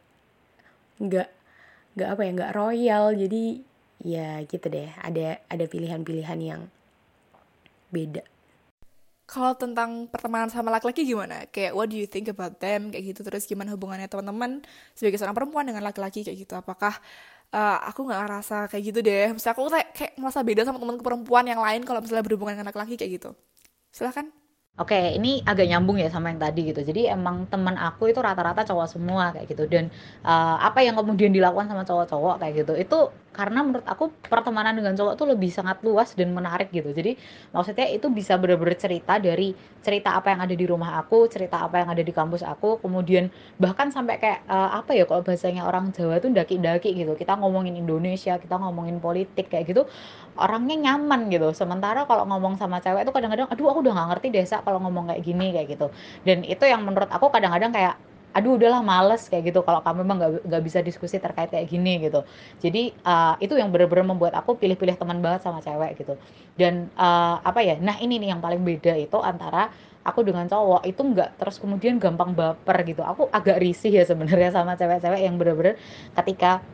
nggak 1.03 1.29
nggak 1.99 2.09
apa 2.09 2.21
ya 2.23 2.31
nggak 2.31 2.53
royal 2.55 3.05
jadi 3.11 3.43
ya 3.99 4.29
gitu 4.47 4.71
deh 4.71 4.87
ada 5.03 5.43
ada 5.51 5.65
pilihan-pilihan 5.67 6.39
yang 6.39 6.61
beda 7.91 8.23
kalau 9.23 9.55
tentang 9.55 10.05
pertemanan 10.11 10.51
sama 10.51 10.69
laki-laki 10.69 11.07
gimana? 11.07 11.47
Kayak 11.49 11.73
what 11.73 11.87
do 11.89 11.97
you 11.97 12.05
think 12.05 12.27
about 12.29 12.59
them? 12.59 12.91
Kayak 12.91 13.15
gitu. 13.15 13.21
Terus 13.25 13.47
gimana 13.49 13.71
hubungannya 13.73 14.05
teman-teman 14.11 14.61
sebagai 14.93 15.17
seorang 15.17 15.33
perempuan 15.33 15.65
dengan 15.65 15.81
laki-laki 15.81 16.21
kayak 16.27 16.37
gitu? 16.43 16.53
Apakah 16.53 16.99
uh, 17.55 17.77
aku 17.87 18.03
nggak 18.05 18.19
ngerasa 18.19 18.67
kayak 18.67 18.83
gitu 18.93 18.99
deh? 19.01 19.31
Misalnya 19.31 19.55
aku 19.55 19.63
kayak, 19.71 19.89
kayak 19.95 20.13
ngerasa 20.19 20.39
beda 20.43 20.61
sama 20.67 20.77
teman 20.77 20.99
perempuan 20.99 21.45
yang 21.47 21.61
lain 21.63 21.81
kalau 21.87 22.03
misalnya 22.03 22.21
berhubungan 22.21 22.59
dengan 22.59 22.67
laki-laki 22.69 22.93
kayak 22.99 23.11
gitu. 23.17 23.29
Silahkan. 23.89 24.42
Oke, 24.73 24.97
ini 24.97 25.37
agak 25.45 25.69
nyambung 25.69 26.01
ya 26.01 26.09
sama 26.09 26.33
yang 26.33 26.41
tadi 26.41 26.73
gitu. 26.73 26.81
Jadi 26.81 27.05
emang 27.05 27.45
teman 27.45 27.77
aku 27.77 28.09
itu 28.09 28.17
rata-rata 28.17 28.65
cowok 28.65 28.87
semua 28.89 29.29
kayak 29.29 29.45
gitu. 29.53 29.69
Dan 29.69 29.93
uh, 30.25 30.57
apa 30.57 30.81
yang 30.81 30.97
kemudian 30.97 31.29
dilakukan 31.29 31.69
sama 31.69 31.85
cowok-cowok 31.85 32.41
kayak 32.41 32.53
gitu, 32.65 32.73
itu 32.81 32.97
karena 33.33 33.61
menurut 33.65 33.85
aku 33.85 34.13
pertemanan 34.29 34.73
dengan 34.77 34.93
cowok 34.97 35.13
tuh 35.17 35.29
lebih 35.29 35.49
sangat 35.53 35.77
luas 35.85 36.17
dan 36.17 36.33
menarik 36.33 36.73
gitu. 36.73 36.89
Jadi 36.89 37.13
maksudnya 37.53 37.85
itu 37.85 38.09
bisa 38.09 38.33
bener-bener 38.41 38.73
cerita 38.73 39.21
dari 39.21 39.53
cerita 39.85 40.17
apa 40.17 40.33
yang 40.33 40.41
ada 40.41 40.55
di 40.57 40.65
rumah 40.65 40.97
aku 41.01 41.29
cerita 41.29 41.61
apa 41.65 41.81
yang 41.85 41.93
ada 41.93 42.01
di 42.01 42.09
kampus 42.09 42.41
aku. 42.41 42.81
Kemudian 42.81 43.29
bahkan 43.61 43.93
sampai 43.93 44.17
kayak 44.17 44.41
uh, 44.49 44.73
apa 44.81 44.97
ya 44.97 45.05
kalau 45.05 45.21
bahasanya 45.21 45.69
orang 45.69 45.93
Jawa 45.93 46.17
tuh 46.17 46.33
daki-daki 46.33 46.97
gitu. 46.97 47.13
Kita 47.13 47.37
ngomongin 47.37 47.77
Indonesia 47.77 48.41
kita 48.41 48.57
ngomongin 48.57 48.97
politik 48.97 49.53
kayak 49.53 49.69
gitu. 49.69 49.85
Orangnya 50.33 50.77
nyaman 50.93 51.29
gitu. 51.29 51.53
Sementara 51.53 52.09
kalau 52.09 52.25
ngomong 52.25 52.57
sama 52.57 52.81
cewek 52.81 53.05
itu 53.05 53.13
kadang-kadang 53.13 53.45
aduh 53.53 53.69
aku 53.69 53.85
udah 53.85 53.93
gak 53.93 54.09
ngerti 54.17 54.27
desa 54.33 54.62
kalau 54.63 54.79
ngomong 54.83 55.11
kayak 55.11 55.21
gini 55.23 55.51
kayak 55.53 55.67
gitu. 55.75 55.87
Dan 56.23 56.47
itu 56.47 56.63
yang 56.65 56.81
menurut 56.87 57.11
aku 57.11 57.29
kadang-kadang 57.29 57.71
kayak 57.75 57.95
aduh 58.33 58.57
udahlah 58.57 58.81
males 58.81 59.29
kayak 59.29 59.53
gitu. 59.53 59.61
Kalau 59.61 59.79
kamu 59.85 59.97
memang 60.01 60.17
nggak 60.41 60.63
bisa 60.65 60.79
diskusi 60.81 61.21
terkait 61.21 61.53
kayak 61.53 61.69
gini 61.69 62.01
gitu. 62.01 62.25
Jadi 62.59 62.89
uh, 63.05 63.37
itu 63.37 63.53
yang 63.53 63.69
benar-benar 63.69 64.09
membuat 64.09 64.33
aku 64.33 64.57
pilih-pilih 64.57 64.97
teman 64.97 65.21
banget 65.21 65.45
sama 65.45 65.61
cewek 65.61 66.01
gitu. 66.01 66.17
Dan 66.57 66.89
uh, 66.97 67.37
apa 67.45 67.61
ya 67.61 67.77
nah 67.77 67.95
ini 68.01 68.17
nih 68.17 68.33
yang 68.33 68.41
paling 68.41 68.65
beda 68.65 68.97
itu 68.97 69.17
antara 69.21 69.69
aku 70.03 70.19
dengan 70.25 70.45
cowok 70.49 70.83
itu 70.83 70.99
nggak 70.99 71.39
terus 71.39 71.61
kemudian 71.61 72.01
gampang 72.01 72.33
baper 72.33 72.77
gitu. 72.89 73.05
Aku 73.05 73.29
agak 73.29 73.61
risih 73.61 73.93
ya 73.93 74.03
sebenarnya 74.03 74.49
sama 74.49 74.75
cewek-cewek 74.75 75.21
yang 75.21 75.37
benar-benar 75.37 75.77
ketika 76.17 76.65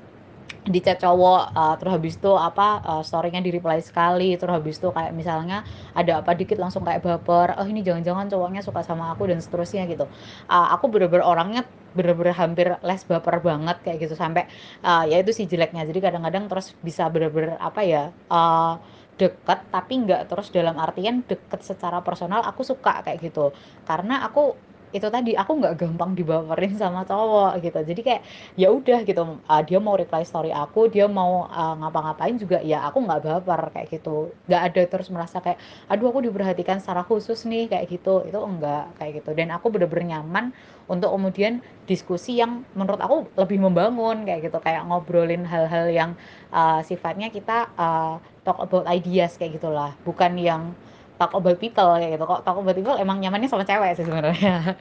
di 0.70 0.80
chat 0.86 1.02
cowok 1.02 1.42
uh, 1.56 1.74
terus 1.80 1.92
habis 1.98 2.14
itu 2.20 2.32
apa 2.36 2.84
uh, 2.86 3.02
storynya 3.02 3.42
di 3.42 3.50
reply 3.50 3.80
sekali 3.82 4.38
terus 4.38 4.54
habis 4.54 4.76
itu 4.78 4.90
kayak 4.94 5.12
misalnya 5.16 5.66
ada 5.98 6.22
apa 6.22 6.32
dikit 6.38 6.58
langsung 6.62 6.86
kayak 6.86 7.02
baper 7.02 7.58
oh 7.58 7.66
ini 7.66 7.82
jangan-jangan 7.82 8.30
cowoknya 8.30 8.62
suka 8.62 8.82
sama 8.86 9.10
aku 9.14 9.30
dan 9.32 9.40
seterusnya 9.42 9.88
gitu. 9.90 10.06
Uh, 10.52 10.68
aku 10.76 10.86
bener-bener 10.94 11.26
orangnya 11.26 11.62
bener-bener 11.98 12.36
hampir 12.38 12.68
les 12.86 13.02
baper 13.10 13.42
banget 13.42 13.78
kayak 13.82 13.98
gitu 14.06 14.14
sampai 14.14 14.46
uh, 14.86 15.04
ya 15.10 15.18
itu 15.22 15.32
sih 15.34 15.46
jeleknya. 15.50 15.88
Jadi 15.90 16.00
kadang-kadang 16.06 16.46
terus 16.52 16.78
bisa 16.84 17.10
bener-bener 17.10 17.58
apa 17.58 17.82
ya 17.82 18.14
uh, 18.30 18.78
deket 19.20 19.60
tapi 19.74 19.94
nggak 20.06 20.32
terus 20.32 20.48
dalam 20.56 20.80
artian 20.80 21.28
deket 21.28 21.60
secara 21.66 22.00
personal 22.06 22.42
aku 22.46 22.62
suka 22.64 23.02
kayak 23.06 23.20
gitu. 23.26 23.52
Karena 23.88 24.24
aku 24.28 24.69
itu 24.90 25.08
tadi 25.08 25.38
aku 25.38 25.62
nggak 25.62 25.76
gampang 25.86 26.18
dibaperin 26.18 26.74
sama 26.78 27.06
cowok 27.06 27.62
gitu. 27.62 27.80
Jadi 27.86 28.02
kayak 28.02 28.22
ya 28.58 28.74
udah 28.74 29.06
gitu. 29.06 29.38
Uh, 29.46 29.62
dia 29.66 29.78
mau 29.78 29.94
reply 29.94 30.26
story 30.26 30.50
aku 30.50 30.90
dia 30.90 31.06
mau 31.06 31.46
uh, 31.46 31.76
ngapa-ngapain 31.78 32.36
juga 32.42 32.58
ya 32.66 32.82
aku 32.90 33.06
nggak 33.06 33.22
baper 33.26 33.62
kayak 33.74 33.88
gitu. 33.94 34.34
Nggak 34.50 34.62
ada 34.74 34.82
terus 34.90 35.08
merasa 35.14 35.38
kayak 35.40 35.62
aduh 35.92 36.10
aku 36.10 36.26
diperhatikan 36.26 36.82
secara 36.82 37.06
khusus 37.06 37.46
nih 37.46 37.70
kayak 37.70 37.86
gitu. 37.90 38.26
Itu 38.26 38.40
enggak 38.42 38.98
kayak 38.98 39.22
gitu. 39.22 39.32
Dan 39.38 39.54
aku 39.54 39.70
bener-bener 39.70 40.18
nyaman 40.18 40.52
untuk 40.90 41.14
kemudian 41.14 41.62
diskusi 41.86 42.42
yang 42.42 42.66
menurut 42.74 42.98
aku 42.98 43.30
lebih 43.38 43.62
membangun 43.62 44.26
kayak 44.26 44.50
gitu. 44.50 44.58
Kayak 44.58 44.90
ngobrolin 44.90 45.46
hal-hal 45.46 45.86
yang 45.94 46.12
uh, 46.50 46.82
sifatnya 46.82 47.30
kita 47.30 47.70
uh, 47.78 48.18
talk 48.42 48.58
about 48.58 48.90
ideas 48.90 49.38
kayak 49.38 49.62
gitulah. 49.62 49.94
Bukan 50.02 50.34
yang 50.42 50.74
talk 51.20 51.36
about 51.36 51.60
people 51.60 51.92
kayak 52.00 52.16
gitu. 52.16 52.24
Kok 52.24 52.42
talk 52.48 52.58
about 52.58 52.74
people 52.74 52.96
emang 52.96 53.20
nyamannya 53.20 53.52
sama 53.52 53.68
cewek 53.68 54.00
sih 54.00 54.08
sebenarnya. 54.08 54.80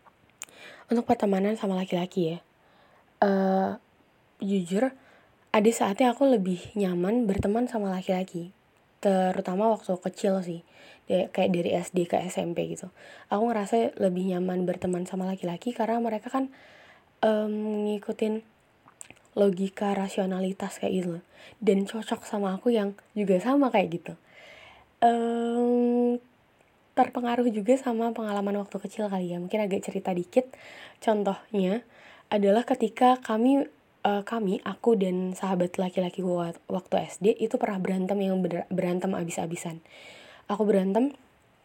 Untuk 0.90 1.04
pertemanan 1.04 1.58
sama 1.58 1.74
laki-laki 1.74 2.36
ya 2.36 2.38
uh, 3.24 3.70
jujur 4.42 4.92
ada 5.54 5.70
saatnya 5.70 6.10
aku 6.10 6.26
lebih 6.26 6.74
nyaman 6.74 7.30
berteman 7.30 7.70
sama 7.70 7.94
laki-laki. 7.94 8.50
Terutama 8.98 9.70
waktu 9.70 9.94
kecil 10.00 10.42
sih 10.42 10.60
kayak 11.06 11.50
dari 11.52 11.70
SD 11.76 12.10
ke 12.10 12.16
SMP 12.26 12.74
gitu. 12.74 12.90
Aku 13.30 13.46
ngerasa 13.46 13.94
lebih 14.00 14.34
nyaman 14.34 14.66
berteman 14.66 15.06
sama 15.06 15.28
laki-laki 15.28 15.70
karena 15.70 16.00
mereka 16.02 16.32
kan 16.32 16.50
um, 17.22 17.86
ngikutin 17.86 18.42
logika 19.38 19.94
rasionalitas 19.94 20.82
kayak 20.82 20.92
gitu. 21.04 21.14
Dan 21.62 21.86
cocok 21.86 22.26
sama 22.26 22.58
aku 22.58 22.74
yang 22.74 22.98
juga 23.14 23.38
sama 23.38 23.70
kayak 23.70 23.88
gitu 23.94 24.14
um, 25.04 26.16
terpengaruh 26.96 27.44
juga 27.52 27.76
sama 27.76 28.10
pengalaman 28.16 28.64
waktu 28.64 28.76
kecil 28.80 29.12
kali 29.12 29.36
ya. 29.36 29.38
Mungkin 29.38 29.60
agak 29.60 29.84
cerita 29.84 30.16
dikit. 30.16 30.48
Contohnya 31.04 31.84
adalah 32.32 32.64
ketika 32.64 33.20
kami 33.20 33.68
uh, 34.06 34.22
kami 34.24 34.64
aku 34.64 34.96
dan 34.96 35.36
sahabat 35.36 35.76
laki-laki 35.76 36.24
waktu 36.70 36.94
SD 37.12 37.36
itu 37.36 37.60
pernah 37.60 37.76
berantem 37.78 38.16
yang 38.24 38.40
berantem 38.72 39.12
abis-abisan. 39.12 39.84
Aku 40.48 40.64
berantem 40.64 41.12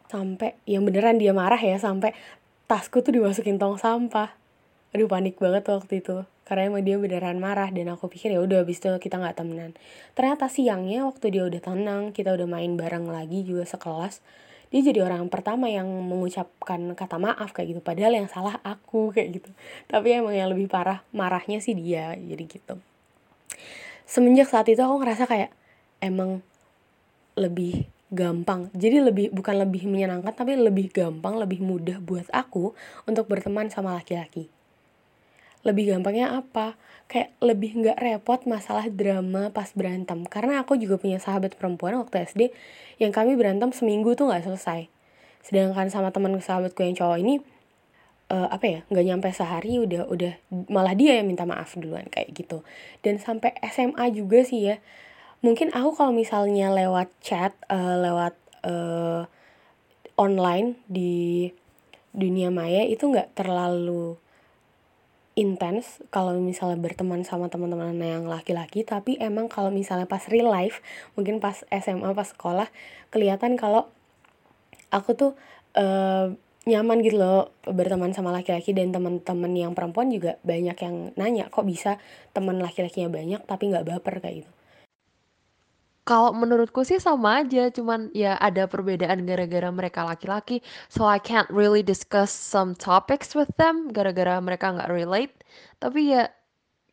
sampai 0.10 0.58
yang 0.66 0.84
beneran 0.84 1.22
dia 1.22 1.32
marah 1.32 1.60
ya 1.62 1.78
sampai 1.78 2.18
tasku 2.66 3.06
tuh 3.06 3.14
dimasukin 3.14 3.62
tong 3.62 3.78
sampah 3.78 4.39
aduh 4.96 5.10
panik 5.10 5.38
banget 5.38 5.66
waktu 5.70 6.02
itu. 6.02 6.26
Karena 6.50 6.74
emang 6.74 6.82
dia 6.82 6.98
beneran 6.98 7.38
marah 7.38 7.70
dan 7.70 7.94
aku 7.94 8.10
pikir 8.10 8.34
ya 8.34 8.42
udah 8.42 8.66
habis 8.66 8.82
itu 8.82 8.90
kita 8.98 9.22
nggak 9.22 9.38
temenan. 9.38 9.78
Ternyata 10.18 10.50
siangnya 10.50 11.06
waktu 11.06 11.30
dia 11.30 11.44
udah 11.46 11.62
tenang 11.62 12.10
kita 12.10 12.34
udah 12.34 12.48
main 12.50 12.74
bareng 12.74 13.06
lagi 13.06 13.46
juga 13.46 13.70
sekelas 13.70 14.22
dia 14.70 14.86
jadi 14.86 15.02
orang 15.02 15.34
pertama 15.34 15.66
yang 15.66 15.90
mengucapkan 15.90 16.94
kata 16.94 17.18
maaf 17.18 17.54
kayak 17.58 17.78
gitu. 17.78 17.82
Padahal 17.82 18.14
yang 18.14 18.30
salah 18.30 18.62
aku 18.62 19.10
kayak 19.18 19.42
gitu. 19.42 19.50
Tapi 19.90 20.22
emang 20.22 20.34
yang 20.38 20.50
lebih 20.54 20.70
parah 20.70 21.02
marahnya 21.10 21.58
sih 21.62 21.74
dia 21.74 22.14
jadi 22.18 22.44
gitu. 22.46 22.78
Semenjak 24.06 24.50
saat 24.50 24.70
itu 24.70 24.82
aku 24.82 25.02
ngerasa 25.02 25.26
kayak 25.30 25.54
emang 26.02 26.42
lebih 27.34 27.90
gampang. 28.14 28.70
Jadi 28.74 29.06
lebih 29.06 29.28
bukan 29.34 29.58
lebih 29.58 29.86
menyenangkan 29.90 30.34
tapi 30.34 30.58
lebih 30.58 30.90
gampang 30.94 31.38
lebih 31.38 31.62
mudah 31.62 32.02
buat 32.02 32.26
aku 32.34 32.74
untuk 33.10 33.30
berteman 33.30 33.70
sama 33.70 33.98
laki-laki 33.98 34.50
lebih 35.64 35.92
gampangnya 35.92 36.40
apa? 36.40 36.80
Kayak 37.10 37.34
lebih 37.42 37.72
nggak 37.82 37.98
repot 38.00 38.40
masalah 38.46 38.86
drama 38.88 39.50
pas 39.50 39.70
berantem. 39.74 40.24
Karena 40.30 40.62
aku 40.62 40.78
juga 40.78 41.02
punya 41.02 41.18
sahabat 41.18 41.58
perempuan 41.58 41.98
waktu 41.98 42.26
SD 42.30 42.42
yang 43.02 43.10
kami 43.10 43.34
berantem 43.36 43.74
seminggu 43.74 44.14
tuh 44.14 44.30
nggak 44.30 44.46
selesai. 44.46 44.88
Sedangkan 45.42 45.90
sama 45.90 46.14
teman 46.14 46.38
sahabatku 46.38 46.84
yang 46.86 46.96
cowok 46.96 47.18
ini 47.20 47.42
uh, 48.30 48.48
apa 48.54 48.66
ya 48.66 48.80
nggak 48.88 49.06
nyampe 49.06 49.28
sehari 49.34 49.82
udah 49.82 50.06
udah 50.08 50.34
malah 50.70 50.94
dia 50.94 51.18
yang 51.20 51.28
minta 51.28 51.44
maaf 51.44 51.74
duluan 51.76 52.06
kayak 52.08 52.32
gitu. 52.32 52.62
Dan 53.02 53.18
sampai 53.18 53.58
SMA 53.68 54.14
juga 54.14 54.46
sih 54.46 54.74
ya. 54.74 54.78
Mungkin 55.40 55.72
aku 55.72 55.96
kalau 55.96 56.12
misalnya 56.12 56.70
lewat 56.72 57.10
chat 57.24 57.56
uh, 57.72 57.96
lewat 58.00 58.36
uh, 58.68 59.24
online 60.20 60.76
di 60.86 61.48
dunia 62.12 62.52
maya 62.52 62.84
itu 62.84 63.08
nggak 63.08 63.40
terlalu 63.40 64.20
intens 65.40 66.04
kalau 66.12 66.36
misalnya 66.36 66.76
berteman 66.76 67.24
sama 67.24 67.48
teman-teman 67.48 67.96
yang 67.96 68.28
laki-laki 68.28 68.84
tapi 68.84 69.16
emang 69.24 69.48
kalau 69.48 69.72
misalnya 69.72 70.04
pas 70.04 70.28
real 70.28 70.52
life 70.52 70.84
mungkin 71.16 71.40
pas 71.40 71.64
SMA 71.72 72.12
pas 72.12 72.28
sekolah 72.28 72.68
kelihatan 73.08 73.56
kalau 73.56 73.88
aku 74.92 75.16
tuh 75.16 75.32
uh, 75.80 76.36
nyaman 76.68 77.00
gitu 77.00 77.18
loh 77.24 77.56
berteman 77.64 78.12
sama 78.12 78.36
laki-laki 78.36 78.76
dan 78.76 78.92
teman-teman 78.92 79.56
yang 79.56 79.72
perempuan 79.72 80.12
juga 80.12 80.36
banyak 80.44 80.76
yang 80.76 80.96
nanya 81.16 81.48
kok 81.48 81.64
bisa 81.64 82.04
teman 82.36 82.60
laki-lakinya 82.60 83.08
banyak 83.08 83.42
tapi 83.48 83.72
nggak 83.72 83.88
baper? 83.88 84.20
kayak 84.20 84.44
gitu 84.44 84.59
kalau 86.10 86.34
menurutku 86.34 86.82
sih 86.82 86.98
sama 86.98 87.46
aja 87.46 87.70
cuman 87.70 88.10
ya 88.18 88.34
ada 88.42 88.66
perbedaan 88.66 89.30
gara-gara 89.30 89.70
mereka 89.70 90.02
laki-laki. 90.02 90.66
So 90.90 91.06
I 91.06 91.22
can't 91.22 91.46
really 91.54 91.86
discuss 91.86 92.34
some 92.34 92.74
topics 92.74 93.38
with 93.38 93.54
them 93.62 93.94
gara-gara 93.94 94.42
mereka 94.42 94.74
nggak 94.74 94.90
relate. 94.90 95.46
Tapi 95.78 96.18
ya 96.18 96.34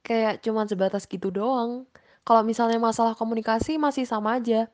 kayak 0.04 0.44
cuman 0.44 0.68
sebatas 0.68 1.08
gitu 1.08 1.32
doang. 1.32 1.88
Kalau 2.28 2.44
misalnya 2.44 2.76
masalah 2.76 3.16
komunikasi 3.16 3.80
masih 3.80 4.04
sama 4.04 4.36
aja. 4.36 4.68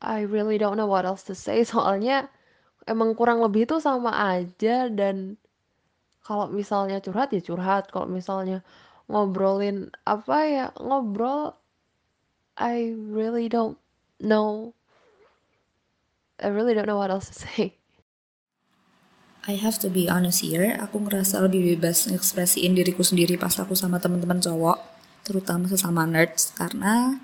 I 0.00 0.24
really 0.24 0.56
don't 0.56 0.80
know 0.80 0.88
what 0.88 1.04
else 1.04 1.28
to 1.28 1.36
say. 1.36 1.60
Soalnya 1.68 2.32
emang 2.88 3.12
kurang 3.12 3.44
lebih 3.44 3.68
itu 3.68 3.76
sama 3.76 4.08
aja 4.40 4.88
dan 4.88 5.36
kalau 6.24 6.48
misalnya 6.48 7.04
curhat 7.04 7.28
ya 7.36 7.44
curhat. 7.44 7.92
Kalau 7.92 8.08
misalnya 8.08 8.64
ngobrolin 9.12 9.92
apa 10.08 10.36
ya 10.48 10.66
ngobrol 10.80 11.52
I 12.56 12.96
really 12.96 13.48
don't 13.48 13.78
know 14.20 14.74
I 16.40 16.48
really 16.48 16.72
don't 16.72 16.88
know 16.88 16.96
what 16.96 17.12
else 17.12 17.28
to 17.28 17.36
say 17.46 17.76
I 19.46 19.54
have 19.62 19.78
to 19.86 19.86
be 19.86 20.10
honest 20.10 20.42
here, 20.42 20.74
aku 20.74 21.06
ngerasa 21.06 21.38
lebih 21.38 21.78
bebas 21.78 22.10
ngekspresiin 22.10 22.74
diriku 22.74 23.06
sendiri 23.06 23.38
pas 23.38 23.54
aku 23.54 23.78
sama 23.78 24.02
teman-teman 24.02 24.42
cowok, 24.42 24.74
terutama 25.22 25.70
sesama 25.70 26.02
nerds, 26.02 26.50
karena 26.58 27.22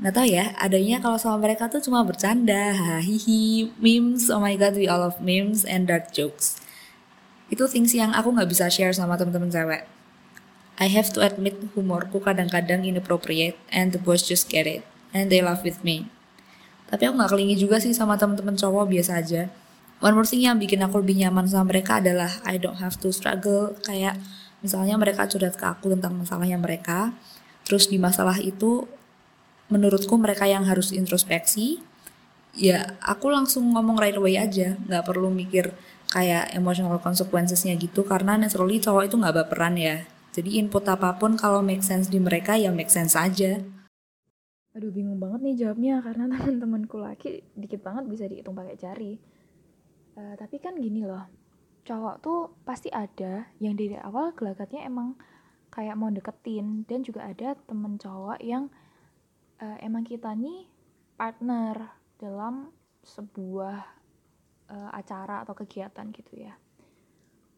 Nggak 0.00 0.14
tahu 0.16 0.26
ya, 0.32 0.56
adanya 0.56 0.96
kalau 0.96 1.20
sama 1.20 1.36
mereka 1.44 1.68
tuh 1.68 1.84
cuma 1.84 2.00
bercanda, 2.00 2.72
hahihi, 2.72 3.68
memes, 3.76 4.32
oh 4.32 4.40
my 4.40 4.56
god, 4.56 4.72
we 4.72 4.88
all 4.88 5.04
love 5.04 5.20
memes 5.20 5.60
and 5.68 5.84
dark 5.84 6.08
jokes. 6.08 6.56
Itu 7.52 7.68
things 7.68 7.92
yang 7.92 8.16
aku 8.16 8.32
nggak 8.32 8.48
bisa 8.48 8.72
share 8.72 8.96
sama 8.96 9.20
temen-temen 9.20 9.52
cewek. 9.52 9.84
I 10.80 10.88
have 10.88 11.12
to 11.12 11.20
admit 11.20 11.60
humorku 11.76 12.24
kadang-kadang 12.24 12.88
inappropriate 12.88 13.60
and 13.68 13.92
the 13.92 14.00
boys 14.00 14.24
just 14.24 14.48
get 14.48 14.64
it 14.64 14.80
and 15.12 15.28
they 15.28 15.44
laugh 15.44 15.60
with 15.60 15.84
me. 15.84 16.08
Tapi 16.88 17.04
aku 17.04 17.20
nggak 17.20 17.30
kelingi 17.36 17.56
juga 17.60 17.76
sih 17.76 17.92
sama 17.92 18.16
temen-temen 18.16 18.56
cowok 18.56 18.88
biasa 18.88 19.20
aja. 19.20 19.52
One 20.00 20.16
more 20.16 20.24
thing 20.24 20.40
yang 20.40 20.56
bikin 20.56 20.80
aku 20.80 21.04
lebih 21.04 21.20
nyaman 21.20 21.44
sama 21.44 21.68
mereka 21.68 22.00
adalah 22.00 22.32
I 22.48 22.56
don't 22.56 22.80
have 22.80 22.96
to 23.04 23.12
struggle 23.12 23.76
kayak 23.84 24.16
misalnya 24.64 24.96
mereka 24.96 25.28
curhat 25.28 25.60
ke 25.60 25.68
aku 25.68 25.92
tentang 25.92 26.16
masalahnya 26.16 26.56
mereka. 26.56 27.12
Terus 27.68 27.92
di 27.92 28.00
masalah 28.00 28.40
itu 28.40 28.88
menurutku 29.68 30.16
mereka 30.16 30.48
yang 30.48 30.64
harus 30.64 30.96
introspeksi 30.96 31.84
ya 32.56 32.98
aku 32.98 33.30
langsung 33.30 33.70
ngomong 33.70 33.94
right 34.00 34.18
away 34.18 34.34
aja 34.34 34.74
nggak 34.90 35.06
perlu 35.06 35.30
mikir 35.30 35.70
kayak 36.10 36.50
emotional 36.58 36.98
consequencesnya 36.98 37.78
gitu 37.78 38.02
karena 38.02 38.34
naturally 38.34 38.82
cowok 38.82 39.06
itu 39.06 39.14
nggak 39.14 39.36
baperan 39.46 39.78
ya 39.78 40.02
jadi 40.30 40.62
input 40.62 40.86
apa 40.86 41.18
pun 41.18 41.34
kalau 41.34 41.62
make 41.62 41.82
sense 41.82 42.10
di 42.10 42.18
mereka 42.22 42.54
ya 42.54 42.70
make 42.70 42.90
sense 42.90 43.18
aja 43.18 43.62
aduh 44.70 44.90
bingung 44.94 45.18
banget 45.18 45.40
nih 45.42 45.56
jawabnya 45.66 45.94
karena 46.02 46.24
teman-temanku 46.34 46.96
laki 46.98 47.42
dikit 47.58 47.82
banget 47.82 48.04
bisa 48.06 48.24
dihitung 48.30 48.54
pakai 48.54 48.76
jari 48.78 49.18
uh, 50.14 50.34
tapi 50.38 50.62
kan 50.62 50.78
gini 50.78 51.02
loh 51.02 51.26
cowok 51.82 52.16
tuh 52.22 52.40
pasti 52.62 52.92
ada 52.92 53.50
yang 53.58 53.74
dari 53.74 53.98
awal 53.98 54.30
gelagatnya 54.36 54.86
emang 54.86 55.18
kayak 55.70 55.96
mau 55.96 56.10
deketin 56.10 56.82
dan 56.84 57.06
juga 57.06 57.30
ada 57.30 57.54
temen 57.66 57.96
cowok 57.96 58.38
yang 58.42 58.68
uh, 59.62 59.78
emang 59.80 60.02
kita 60.02 60.34
nih 60.34 60.66
partner 61.14 61.94
dalam 62.18 62.74
sebuah 63.06 63.78
uh, 64.68 64.90
acara 64.92 65.44
atau 65.46 65.54
kegiatan 65.56 66.10
gitu 66.12 66.44
ya. 66.44 66.54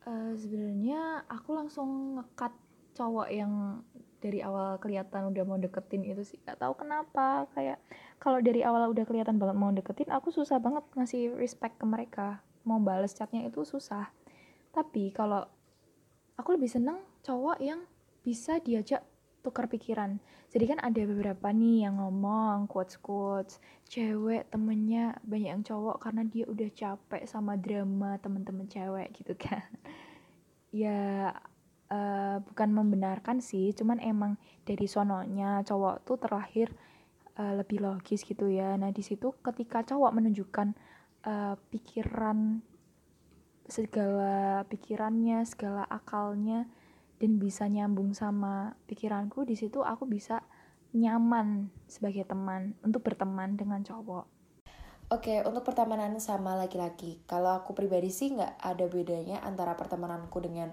Uh, 0.06 0.34
Sebenarnya 0.34 1.26
aku 1.26 1.54
langsung 1.54 2.18
ngekat 2.18 2.52
cowok 2.92 3.28
yang 3.32 3.82
dari 4.22 4.38
awal 4.38 4.78
kelihatan 4.78 5.34
udah 5.34 5.42
mau 5.42 5.58
deketin 5.58 6.06
itu 6.06 6.22
sih. 6.22 6.38
Gak 6.46 6.62
tahu 6.62 6.78
kenapa 6.78 7.50
kayak 7.58 7.82
kalau 8.22 8.38
dari 8.38 8.62
awal 8.62 8.94
udah 8.94 9.02
kelihatan 9.02 9.36
banget 9.42 9.56
mau 9.58 9.74
deketin 9.74 10.14
aku 10.14 10.30
susah 10.30 10.62
banget 10.62 10.86
ngasih 10.94 11.34
respect 11.34 11.76
ke 11.82 11.84
mereka. 11.84 12.38
Mau 12.62 12.78
bales 12.78 13.12
chatnya 13.18 13.42
itu 13.42 13.66
susah. 13.66 14.14
Tapi 14.70 15.10
kalau 15.10 15.42
aku 16.38 16.54
lebih 16.54 16.70
seneng 16.70 17.02
cowok 17.26 17.58
yang 17.58 17.82
bisa 18.22 18.62
diajak 18.62 19.02
tukar 19.42 19.66
pikiran. 19.66 20.22
Jadi 20.54 20.64
kan 20.70 20.78
ada 20.78 21.02
beberapa 21.02 21.50
nih 21.50 21.90
yang 21.90 21.98
ngomong 21.98 22.70
quotes 22.70 22.94
quotes 23.02 23.58
cewek 23.90 24.46
temennya 24.54 25.18
banyak 25.26 25.50
yang 25.50 25.64
cowok 25.66 25.98
karena 25.98 26.22
dia 26.22 26.46
udah 26.46 26.70
capek 26.70 27.26
sama 27.26 27.58
drama 27.58 28.16
temen-temen 28.22 28.70
cewek 28.70 29.10
gitu 29.18 29.34
kan. 29.34 29.66
Ya 30.72 31.36
uh, 31.92 32.40
bukan 32.40 32.72
membenarkan 32.72 33.44
sih 33.44 33.76
cuman 33.76 34.00
emang 34.00 34.40
dari 34.64 34.88
sononya 34.88 35.60
cowok 35.62 36.08
tuh 36.08 36.16
terlahir 36.16 36.72
uh, 37.36 37.52
lebih 37.60 37.84
logis 37.84 38.24
gitu 38.24 38.48
ya 38.48 38.74
nah 38.80 38.88
di 38.88 39.04
situ 39.04 39.36
ketika 39.44 39.84
cowok 39.84 40.16
menunjukkan 40.16 40.72
uh, 41.28 41.54
pikiran 41.68 42.64
segala 43.68 44.64
pikirannya 44.66 45.44
segala 45.44 45.84
akalnya 45.86 46.66
dan 47.22 47.38
bisa 47.38 47.70
nyambung 47.70 48.16
sama 48.16 48.74
pikiranku 48.90 49.46
di 49.46 49.54
situ 49.54 49.84
aku 49.86 50.08
bisa 50.08 50.42
nyaman 50.92 51.72
sebagai 51.88 52.28
teman 52.28 52.76
untuk 52.84 53.00
berteman 53.00 53.56
dengan 53.56 53.80
cowok. 53.80 54.28
Oke, 55.12 55.44
untuk 55.44 55.64
pertemanan 55.64 56.16
sama 56.24 56.56
laki-laki, 56.56 57.20
kalau 57.28 57.52
aku 57.52 57.76
pribadi 57.76 58.08
sih 58.08 58.32
nggak 58.32 58.60
ada 58.60 58.84
bedanya 58.88 59.44
antara 59.44 59.76
pertemananku 59.76 60.40
dengan 60.40 60.72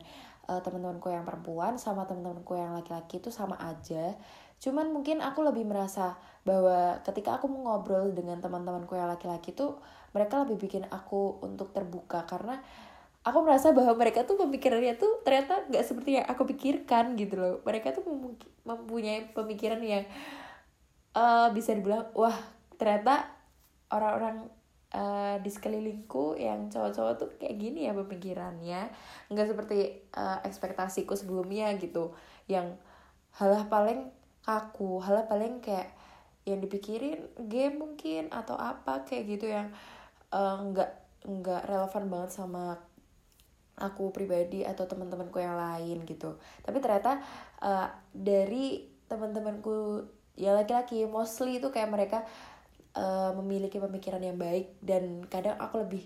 uh, 0.49 0.61
teman-temanku 0.65 1.13
yang 1.13 1.21
perempuan 1.21 1.77
sama 1.77 2.09
teman-temanku 2.09 2.57
yang 2.57 2.73
laki-laki 2.73 3.21
itu 3.21 3.29
sama 3.29 3.53
aja. 3.61 4.17
Cuman 4.57 4.89
mungkin 4.89 5.21
aku 5.21 5.45
lebih 5.45 5.69
merasa 5.69 6.17
bahwa 6.43 6.97
ketika 7.05 7.37
aku 7.37 7.45
ngobrol 7.45 8.09
dengan 8.11 8.41
teman-temanku 8.41 8.97
yang 8.97 9.07
laki-laki 9.07 9.53
tuh 9.53 9.77
mereka 10.11 10.41
lebih 10.41 10.57
bikin 10.65 10.89
aku 10.89 11.37
untuk 11.45 11.69
terbuka 11.71 12.25
karena 12.25 12.57
aku 13.21 13.45
merasa 13.45 13.69
bahwa 13.75 13.93
mereka 13.93 14.25
tuh 14.25 14.41
pemikirannya 14.41 14.97
tuh 14.97 15.21
ternyata 15.21 15.69
nggak 15.69 15.85
seperti 15.85 16.19
yang 16.19 16.25
aku 16.25 16.49
pikirkan 16.49 17.13
gitu 17.19 17.35
loh 17.37 17.55
mereka 17.67 17.93
tuh 17.93 18.03
mempunyai 18.65 19.29
pemikiran 19.35 19.79
yang 19.83 20.03
uh, 21.13 21.51
bisa 21.53 21.75
dibilang 21.75 22.09
wah 22.15 22.33
ternyata 22.79 23.27
orang-orang 23.91 24.47
uh, 24.93 25.35
di 25.41 25.49
sekelilingku 25.49 26.37
yang 26.37 26.69
cowok-cowok 26.69 27.13
tuh 27.17 27.29
kayak 27.37 27.55
gini 27.57 27.89
ya 27.89 27.93
pemikirannya. 27.93 28.89
Nggak 29.29 29.47
seperti 29.53 29.77
uh, 30.17 30.41
ekspektasiku 30.45 31.13
sebelumnya 31.13 31.73
gitu. 31.77 32.13
Yang 32.49 32.77
hal 33.37 33.69
paling 33.69 34.09
kaku 34.41 35.03
hal 35.03 35.29
paling 35.29 35.61
kayak 35.61 35.93
yang 36.47 36.63
dipikirin 36.63 37.29
game 37.45 37.77
mungkin 37.77 38.33
atau 38.33 38.57
apa 38.57 39.05
kayak 39.05 39.37
gitu 39.37 39.45
yang 39.51 39.69
nggak 40.33 40.91
uh, 40.91 41.29
nggak 41.29 41.61
relevan 41.67 42.05
banget 42.09 42.31
sama 42.33 42.79
aku 43.79 44.11
pribadi 44.11 44.67
atau 44.67 44.83
teman-temanku 44.89 45.39
yang 45.39 45.55
lain 45.55 46.03
gitu. 46.03 46.35
Tapi 46.65 46.77
ternyata 46.83 47.21
uh, 47.63 47.87
dari 48.11 48.89
teman-temanku 49.07 50.05
ya 50.39 50.55
laki-laki 50.55 51.03
mostly 51.03 51.59
itu 51.59 51.67
kayak 51.67 51.91
mereka 51.91 52.23
uh, 52.99 53.31
memiliki 53.39 53.79
pemikiran 53.79 54.19
yang 54.19 54.35
baik 54.35 54.75
dan 54.83 55.23
kadang 55.31 55.55
aku 55.55 55.87
lebih 55.87 56.03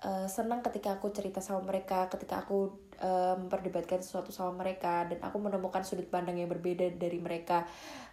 uh, 0.00 0.24
senang 0.26 0.64
ketika 0.64 0.96
aku 0.96 1.12
cerita 1.12 1.44
sama 1.44 1.60
mereka 1.68 2.08
ketika 2.08 2.40
aku 2.40 2.72
uh, 3.04 3.36
memperdebatkan 3.36 4.00
sesuatu 4.00 4.32
sama 4.32 4.64
mereka 4.64 5.04
dan 5.04 5.20
aku 5.20 5.36
menemukan 5.36 5.84
sudut 5.84 6.08
pandang 6.08 6.40
yang 6.40 6.48
berbeda 6.48 6.88
dari 6.96 7.20
mereka. 7.20 7.68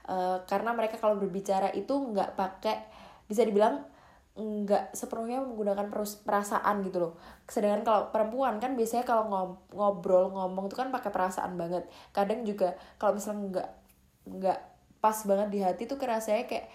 Uh, 0.09 0.41
karena 0.49 0.73
mereka 0.73 0.97
kalau 0.97 1.15
berbicara 1.21 1.69
itu 1.71 1.93
nggak 1.93 2.33
pakai 2.33 2.81
bisa 3.29 3.45
dibilang 3.45 3.85
nggak 4.39 4.95
sepenuhnya 4.95 5.43
menggunakan 5.43 5.91
perasaan 6.23 6.81
gitu 6.87 6.97
loh. 6.97 7.13
Sedangkan 7.45 7.83
kalau 7.83 8.01
perempuan 8.09 8.57
kan 8.57 8.73
biasanya 8.73 9.03
kalau 9.03 9.59
ngobrol 9.75 10.31
ngomong 10.31 10.71
itu 10.71 10.79
kan 10.79 10.89
pakai 10.89 11.11
perasaan 11.11 11.59
banget. 11.59 11.85
Kadang 12.15 12.47
juga 12.47 12.79
kalau 12.95 13.19
misalnya 13.19 13.43
nggak 13.51 13.69
nggak 14.39 14.59
pas 14.99 15.17
banget 15.27 15.47
di 15.51 15.59
hati 15.63 15.83
tuh 15.87 15.99
kerasanya 15.99 16.47
kayak 16.47 16.67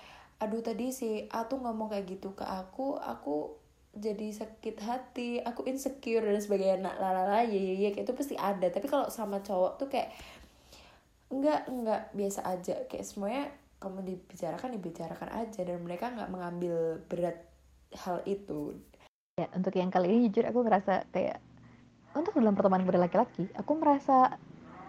aduh 0.44 0.61
tadi 0.61 0.92
si 0.92 1.24
A 1.33 1.48
tuh 1.48 1.57
ngomong 1.57 1.88
kayak 1.88 2.04
gitu 2.04 2.37
ke 2.37 2.44
aku 2.44 3.00
aku 3.00 3.57
jadi 3.94 4.35
sakit 4.35 4.76
hati 4.83 5.38
aku 5.40 5.64
insecure 5.70 6.26
dan 6.26 6.42
sebagainya. 6.42 6.83
Nah 6.83 6.94
lalala 6.98 7.46
ya 7.46 7.57
ya 7.57 7.74
ya 7.87 7.90
kayak 7.94 8.11
itu 8.11 8.14
pasti 8.14 8.35
ada. 8.35 8.66
Tapi 8.68 8.87
kalau 8.90 9.07
sama 9.09 9.40
cowok 9.40 9.72
tuh 9.78 9.88
kayak 9.88 10.11
enggak 11.30 11.64
enggak 11.70 12.02
biasa 12.12 12.40
aja. 12.44 12.74
Kayak 12.90 13.07
semuanya 13.07 13.44
kamu 13.78 13.98
dibicarakan 14.02 14.70
dibicarakan 14.76 15.30
aja 15.30 15.61
dan 15.62 15.78
mereka 15.80 16.11
nggak 16.11 16.30
mengambil 16.30 16.98
berat 17.07 17.38
hal 18.02 18.18
itu. 18.26 18.74
Ya 19.38 19.46
untuk 19.54 19.74
yang 19.78 19.94
kali 19.94 20.11
ini 20.11 20.28
jujur 20.30 20.50
aku 20.50 20.66
ngerasa 20.66 21.07
kayak 21.14 21.38
untuk 22.14 22.35
dalam 22.38 22.54
pertemanan 22.54 22.87
pada 22.87 23.02
laki-laki 23.02 23.50
aku 23.54 23.72
merasa 23.78 24.38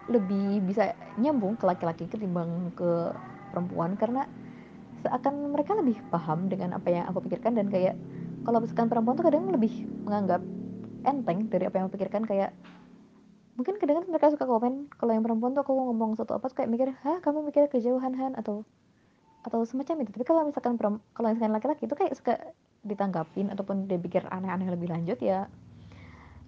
lebih 0.06 0.62
bisa 0.62 0.94
nyambung 1.18 1.58
ke 1.58 1.66
laki-laki 1.66 2.06
ketimbang 2.06 2.70
ke 2.78 3.10
perempuan 3.50 3.98
karena 3.98 4.30
seakan 5.06 5.54
mereka 5.54 5.78
lebih 5.78 6.02
paham 6.10 6.50
dengan 6.50 6.74
apa 6.74 6.90
yang 6.90 7.06
aku 7.06 7.22
pikirkan 7.30 7.54
dan 7.54 7.70
kayak 7.70 7.94
kalau 8.42 8.58
misalkan 8.58 8.90
perempuan 8.90 9.16
tuh 9.18 9.26
kadang 9.26 9.46
lebih 9.54 9.86
menganggap 10.02 10.42
enteng 11.06 11.46
dari 11.46 11.70
apa 11.70 11.76
yang 11.78 11.86
aku 11.86 12.02
pikirkan 12.02 12.26
kayak 12.26 12.52
mungkin 13.56 13.78
kadang 13.80 14.02
kadang 14.02 14.12
mereka 14.12 14.34
suka 14.34 14.46
komen 14.50 14.90
kalau 14.98 15.12
yang 15.14 15.24
perempuan 15.24 15.54
tuh 15.54 15.64
aku 15.64 15.72
ngomong 15.78 16.18
satu 16.18 16.36
apa 16.36 16.52
kayak 16.52 16.70
mikir 16.74 16.92
hah 17.06 17.22
kamu 17.22 17.46
mikir 17.46 17.70
kejauhan 17.72 18.18
Han? 18.18 18.34
Atau 18.36 18.68
atau 19.46 19.62
semacam 19.62 20.02
itu. 20.02 20.10
Tapi 20.10 20.26
kalau 20.26 20.42
misalkan 20.50 20.76
kalau 21.14 21.28
misalkan 21.30 21.54
laki-laki 21.54 21.86
itu 21.86 21.96
kayak 21.96 22.18
suka 22.18 22.34
ditanggapin 22.86 23.50
ataupun 23.54 23.86
dia 23.90 23.98
pikir 23.98 24.26
aneh-aneh 24.30 24.70
lebih 24.70 24.90
lanjut 24.94 25.18
ya 25.22 25.50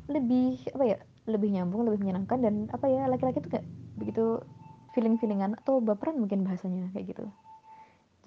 lebih 0.07 0.61
apa 0.71 0.85
ya 0.85 0.97
lebih 1.27 1.49
nyambung 1.51 1.83
lebih 1.83 1.99
menyenangkan 2.05 2.39
dan 2.39 2.55
apa 2.71 2.85
ya 2.87 3.09
laki-laki 3.11 3.43
tuh 3.43 3.51
kayak 3.57 3.65
begitu 3.99 4.39
feeling 4.95 5.19
feelingan 5.19 5.57
atau 5.59 5.83
baperan 5.83 6.21
mungkin 6.21 6.47
bahasanya 6.47 6.93
kayak 6.95 7.17
gitu 7.17 7.25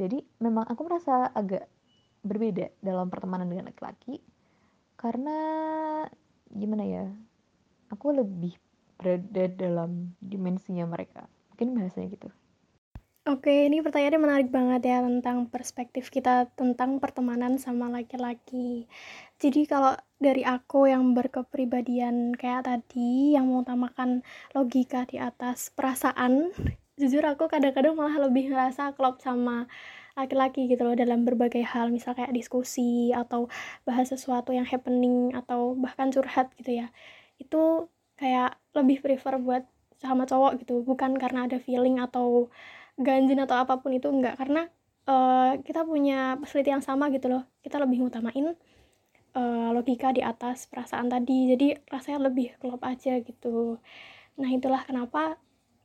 jadi 0.00 0.24
memang 0.40 0.64
aku 0.64 0.80
merasa 0.88 1.28
agak 1.36 1.68
berbeda 2.24 2.72
dalam 2.80 3.12
pertemanan 3.12 3.44
dengan 3.44 3.68
laki-laki 3.68 4.24
karena 4.96 5.36
gimana 6.48 6.84
ya 6.88 7.04
aku 7.92 8.16
lebih 8.16 8.56
berada 8.96 9.44
dalam 9.52 10.16
dimensinya 10.24 10.88
mereka 10.88 11.28
mungkin 11.52 11.76
bahasanya 11.76 12.08
gitu 12.16 12.32
Oke, 13.28 13.68
ini 13.68 13.84
pertanyaannya 13.84 14.16
menarik 14.16 14.48
banget 14.48 14.80
ya 14.90 15.04
tentang 15.04 15.44
perspektif 15.52 16.08
kita 16.08 16.48
tentang 16.56 16.96
pertemanan 17.04 17.60
sama 17.60 17.92
laki-laki. 17.92 18.88
Jadi 19.36 19.68
kalau 19.68 19.92
dari 20.16 20.40
aku 20.40 20.88
yang 20.88 21.12
berkepribadian 21.12 22.32
kayak 22.32 22.64
tadi, 22.64 23.36
yang 23.36 23.52
mengutamakan 23.52 24.24
logika 24.56 25.04
di 25.04 25.20
atas 25.20 25.68
perasaan, 25.68 26.48
jujur 27.00 27.24
aku 27.24 27.48
kadang-kadang 27.48 27.96
malah 27.96 28.28
lebih 28.28 28.52
ngerasa 28.52 28.92
klop 28.94 29.18
sama 29.24 29.66
laki-laki 30.18 30.68
gitu 30.68 30.82
loh 30.84 30.92
dalam 30.98 31.24
berbagai 31.24 31.64
hal, 31.64 31.88
misal 31.88 32.12
kayak 32.12 32.34
diskusi 32.34 33.14
atau 33.16 33.48
bahas 33.88 34.10
sesuatu 34.12 34.52
yang 34.52 34.66
happening 34.68 35.32
atau 35.32 35.72
bahkan 35.78 36.12
curhat 36.12 36.52
gitu 36.60 36.84
ya. 36.84 36.92
Itu 37.40 37.88
kayak 38.20 38.60
lebih 38.76 39.00
prefer 39.00 39.40
buat 39.40 39.64
sama 39.96 40.24
cowok 40.28 40.60
gitu, 40.64 40.84
bukan 40.84 41.16
karena 41.16 41.48
ada 41.48 41.56
feeling 41.60 42.00
atau 42.00 42.52
ganjin 43.00 43.40
atau 43.40 43.56
apa 43.64 43.80
pun 43.80 43.96
itu 43.96 44.08
enggak. 44.12 44.36
Karena 44.36 44.68
uh, 45.08 45.56
kita 45.62 45.86
punya 45.86 46.36
personality 46.36 46.70
yang 46.72 46.84
sama 46.84 47.08
gitu 47.14 47.30
loh 47.32 47.42
kita 47.64 47.76
lebih 47.80 48.04
ngutamain 48.04 48.56
uh, 49.36 49.70
logika 49.72 50.12
di 50.12 50.22
atas 50.24 50.68
perasaan 50.68 51.08
tadi. 51.08 51.54
Jadi 51.54 51.66
rasanya 51.88 52.28
lebih 52.28 52.56
klop 52.60 52.82
aja 52.84 53.18
gitu. 53.20 53.80
Nah 54.40 54.50
itulah 54.50 54.82
kenapa 54.84 55.36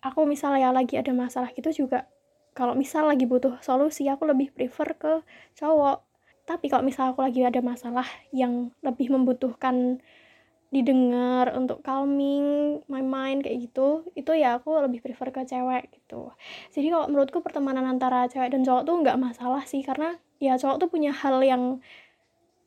aku 0.06 0.30
misalnya 0.30 0.70
lagi 0.70 1.02
ada 1.02 1.10
masalah 1.18 1.50
gitu 1.58 1.74
juga 1.74 2.06
kalau 2.56 2.78
misal 2.78 3.10
lagi 3.10 3.28
butuh 3.28 3.60
solusi 3.60 4.08
aku 4.08 4.24
lebih 4.30 4.54
prefer 4.56 4.96
ke 4.96 5.26
cowok. 5.60 6.08
Tapi 6.48 6.72
kalau 6.72 6.86
misal 6.88 7.12
aku 7.12 7.26
lagi 7.26 7.44
ada 7.44 7.60
masalah 7.60 8.08
yang 8.32 8.72
lebih 8.80 9.12
membutuhkan 9.12 10.00
didengar 10.72 11.52
untuk 11.56 11.84
calming 11.84 12.80
my 12.92 13.00
mind 13.00 13.46
kayak 13.46 13.70
gitu 13.70 14.04
itu 14.12 14.32
ya 14.36 14.60
aku 14.60 14.76
lebih 14.84 15.04
prefer 15.04 15.32
ke 15.36 15.44
cewek 15.44 15.92
gitu. 15.94 16.32
Jadi 16.72 16.88
kalau 16.92 17.06
menurutku 17.12 17.44
pertemanan 17.44 17.86
antara 17.88 18.28
cewek 18.32 18.56
dan 18.56 18.64
cowok 18.64 18.84
tuh 18.88 18.96
nggak 19.04 19.18
masalah 19.20 19.64
sih 19.68 19.84
karena 19.84 20.16
ya 20.40 20.56
cowok 20.56 20.80
tuh 20.80 20.90
punya 20.92 21.12
hal 21.12 21.40
yang 21.44 21.84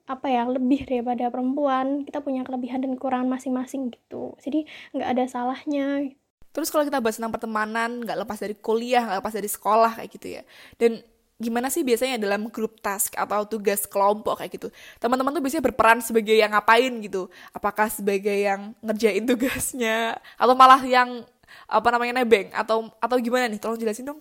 apa 0.08 0.24
ya 0.32 0.48
lebih 0.48 0.88
daripada 0.88 1.28
perempuan. 1.28 2.04
Kita 2.08 2.24
punya 2.24 2.44
kelebihan 2.44 2.80
dan 2.84 2.96
kekurangan 2.96 3.28
masing-masing 3.28 3.92
gitu. 3.92 4.36
Jadi 4.40 4.64
nggak 4.96 5.08
ada 5.16 5.24
salahnya 5.28 6.12
terus 6.52 6.72
kalau 6.72 6.84
kita 6.84 6.98
bahas 6.98 7.16
tentang 7.20 7.34
pertemanan 7.34 8.02
nggak 8.02 8.18
lepas 8.24 8.38
dari 8.40 8.54
kuliah 8.58 9.04
nggak 9.04 9.18
lepas 9.20 9.34
dari 9.34 9.50
sekolah 9.50 9.92
kayak 10.00 10.10
gitu 10.14 10.26
ya. 10.40 10.42
Dan 10.80 11.00
gimana 11.38 11.70
sih 11.70 11.86
biasanya 11.86 12.18
dalam 12.18 12.50
grup 12.50 12.82
task 12.82 13.14
atau 13.14 13.46
tugas 13.46 13.86
kelompok 13.86 14.42
kayak 14.42 14.52
gitu? 14.58 14.68
Teman-teman 14.98 15.30
tuh 15.30 15.42
biasanya 15.42 15.64
berperan 15.70 16.02
sebagai 16.02 16.34
yang 16.34 16.50
ngapain 16.50 16.90
gitu. 16.98 17.30
Apakah 17.54 17.86
sebagai 17.86 18.34
yang 18.34 18.74
ngerjain 18.82 19.22
tugasnya 19.22 20.18
atau 20.34 20.54
malah 20.58 20.82
yang 20.82 21.22
apa 21.70 21.88
namanya 21.94 22.20
nebeng? 22.20 22.50
Atau 22.50 22.90
atau 22.98 23.16
gimana 23.22 23.46
nih? 23.46 23.62
Tolong 23.62 23.78
jelasin 23.78 24.10
dong. 24.10 24.20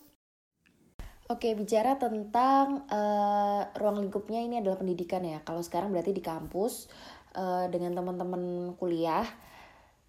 Oke, 1.28 1.52
bicara 1.60 2.00
tentang 2.00 2.88
uh, 2.88 3.68
ruang 3.76 4.00
lingkupnya 4.00 4.40
ini 4.48 4.64
adalah 4.64 4.80
pendidikan 4.80 5.20
ya. 5.28 5.44
Kalau 5.44 5.60
sekarang 5.60 5.92
berarti 5.92 6.16
di 6.16 6.24
kampus 6.24 6.88
uh, 7.36 7.68
dengan 7.68 8.00
teman-teman 8.00 8.72
kuliah, 8.80 9.28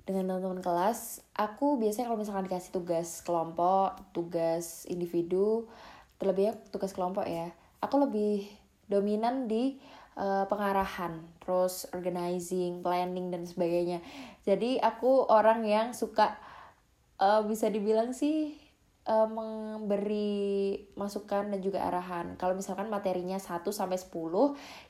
dengan 0.08 0.32
teman-teman 0.32 0.64
kelas, 0.64 1.20
aku 1.36 1.76
biasanya 1.76 2.08
kalau 2.08 2.24
misalkan 2.24 2.48
dikasih 2.48 2.72
tugas 2.72 3.20
kelompok, 3.20 4.00
tugas 4.16 4.88
individu, 4.88 5.68
terlebihnya 6.18 6.58
tugas 6.74 6.90
kelompok 6.92 7.24
ya 7.24 7.54
aku 7.78 8.10
lebih 8.10 8.50
dominan 8.90 9.46
di 9.46 9.78
uh, 10.18 10.44
pengarahan 10.50 11.22
terus 11.42 11.86
organizing 11.94 12.82
planning 12.82 13.30
dan 13.30 13.46
sebagainya 13.46 14.02
jadi 14.42 14.82
aku 14.82 15.30
orang 15.30 15.62
yang 15.62 15.94
suka 15.94 16.34
uh, 17.22 17.46
bisa 17.46 17.70
dibilang 17.70 18.10
sih 18.10 18.58
uh, 19.06 19.28
memberi 19.30 20.74
masukan 20.98 21.48
dan 21.48 21.60
juga 21.64 21.84
arahan. 21.84 22.36
Kalau 22.36 22.52
misalkan 22.52 22.92
materinya 22.92 23.40
1 23.40 23.64
sampai 23.72 23.96
10, 23.96 24.12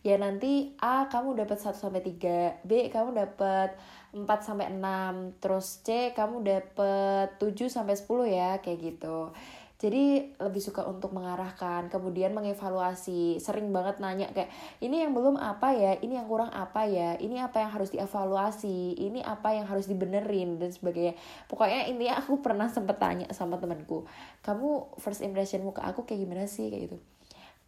ya 0.03 0.19
nanti 0.19 0.75
A 0.83 1.07
kamu 1.07 1.39
dapat 1.39 1.59
1 1.59 1.75
sampai 1.79 2.03
3, 2.03 2.67
B 2.67 2.91
kamu 2.91 3.15
dapat 3.15 3.79
4 4.13 4.25
sampai 4.41 4.73
6, 4.73 5.41
terus 5.43 5.85
C 5.85 6.13
kamu 6.17 6.41
dapat 6.45 7.37
7 7.37 7.69
sampai 7.69 7.95
10 7.95 8.29
ya, 8.29 8.51
kayak 8.65 8.79
gitu. 8.81 9.33
Jadi 9.79 10.35
lebih 10.43 10.59
suka 10.59 10.83
untuk 10.91 11.15
mengarahkan 11.15 11.87
kemudian 11.87 12.35
mengevaluasi. 12.35 13.39
Sering 13.39 13.71
banget 13.71 14.03
nanya 14.03 14.27
kayak 14.35 14.51
ini 14.83 15.07
yang 15.07 15.15
belum 15.15 15.39
apa 15.39 15.71
ya? 15.71 15.95
Ini 16.03 16.19
yang 16.19 16.27
kurang 16.27 16.51
apa 16.51 16.83
ya? 16.91 17.15
Ini 17.15 17.47
apa 17.47 17.63
yang 17.63 17.71
harus 17.71 17.95
dievaluasi? 17.95 18.99
Ini 18.99 19.23
apa 19.23 19.55
yang 19.55 19.71
harus 19.71 19.87
dibenerin? 19.87 20.59
Dan 20.59 20.75
sebagainya. 20.75 21.15
Pokoknya 21.47 21.87
ini 21.87 22.11
aku 22.11 22.41
pernah 22.45 22.67
sempet 22.67 22.99
tanya 22.99 23.31
sama 23.31 23.63
temanku 23.63 24.03
kamu 24.43 24.99
first 24.99 25.23
impressionmu 25.23 25.71
ke 25.71 25.83
aku 25.87 26.03
kayak 26.03 26.27
gimana 26.27 26.51
sih? 26.51 26.75
Kayak 26.75 26.91
gitu. 26.91 26.97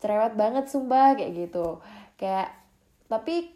Cerewet 0.02 0.34
banget 0.34 0.66
sumpah 0.66 1.14
kayak 1.14 1.30
gitu. 1.46 1.78
Kayak 2.18 2.58
tapi 3.06 3.54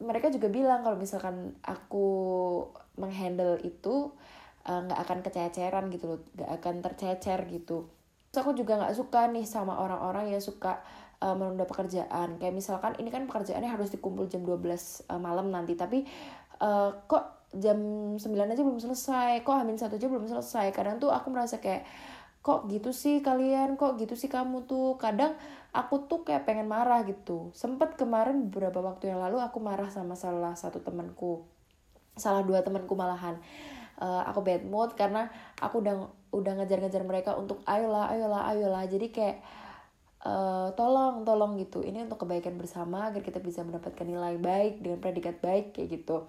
mereka 0.00 0.32
juga 0.32 0.48
bilang 0.48 0.80
kalau 0.82 0.96
misalkan 0.96 1.54
aku 1.62 2.08
menghandle 2.96 3.60
itu 3.62 4.12
Eh, 4.60 4.80
nggak 4.86 5.00
uh, 5.00 5.04
akan 5.08 5.18
kececeran 5.24 5.84
gitu 5.88 6.04
loh 6.04 6.20
nggak 6.36 6.50
akan 6.60 6.74
tercecer 6.84 7.48
gitu. 7.48 7.88
Terus 8.28 8.40
aku 8.44 8.52
juga 8.52 8.76
nggak 8.76 8.92
suka 8.92 9.32
nih 9.32 9.48
sama 9.48 9.80
orang-orang 9.80 10.36
yang 10.36 10.42
suka 10.44 10.84
uh, 11.24 11.32
menunda 11.32 11.64
pekerjaan. 11.64 12.36
Kayak 12.36 12.54
misalkan 12.54 12.92
ini 13.00 13.08
kan 13.08 13.24
pekerjaannya 13.24 13.72
harus 13.72 13.88
dikumpul 13.88 14.28
jam 14.28 14.44
12 14.44 14.60
uh, 14.60 15.16
eh, 15.16 15.20
malam 15.20 15.48
nanti 15.48 15.80
tapi 15.80 16.04
uh, 16.60 16.92
kok 17.08 17.48
jam 17.56 17.80
9 18.20 18.20
aja 18.20 18.62
belum 18.62 18.78
selesai 18.78 19.42
kok 19.42 19.56
hamil 19.58 19.80
satu 19.80 19.96
aja 19.96 20.06
belum 20.12 20.28
selesai. 20.28 20.76
Kadang 20.76 21.00
tuh 21.00 21.08
aku 21.08 21.32
merasa 21.32 21.56
kayak 21.56 21.88
kok 22.40 22.72
gitu 22.72 22.90
sih 22.96 23.20
kalian 23.20 23.76
kok 23.76 24.00
gitu 24.00 24.16
sih 24.16 24.32
kamu 24.32 24.64
tuh? 24.64 24.96
Kadang 24.96 25.36
aku 25.76 26.08
tuh 26.08 26.24
kayak 26.24 26.48
pengen 26.48 26.66
marah 26.66 27.04
gitu. 27.04 27.52
Sempet 27.52 27.94
kemarin 28.00 28.48
beberapa 28.48 28.80
waktu 28.80 29.12
yang 29.12 29.20
lalu 29.20 29.38
aku 29.44 29.60
marah 29.60 29.92
sama 29.92 30.16
salah 30.16 30.56
satu 30.56 30.80
temanku. 30.80 31.44
Salah 32.16 32.42
dua 32.42 32.64
temanku 32.64 32.96
malahan. 32.96 33.36
Uh, 34.00 34.24
aku 34.24 34.40
bad 34.40 34.64
mood 34.64 34.96
karena 34.96 35.28
aku 35.60 35.84
udah 35.84 36.08
udah 36.32 36.52
ngejar-ngejar 36.56 37.04
mereka 37.04 37.36
untuk 37.36 37.60
ayolah 37.68 38.08
ayolah 38.08 38.48
ayolah. 38.48 38.84
Jadi 38.88 39.12
kayak 39.12 39.44
uh, 40.24 40.72
tolong 40.72 41.28
tolong 41.28 41.60
gitu. 41.60 41.84
Ini 41.84 42.08
untuk 42.08 42.24
kebaikan 42.24 42.56
bersama 42.56 43.12
agar 43.12 43.20
kita 43.20 43.44
bisa 43.44 43.60
mendapatkan 43.60 44.08
nilai 44.08 44.40
baik 44.40 44.80
dengan 44.80 44.98
predikat 45.04 45.44
baik 45.44 45.76
kayak 45.76 46.00
gitu 46.00 46.24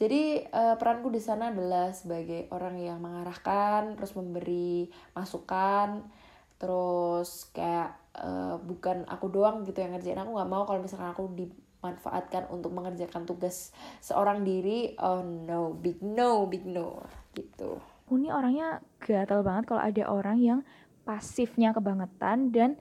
jadi 0.00 0.48
uh, 0.48 0.80
peranku 0.80 1.12
di 1.12 1.20
sana 1.20 1.52
adalah 1.52 1.92
sebagai 1.92 2.48
orang 2.56 2.80
yang 2.80 3.04
mengarahkan 3.04 4.00
terus 4.00 4.16
memberi 4.16 4.88
masukan 5.12 6.08
terus 6.56 7.52
kayak 7.52 8.00
uh, 8.16 8.56
bukan 8.64 9.04
aku 9.04 9.28
doang 9.28 9.60
gitu 9.68 9.84
yang 9.84 9.92
ngerjain. 9.92 10.16
Aku 10.16 10.32
nggak 10.32 10.48
mau 10.48 10.64
kalau 10.64 10.80
misalkan 10.80 11.12
aku 11.12 11.28
di 11.36 11.52
manfaatkan 11.84 12.48
untuk 12.48 12.72
mengerjakan 12.72 13.28
tugas 13.28 13.72
seorang 14.00 14.44
diri 14.44 14.96
oh 15.00 15.20
no 15.20 15.76
big 15.76 16.00
no 16.00 16.48
big 16.48 16.64
no 16.64 17.04
gitu. 17.36 17.76
Uni 18.08 18.32
orangnya 18.32 18.80
gatel 19.04 19.44
banget 19.44 19.68
kalau 19.68 19.84
ada 19.84 20.04
orang 20.08 20.40
yang 20.40 20.60
pasifnya 21.04 21.76
kebangetan 21.76 22.52
dan 22.52 22.80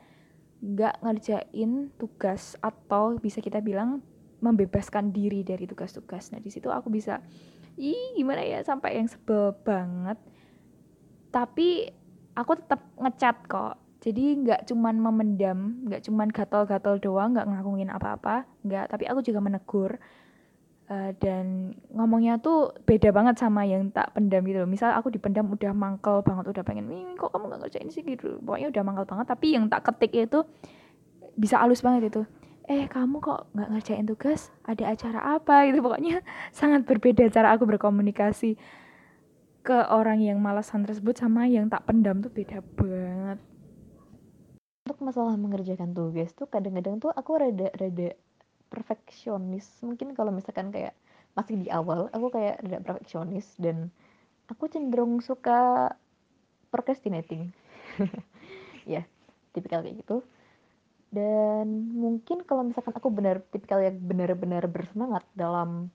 nggak 0.63 1.03
ngerjain 1.03 1.91
tugas 1.99 2.55
atau 2.63 3.15
bisa 3.19 3.43
kita 3.43 3.59
bilang 3.59 4.03
membebaskan 4.39 5.11
diri 5.11 5.43
dari 5.43 5.67
tugas-tugas. 5.67 6.31
Nah 6.31 6.39
di 6.39 6.49
situ 6.51 6.71
aku 6.71 6.87
bisa, 6.87 7.19
ih 7.75 8.15
gimana 8.15 8.43
ya 8.43 8.63
sampai 8.63 8.99
yang 8.99 9.07
sebel 9.07 9.55
banget. 9.63 10.17
Tapi 11.29 11.91
aku 12.35 12.51
tetap 12.57 12.81
ngechat 12.97 13.45
kok. 13.45 13.75
Jadi 13.99 14.47
nggak 14.47 14.63
cuman 14.71 14.95
memendam 14.95 15.83
nggak 15.83 16.07
cuman 16.07 16.31
gatal-gatal 16.31 17.03
doang 17.03 17.35
nggak 17.35 17.47
ngelakuin 17.51 17.91
apa-apa 17.91 18.47
nggak. 18.63 18.85
Tapi 18.95 19.03
aku 19.11 19.19
juga 19.19 19.43
menegur 19.43 19.99
uh, 20.87 21.11
dan 21.19 21.75
ngomongnya 21.91 22.39
tuh 22.39 22.71
beda 22.87 23.11
banget 23.11 23.35
sama 23.43 23.67
yang 23.67 23.91
tak 23.91 24.15
pendam 24.15 24.39
gitu 24.47 24.63
loh. 24.63 24.71
Misal 24.71 24.95
aku 24.95 25.11
dipendam 25.11 25.51
udah 25.51 25.75
mangkel 25.75 26.23
banget 26.23 26.47
udah 26.47 26.63
pengen 26.63 26.87
kok 27.19 27.27
kamu 27.35 27.51
nggak 27.51 27.61
ngerjain 27.67 27.91
sih? 27.91 28.07
Gitu 28.07 28.39
pokoknya 28.39 28.71
udah 28.71 28.83
mangkel 28.87 29.05
banget. 29.05 29.27
Tapi 29.27 29.47
yang 29.59 29.67
tak 29.67 29.91
ketik 29.91 30.15
itu 30.15 30.47
bisa 31.35 31.59
halus 31.59 31.83
banget 31.83 32.11
itu 32.11 32.23
eh 32.69 32.85
kamu 32.85 33.17
kok 33.17 33.49
nggak 33.57 33.69
ngerjain 33.73 34.05
tugas? 34.05 34.53
Ada 34.61 34.93
acara 34.93 35.19
apa? 35.41 35.65
Gitu. 35.65 35.81
Pokoknya 35.81 36.21
sangat 36.59 36.85
berbeda 36.85 37.25
cara 37.33 37.57
aku 37.57 37.65
berkomunikasi 37.65 38.53
ke 39.65 39.77
orang 39.89 40.21
yang 40.21 40.37
malasan 40.37 40.85
tersebut 40.85 41.17
sama 41.17 41.49
yang 41.49 41.67
tak 41.67 41.89
pendam 41.89 42.21
tuh 42.21 42.29
beda 42.29 42.61
banget. 42.77 43.41
Untuk 44.85 45.01
masalah 45.01 45.33
mengerjakan 45.35 45.97
tugas 45.97 46.29
tuh 46.37 46.45
kadang-kadang 46.45 47.01
tuh 47.01 47.09
aku 47.09 47.41
rada 47.41 47.73
rada 47.73 48.09
perfeksionis. 48.69 49.65
Mungkin 49.81 50.13
kalau 50.13 50.29
misalkan 50.29 50.69
kayak 50.69 50.93
masih 51.33 51.57
di 51.57 51.73
awal 51.73 52.13
aku 52.13 52.29
kayak 52.29 52.61
rada 52.61 52.85
perfeksionis 52.85 53.57
dan 53.57 53.89
aku 54.45 54.69
cenderung 54.69 55.17
suka 55.25 55.89
procrastinating. 56.69 57.49
Ya 58.89 59.05
tipikal 59.53 59.85
kayak 59.85 60.01
gitu 60.01 60.25
dan 61.09 61.65
mungkin 61.97 62.45
kalau 62.45 62.65
misalkan 62.65 62.93
aku 62.93 63.09
benar 63.09 63.41
tipikal 63.49 63.81
yang 63.81 63.97
benar-benar 63.97 64.69
bersemangat 64.69 65.25
dalam 65.33 65.89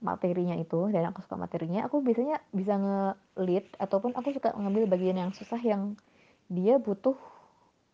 materinya 0.00 0.56
itu 0.56 0.88
dan 0.88 1.12
aku 1.12 1.20
suka 1.20 1.36
materinya 1.36 1.84
aku 1.84 2.00
biasanya 2.00 2.40
bisa 2.56 2.76
nge-lead 2.80 3.68
ataupun 3.76 4.16
aku 4.16 4.32
suka 4.32 4.56
mengambil 4.56 4.88
bagian 4.88 5.16
yang 5.16 5.32
susah 5.36 5.60
yang 5.60 5.96
dia 6.48 6.80
butuh 6.80 7.14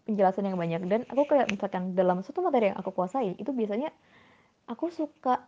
penjelasan 0.07 0.47
yang 0.47 0.57
banyak. 0.57 0.81
Dan 0.87 1.01
aku 1.11 1.27
kayak 1.27 1.51
misalkan 1.51 1.93
dalam 1.99 2.23
satu 2.23 2.41
materi 2.41 2.73
yang 2.73 2.79
aku 2.79 2.95
kuasai 2.95 3.35
itu 3.37 3.51
biasanya 3.51 3.91
aku 4.71 4.89
suka 4.95 5.45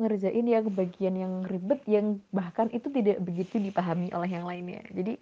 ngerjain 0.00 0.46
yang 0.48 0.66
bagian 0.72 1.14
yang 1.14 1.32
ribet 1.44 1.84
yang 1.84 2.18
bahkan 2.32 2.72
itu 2.72 2.88
tidak 2.88 3.20
begitu 3.20 3.60
dipahami 3.60 4.10
oleh 4.16 4.30
yang 4.32 4.48
lainnya. 4.48 4.82
Jadi 4.90 5.20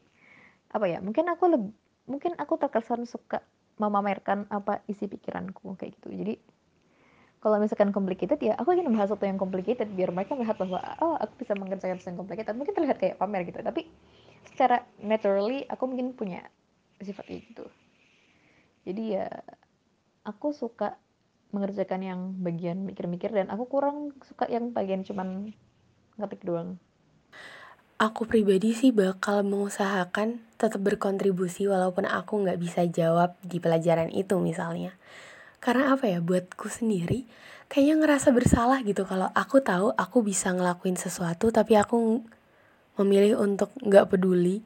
apa 0.71 0.87
ya 0.87 0.99
mungkin 1.03 1.27
aku 1.27 1.45
lebih 1.51 1.73
mungkin 2.07 2.33
aku 2.39 2.55
terkesan 2.57 3.03
suka 3.05 3.43
memamerkan 3.77 4.49
apa 4.49 4.81
isi 4.89 5.05
pikiranku 5.09 5.77
kayak 5.77 5.97
gitu. 6.01 6.09
Jadi 6.13 6.35
kalau 7.41 7.61
misalkan 7.61 7.93
complicated 7.93 8.41
ya 8.41 8.57
aku 8.57 8.73
ingin 8.75 8.89
membahas 8.89 9.13
sesuatu 9.13 9.29
yang 9.29 9.39
complicated 9.39 9.87
biar 9.93 10.11
mereka 10.11 10.35
melihat 10.35 10.57
bahwa 10.57 10.81
oh 11.05 11.15
aku 11.21 11.45
bisa 11.45 11.53
mengerjakan 11.55 12.01
sesuatu 12.01 12.11
yang 12.17 12.21
complicated. 12.25 12.55
Mungkin 12.57 12.75
terlihat 12.75 12.99
kayak 12.99 13.17
pamer 13.21 13.45
gitu 13.45 13.61
tapi 13.61 13.87
secara 14.49 14.83
naturally 15.05 15.69
aku 15.69 15.85
mungkin 15.85 16.17
punya 16.17 16.43
sifat 16.99 17.29
gitu. 17.29 17.69
Jadi 18.89 19.21
ya 19.21 19.29
aku 20.25 20.57
suka 20.57 20.97
mengerjakan 21.55 22.01
yang 22.03 22.21
bagian 22.43 22.83
mikir-mikir 22.83 23.31
dan 23.31 23.53
aku 23.53 23.71
kurang 23.71 24.17
suka 24.27 24.51
yang 24.51 24.75
bagian 24.75 25.07
cuman 25.07 25.55
ngetik 26.19 26.43
doang 26.43 26.81
Aku 27.97 28.29
pribadi 28.29 28.77
sih 28.77 28.93
bakal 28.93 29.41
mengusahakan 29.49 30.45
tetap 30.61 30.85
berkontribusi 30.85 31.65
walaupun 31.65 32.05
aku 32.05 32.45
nggak 32.45 32.61
bisa 32.61 32.85
jawab 32.85 33.33
di 33.41 33.57
pelajaran 33.57 34.13
itu 34.13 34.37
misalnya. 34.37 34.93
Karena 35.65 35.97
apa 35.97 36.05
ya, 36.05 36.21
buatku 36.21 36.69
sendiri 36.69 37.25
kayaknya 37.67 37.95
ngerasa 37.99 38.31
bersalah 38.31 38.79
gitu 38.87 39.03
kalau 39.09 39.27
aku 39.35 39.59
tahu 39.59 39.91
aku 39.97 40.23
bisa 40.23 40.55
ngelakuin 40.55 40.95
sesuatu 40.95 41.51
tapi 41.51 41.75
aku 41.75 42.23
memilih 42.97 43.43
untuk 43.43 43.75
nggak 43.83 44.13
peduli, 44.13 44.65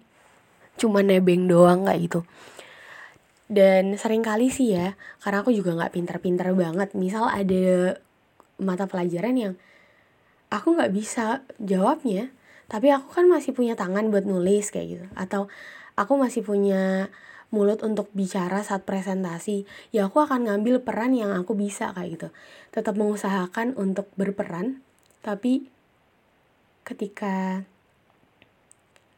cuma 0.79 1.03
nebeng 1.03 1.47
doang 1.51 1.87
kayak 1.87 2.01
gitu. 2.07 2.21
Dan 3.51 3.99
sering 3.99 4.23
kali 4.23 4.47
sih 4.51 4.75
ya, 4.79 4.95
karena 5.19 5.43
aku 5.43 5.51
juga 5.51 5.75
nggak 5.75 5.95
pinter-pinter 5.99 6.55
banget. 6.55 6.95
Misal 6.95 7.27
ada 7.27 7.99
mata 8.63 8.87
pelajaran 8.87 9.35
yang 9.35 9.55
aku 10.55 10.79
nggak 10.79 10.95
bisa 10.95 11.43
jawabnya, 11.59 12.31
tapi 12.71 12.95
aku 12.95 13.11
kan 13.11 13.27
masih 13.27 13.51
punya 13.51 13.75
tangan 13.75 14.15
buat 14.15 14.23
nulis 14.23 14.71
kayak 14.71 14.87
gitu. 14.87 15.07
Atau 15.19 15.51
aku 15.99 16.15
masih 16.15 16.47
punya 16.47 17.11
mulut 17.51 17.83
untuk 17.83 18.07
bicara 18.15 18.63
saat 18.63 18.87
presentasi 18.87 19.67
ya 19.91 20.07
aku 20.07 20.23
akan 20.23 20.47
ngambil 20.47 20.87
peran 20.87 21.11
yang 21.19 21.35
aku 21.35 21.59
bisa 21.59 21.91
kayak 21.91 22.11
gitu. 22.15 22.29
Tetap 22.71 22.95
mengusahakan 22.95 23.75
untuk 23.75 24.07
berperan 24.15 24.87
tapi 25.27 25.67
ketika 26.87 27.67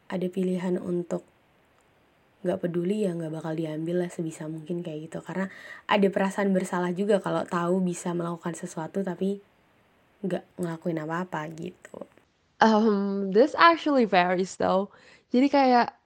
ada 0.08 0.26
pilihan 0.32 0.80
untuk 0.80 1.28
nggak 2.42 2.58
peduli 2.58 3.06
ya 3.06 3.14
nggak 3.14 3.38
bakal 3.38 3.52
diambil 3.52 4.02
lah 4.02 4.10
sebisa 4.10 4.48
mungkin 4.48 4.80
kayak 4.80 5.12
gitu. 5.12 5.20
Karena 5.20 5.52
ada 5.84 6.08
perasaan 6.08 6.56
bersalah 6.56 6.96
juga 6.96 7.20
kalau 7.20 7.44
tahu 7.44 7.84
bisa 7.84 8.16
melakukan 8.16 8.56
sesuatu 8.56 9.04
tapi 9.04 9.44
nggak 10.24 10.56
ngelakuin 10.56 11.04
apa-apa 11.04 11.52
gitu 11.52 12.08
Um, 12.62 13.34
this 13.34 13.58
actually 13.58 14.06
varies 14.06 14.54
though. 14.54 14.94
Jadi 15.34 15.50
kayak 15.50 15.98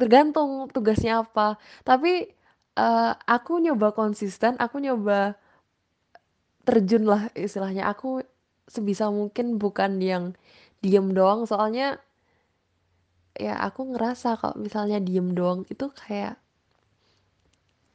tergantung 0.00 0.72
tugasnya 0.72 1.20
apa. 1.20 1.60
Tapi 1.84 2.32
uh, 2.80 3.12
aku 3.28 3.60
nyoba 3.60 3.92
konsisten, 3.92 4.56
aku 4.56 4.80
nyoba 4.80 5.36
terjun 6.64 7.04
lah 7.04 7.28
istilahnya. 7.36 7.92
Aku 7.92 8.24
sebisa 8.64 9.12
mungkin 9.12 9.60
bukan 9.60 10.00
yang 10.00 10.32
diem 10.80 11.12
doang. 11.12 11.44
Soalnya 11.44 12.00
ya 13.36 13.60
aku 13.60 13.92
ngerasa 13.92 14.40
kalau 14.40 14.56
misalnya 14.56 15.02
diem 15.04 15.36
doang 15.36 15.68
itu 15.68 15.90
kayak 15.92 16.40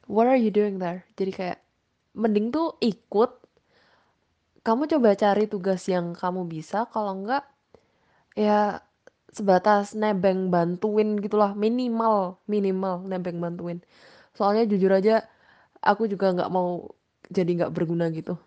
what 0.06 0.30
are 0.30 0.38
you 0.38 0.54
doing 0.54 0.78
there? 0.78 1.10
Jadi 1.18 1.32
kayak 1.34 1.60
mending 2.14 2.54
tuh 2.54 2.78
ikut. 2.86 3.34
Kamu 4.62 4.86
coba 4.86 5.16
cari 5.18 5.50
tugas 5.50 5.88
yang 5.90 6.14
kamu 6.14 6.46
bisa. 6.46 6.86
Kalau 6.92 7.16
enggak 7.18 7.48
ya 8.40 8.80
sebatas 9.36 9.92
nebeng 10.00 10.48
bantuin 10.48 11.20
gitulah. 11.20 11.52
Minimal 11.52 12.40
minimal 12.48 13.04
nebeng 13.04 13.44
bantuin. 13.44 13.84
Soalnya 14.32 14.64
jujur 14.72 14.92
aja 14.96 15.28
aku 15.84 16.08
juga 16.08 16.32
nggak 16.32 16.52
mau 16.52 16.88
jadi 17.28 17.52
nggak 17.64 17.74
berguna 17.76 18.08
gitu. 18.16 18.40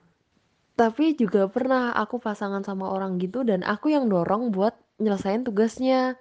Tapi 0.72 1.14
juga 1.20 1.47
pernah 1.53 1.93
aku 1.93 2.16
pasangan 2.16 2.64
sama 2.64 2.88
orang 2.88 3.20
gitu 3.20 3.45
dan 3.45 3.61
aku 3.62 3.93
yang 3.93 4.09
dorong 4.09 4.49
buat 4.51 4.72
nyelesain 4.97 5.45
tugasnya. 5.45 6.16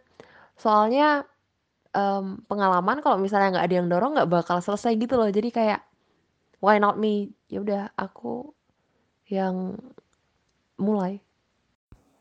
Soalnya 0.60 1.24
um, 1.96 2.44
pengalaman 2.52 3.00
kalau 3.00 3.18
misalnya 3.18 3.58
nggak 3.60 3.68
ada 3.72 3.76
yang 3.80 3.88
dorong 3.88 4.12
nggak 4.20 4.32
bakal 4.32 4.60
selesai 4.60 5.00
gitu 5.00 5.16
loh. 5.16 5.32
Jadi 5.32 5.50
kayak 5.56 5.82
why 6.60 6.78
not 6.78 7.00
me? 7.00 7.32
Ya 7.48 7.64
udah 7.64 7.96
aku 7.96 8.52
yang 9.32 9.80
mulai 10.76 11.24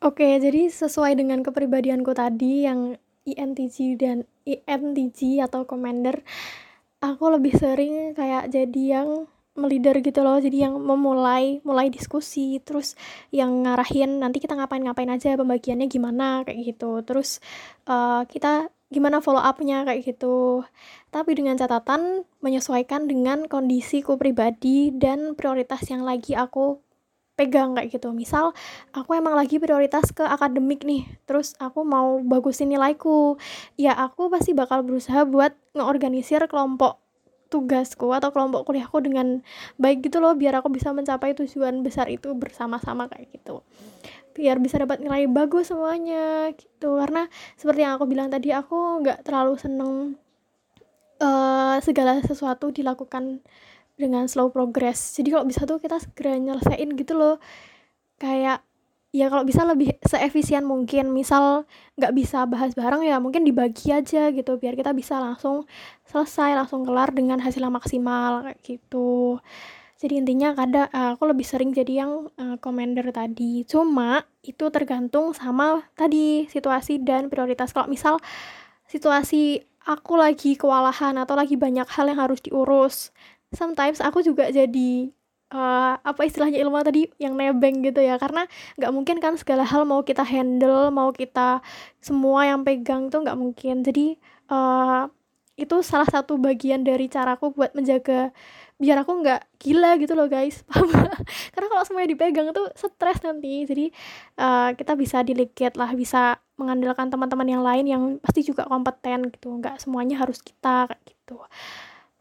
Oke, 0.01 0.41
jadi 0.41 0.73
sesuai 0.73 1.13
dengan 1.13 1.45
kepribadianku 1.45 2.17
tadi 2.17 2.65
yang 2.65 2.97
INTJ 3.29 4.01
dan 4.01 4.25
INTJ 4.49 5.45
atau 5.45 5.69
commander, 5.69 6.25
aku 7.05 7.29
lebih 7.29 7.53
sering 7.61 8.17
kayak 8.17 8.49
jadi 8.49 8.83
yang 8.97 9.29
melider 9.53 10.01
gitu 10.01 10.25
loh, 10.25 10.41
jadi 10.41 10.73
yang 10.73 10.81
memulai 10.81 11.61
mulai 11.69 11.93
diskusi, 11.93 12.65
terus 12.65 12.97
yang 13.29 13.69
ngarahin 13.69 14.25
nanti 14.25 14.41
kita 14.41 14.57
ngapain-ngapain 14.57 15.13
aja, 15.13 15.37
pembagiannya 15.37 15.85
gimana 15.93 16.49
kayak 16.49 16.73
gitu. 16.73 17.05
Terus 17.05 17.45
uh, 17.85 18.25
kita 18.25 18.73
gimana 18.89 19.21
follow 19.21 19.45
up-nya 19.45 19.85
kayak 19.85 20.01
gitu. 20.17 20.65
Tapi 21.13 21.37
dengan 21.37 21.61
catatan 21.61 22.25
menyesuaikan 22.41 23.05
dengan 23.05 23.45
kondisiku 23.53 24.17
pribadi 24.17 24.97
dan 24.97 25.37
prioritas 25.37 25.85
yang 25.93 26.09
lagi 26.09 26.33
aku 26.33 26.81
pegang 27.41 27.73
kayak 27.73 27.89
gitu. 27.97 28.13
Misal 28.13 28.53
aku 28.93 29.17
emang 29.17 29.33
lagi 29.33 29.57
prioritas 29.57 30.13
ke 30.13 30.21
akademik 30.21 30.85
nih 30.85 31.09
terus 31.25 31.57
aku 31.57 31.81
mau 31.81 32.21
bagusin 32.21 32.69
nilaiku. 32.69 33.41
Ya 33.81 33.97
aku 33.97 34.29
pasti 34.29 34.53
bakal 34.53 34.85
berusaha 34.85 35.25
buat 35.25 35.57
ngeorganisir 35.73 36.45
kelompok 36.53 37.01
tugasku 37.51 38.13
atau 38.15 38.31
kelompok 38.31 38.69
kuliahku 38.69 39.03
dengan 39.03 39.43
baik 39.81 40.07
gitu 40.07 40.23
loh 40.23 40.39
biar 40.39 40.63
aku 40.63 40.71
bisa 40.71 40.95
mencapai 40.95 41.35
tujuan 41.35 41.83
besar 41.83 42.07
itu 42.13 42.31
bersama-sama 42.37 43.09
kayak 43.09 43.33
gitu. 43.33 43.65
Biar 44.37 44.63
bisa 44.63 44.79
dapat 44.79 45.03
nilai 45.03 45.27
bagus 45.27 45.73
semuanya 45.73 46.53
gitu. 46.55 47.01
Karena 47.01 47.27
seperti 47.59 47.81
yang 47.83 47.99
aku 47.99 48.07
bilang 48.07 48.29
tadi 48.31 48.55
aku 48.55 49.03
nggak 49.03 49.27
terlalu 49.27 49.59
seneng 49.59 50.21
uh, 51.19 51.77
segala 51.83 52.23
sesuatu 52.23 52.71
dilakukan 52.71 53.43
dengan 54.01 54.25
slow 54.27 54.49
progress. 54.49 55.15
Jadi 55.15 55.37
kalau 55.37 55.45
bisa 55.45 55.69
tuh 55.69 55.77
kita 55.77 56.01
segera 56.01 56.41
nyelesain 56.41 56.89
gitu 56.97 57.13
loh. 57.15 57.37
Kayak 58.17 58.65
ya 59.13 59.27
kalau 59.29 59.45
bisa 59.45 59.63
lebih 59.69 59.95
seefisien 60.03 60.65
mungkin. 60.65 61.13
Misal 61.13 61.69
nggak 62.01 62.13
bisa 62.17 62.49
bahas 62.49 62.73
bareng 62.73 63.05
ya 63.05 63.21
mungkin 63.21 63.45
dibagi 63.45 63.93
aja 63.93 64.33
gitu 64.33 64.57
biar 64.57 64.75
kita 64.75 64.97
bisa 64.97 65.21
langsung 65.21 65.69
selesai 66.09 66.57
langsung 66.57 66.83
kelar 66.89 67.13
dengan 67.13 67.39
hasil 67.45 67.61
yang 67.61 67.77
maksimal 67.77 68.49
kayak 68.49 68.59
gitu. 68.65 69.39
Jadi 70.01 70.17
intinya 70.17 70.57
kadang 70.57 70.89
uh, 70.97 71.13
aku 71.13 71.29
lebih 71.29 71.45
sering 71.45 71.77
jadi 71.77 72.09
yang 72.09 72.33
uh, 72.41 72.57
commander 72.57 73.05
tadi. 73.13 73.69
Cuma 73.69 74.25
itu 74.41 74.73
tergantung 74.73 75.37
sama 75.37 75.85
tadi 75.93 76.49
situasi 76.49 77.05
dan 77.05 77.29
prioritas. 77.29 77.77
Kalau 77.77 77.85
misal 77.85 78.17
situasi 78.89 79.61
aku 79.85 80.17
lagi 80.17 80.57
kewalahan 80.57 81.21
atau 81.21 81.37
lagi 81.37 81.61
banyak 81.61 81.85
hal 81.85 82.09
yang 82.09 82.21
harus 82.21 82.41
diurus 82.41 83.13
sometimes 83.55 83.99
aku 83.99 84.23
juga 84.23 84.49
jadi 84.51 85.11
uh, 85.55 85.95
apa 86.01 86.23
istilahnya 86.27 86.59
ilmu 86.63 86.81
tadi 86.83 87.11
yang 87.19 87.35
nebeng 87.35 87.83
gitu 87.85 88.01
ya. 88.01 88.17
Karena 88.17 88.47
nggak 88.79 88.93
mungkin 88.95 89.17
kan 89.19 89.35
segala 89.37 89.67
hal 89.67 89.85
mau 89.85 90.03
kita 90.07 90.23
handle 90.25 90.91
mau 90.95 91.11
kita 91.11 91.61
semua 92.01 92.47
yang 92.49 92.63
pegang 92.63 93.11
tuh 93.11 93.23
nggak 93.27 93.39
mungkin. 93.39 93.83
Jadi 93.83 94.17
uh, 94.51 95.11
itu 95.61 95.77
salah 95.85 96.09
satu 96.09 96.41
bagian 96.41 96.81
dari 96.81 97.05
caraku 97.13 97.53
buat 97.53 97.77
menjaga 97.77 98.33
biar 98.81 99.05
aku 99.05 99.13
nggak 99.21 99.61
gila 99.61 100.01
gitu 100.01 100.17
loh 100.17 100.25
guys. 100.31 100.65
Karena 101.53 101.67
kalau 101.69 101.85
semuanya 101.85 102.17
dipegang 102.17 102.49
itu 102.49 102.65
stres 102.79 103.21
nanti. 103.21 103.69
Jadi 103.69 103.87
uh, 104.41 104.73
kita 104.73 104.97
bisa 104.97 105.21
delegate 105.21 105.77
lah 105.77 105.93
bisa 105.93 106.41
mengandalkan 106.57 107.09
teman-teman 107.13 107.49
yang 107.49 107.65
lain 107.65 107.85
yang 107.89 108.03
pasti 108.25 108.41
juga 108.41 108.65
kompeten 108.65 109.29
gitu. 109.29 109.53
Nggak 109.61 109.85
semuanya 109.85 110.17
harus 110.23 110.41
kita 110.41 110.89
kayak 110.89 111.03
gitu 111.05 111.45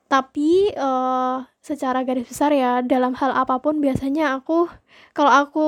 tapi 0.09 0.73
uh, 0.73 1.45
secara 1.61 2.01
garis 2.01 2.25
besar 2.25 2.49
ya 2.51 2.81
dalam 2.81 3.13
hal 3.13 3.29
apa 3.37 3.61
pun 3.61 3.77
biasanya 3.77 4.41
aku 4.41 4.65
kalau 5.13 5.29
aku 5.29 5.67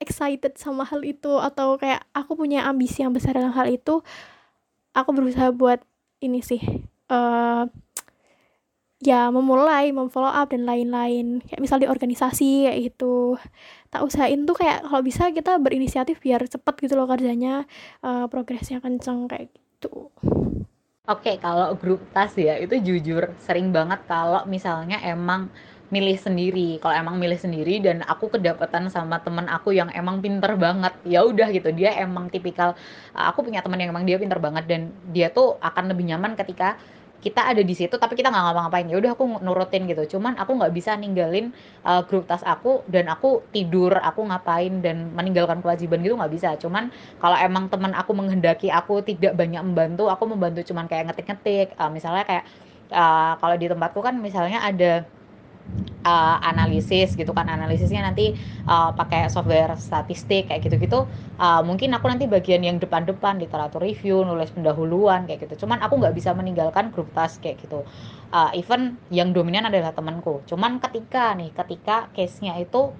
excited 0.00 0.56
sama 0.56 0.88
hal 0.88 1.04
itu 1.04 1.36
atau 1.38 1.76
kayak 1.76 2.02
aku 2.16 2.34
punya 2.34 2.64
ambisi 2.64 3.04
yang 3.04 3.12
besar 3.12 3.36
dalam 3.36 3.52
hal 3.52 3.68
itu 3.68 4.00
aku 4.96 5.10
berusaha 5.12 5.52
buat 5.52 5.84
ini 6.24 6.40
sih 6.40 6.62
uh, 7.12 7.68
ya 9.02 9.28
memulai 9.34 9.90
memfollow 9.90 10.30
up 10.30 10.54
dan 10.54 10.62
lain-lain. 10.62 11.42
Kayak 11.42 11.60
misal 11.60 11.82
di 11.82 11.90
organisasi 11.90 12.70
kayak 12.70 12.80
gitu. 12.94 13.34
Tak 13.90 14.06
usahain 14.06 14.46
tuh 14.46 14.54
kayak 14.54 14.86
kalau 14.86 15.02
bisa 15.02 15.34
kita 15.34 15.58
berinisiatif 15.58 16.22
biar 16.22 16.46
cepet 16.46 16.74
gitu 16.86 16.94
loh 16.94 17.10
kerjanya 17.10 17.66
uh, 18.06 18.30
progresnya 18.30 18.78
kenceng 18.78 19.26
kayak 19.26 19.50
gitu 19.52 20.14
Oke, 21.10 21.34
kalau 21.42 21.74
grup 21.74 21.98
tas 22.14 22.30
ya, 22.38 22.54
itu 22.62 22.78
jujur 22.78 23.34
sering 23.42 23.74
banget 23.74 24.06
kalau 24.06 24.46
misalnya 24.46 25.02
emang 25.02 25.50
milih 25.90 26.14
sendiri. 26.14 26.78
Kalau 26.78 26.94
emang 26.94 27.18
milih 27.18 27.34
sendiri 27.34 27.82
dan 27.82 28.06
aku 28.06 28.30
kedapatan 28.30 28.86
sama 28.86 29.18
temen 29.18 29.50
aku 29.50 29.74
yang 29.74 29.90
emang 29.90 30.22
pinter 30.22 30.54
banget, 30.54 30.94
ya 31.02 31.26
udah 31.26 31.50
gitu. 31.50 31.74
Dia 31.74 31.98
emang 31.98 32.30
tipikal, 32.30 32.78
aku 33.10 33.42
punya 33.42 33.66
temen 33.66 33.82
yang 33.82 33.90
emang 33.90 34.06
dia 34.06 34.14
pinter 34.14 34.38
banget 34.38 34.62
dan 34.70 34.94
dia 35.10 35.26
tuh 35.34 35.58
akan 35.58 35.90
lebih 35.90 36.06
nyaman 36.14 36.38
ketika 36.38 36.78
kita 37.22 37.54
ada 37.54 37.62
di 37.62 37.74
situ 37.78 37.94
tapi 37.94 38.18
kita 38.18 38.34
nggak 38.34 38.44
ngapa-ngapain. 38.50 38.86
Ya 38.90 38.96
udah 38.98 39.10
aku 39.14 39.24
nurutin 39.40 39.86
gitu. 39.86 40.18
Cuman 40.18 40.34
aku 40.34 40.58
nggak 40.58 40.72
bisa 40.74 40.98
ninggalin 40.98 41.54
uh, 41.86 42.02
grup 42.02 42.26
tas 42.26 42.42
aku 42.42 42.82
dan 42.90 43.06
aku 43.06 43.46
tidur 43.54 43.94
aku 44.02 44.26
ngapain 44.26 44.82
dan 44.82 45.14
meninggalkan 45.14 45.62
kewajiban 45.62 46.02
gitu 46.02 46.18
nggak 46.18 46.32
bisa. 46.34 46.58
Cuman 46.58 46.90
kalau 47.22 47.38
emang 47.38 47.70
teman 47.70 47.94
aku 47.94 48.10
menghendaki 48.12 48.68
aku 48.74 49.06
tidak 49.06 49.38
banyak 49.38 49.62
membantu 49.62 50.10
aku 50.10 50.26
membantu 50.26 50.66
cuman 50.66 50.90
kayak 50.90 51.14
ngetik-ngetik. 51.14 51.78
Uh, 51.78 51.88
misalnya 51.94 52.26
kayak 52.26 52.44
uh, 52.90 53.38
kalau 53.38 53.54
di 53.54 53.70
tempatku 53.70 54.02
kan 54.02 54.18
misalnya 54.18 54.58
ada 54.58 55.06
uh, 56.04 56.36
analisis 56.42 57.14
gitu 57.14 57.32
kan. 57.32 57.48
Analisisnya 57.48 58.02
nanti 58.02 58.34
uh, 58.66 58.90
pakai 58.92 59.30
software 59.32 59.74
statistik 59.78 60.50
kayak 60.50 60.66
gitu-gitu 60.66 61.06
uh, 61.38 61.62
mungkin 61.64 61.94
aku 61.96 62.06
nanti 62.10 62.30
bagian 62.30 62.62
yang 62.62 62.76
depan-depan 62.78 63.42
literatur 63.42 63.82
review 63.82 64.22
nulis 64.22 64.50
pendahuluan 64.52 65.26
kayak 65.26 65.48
gitu. 65.48 65.66
Cuman 65.66 65.82
aku 65.82 65.98
nggak 65.98 66.14
bisa 66.14 66.30
meninggalkan 66.36 66.94
grup 66.94 67.10
task 67.16 67.42
kayak 67.42 67.62
gitu. 67.62 67.82
Uh, 68.32 68.50
even 68.56 68.96
yang 69.12 69.34
dominan 69.34 69.68
adalah 69.68 69.92
temanku. 69.92 70.40
Cuman 70.48 70.80
ketika 70.80 71.34
nih 71.36 71.52
ketika 71.52 72.08
case-nya 72.16 72.56
itu 72.56 72.94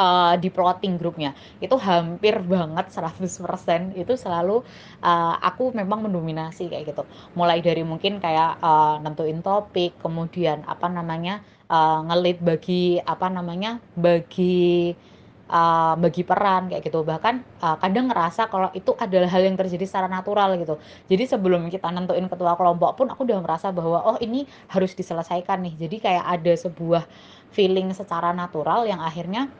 uh, 0.00 0.34
di 0.40 0.48
plotting 0.48 0.96
grupnya 0.96 1.36
itu 1.60 1.76
hampir 1.76 2.40
banget 2.40 2.88
100% 2.88 4.00
itu 4.00 4.12
selalu 4.16 4.64
uh, 5.04 5.34
aku 5.44 5.76
memang 5.76 6.08
mendominasi 6.08 6.72
kayak 6.72 6.96
gitu. 6.96 7.04
Mulai 7.36 7.60
dari 7.60 7.84
mungkin 7.84 8.18
kayak 8.18 8.64
uh, 8.64 8.96
nentuin 9.04 9.44
topik 9.44 10.00
kemudian 10.00 10.64
apa 10.64 10.88
namanya 10.88 11.44
uh, 11.70 12.02
ngelit 12.10 12.42
bagi 12.42 12.98
apa 12.98 13.30
namanya 13.30 13.78
bagi 13.94 14.92
uh, 15.50 15.94
bagi 15.98 16.22
peran 16.26 16.70
kayak 16.70 16.82
gitu. 16.86 17.06
Bahkan 17.06 17.34
uh, 17.62 17.76
kadang 17.78 18.10
ngerasa 18.10 18.50
kalau 18.50 18.68
itu 18.74 18.94
adalah 18.98 19.30
hal 19.30 19.46
yang 19.46 19.54
terjadi 19.54 19.86
secara 19.86 20.10
natural 20.10 20.58
gitu. 20.58 20.76
Jadi 21.06 21.24
sebelum 21.30 21.70
kita 21.70 21.90
nentuin 21.94 22.26
ketua 22.26 22.58
kelompok 22.58 22.98
pun 22.98 23.06
aku 23.10 23.26
udah 23.26 23.38
merasa 23.42 23.70
bahwa 23.70 24.02
oh 24.02 24.18
ini 24.18 24.44
harus 24.70 24.94
diselesaikan 24.98 25.62
nih. 25.62 25.74
Jadi 25.86 25.96
kayak 26.02 26.24
ada 26.26 26.52
sebuah 26.58 27.06
feeling 27.54 27.90
secara 27.94 28.30
natural 28.34 28.86
yang 28.86 29.02
akhirnya 29.02 29.50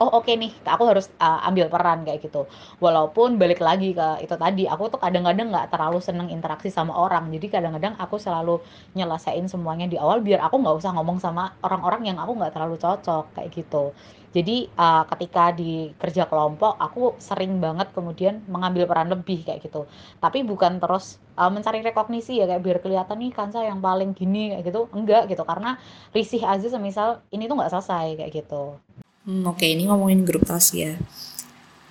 oh 0.00 0.08
oke 0.16 0.24
okay 0.24 0.34
nih 0.40 0.52
aku 0.64 0.84
harus 0.88 1.12
uh, 1.20 1.44
ambil 1.44 1.68
peran 1.68 2.08
kayak 2.08 2.24
gitu. 2.24 2.48
Walaupun 2.80 3.36
balik 3.36 3.60
lagi 3.60 3.92
ke 3.92 4.24
itu 4.24 4.32
tadi 4.32 4.64
aku 4.64 4.88
tuh 4.88 4.96
kadang-kadang 4.96 5.52
nggak 5.52 5.68
terlalu 5.68 6.00
seneng 6.00 6.32
interaksi 6.32 6.72
sama 6.72 6.96
orang. 6.96 7.28
Jadi 7.28 7.46
kadang-kadang 7.52 7.94
aku 8.00 8.16
selalu 8.16 8.64
nyelesain 8.96 9.44
semuanya 9.44 9.84
di 9.84 10.00
awal 10.00 10.24
biar 10.24 10.40
aku 10.40 10.56
nggak 10.56 10.76
usah 10.80 10.96
ngomong 10.96 11.20
sama 11.20 11.52
orang-orang 11.60 12.08
yang 12.08 12.18
aku 12.18 12.32
nggak 12.32 12.52
terlalu 12.56 12.76
cocok 12.80 13.24
kayak 13.36 13.50
gitu. 13.52 13.92
Jadi 14.30 14.70
uh, 14.78 15.04
ketika 15.10 15.50
di 15.52 15.90
kerja 16.00 16.24
kelompok 16.30 16.78
aku 16.80 17.18
sering 17.20 17.58
banget 17.60 17.90
kemudian 17.92 18.40
mengambil 18.48 18.88
peran 18.88 19.12
lebih 19.12 19.44
kayak 19.44 19.60
gitu. 19.60 19.84
Tapi 20.16 20.46
bukan 20.48 20.80
terus 20.80 21.20
uh, 21.36 21.52
mencari 21.52 21.84
rekognisi 21.84 22.40
ya 22.40 22.48
kayak 22.48 22.62
biar 22.64 22.78
kelihatan 22.80 23.20
nih 23.20 23.32
kansa 23.36 23.60
yang 23.68 23.84
paling 23.84 24.16
gini 24.16 24.56
kayak 24.56 24.64
gitu. 24.64 24.88
Enggak 24.96 25.28
gitu. 25.28 25.44
Karena 25.44 25.76
risih 26.16 26.40
aja 26.46 26.64
semisal 26.72 27.20
ini 27.34 27.44
tuh 27.50 27.58
nggak 27.58 27.68
selesai 27.74 28.06
kayak 28.16 28.32
gitu 28.32 28.80
Hmm, 29.20 29.44
Oke, 29.44 29.68
okay, 29.68 29.76
ini 29.76 29.84
ngomongin 29.84 30.24
grup 30.24 30.48
tas 30.48 30.72
ya. 30.72 30.96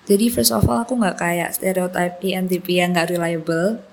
Jadi 0.10 0.34
first 0.34 0.50
of 0.50 0.66
all 0.66 0.82
aku 0.82 0.98
nggak 0.98 1.22
kayak 1.22 1.54
stereotype 1.54 2.18
ENTP 2.26 2.82
yang 2.82 2.98
nggak 2.98 3.14
reliable. 3.14 3.86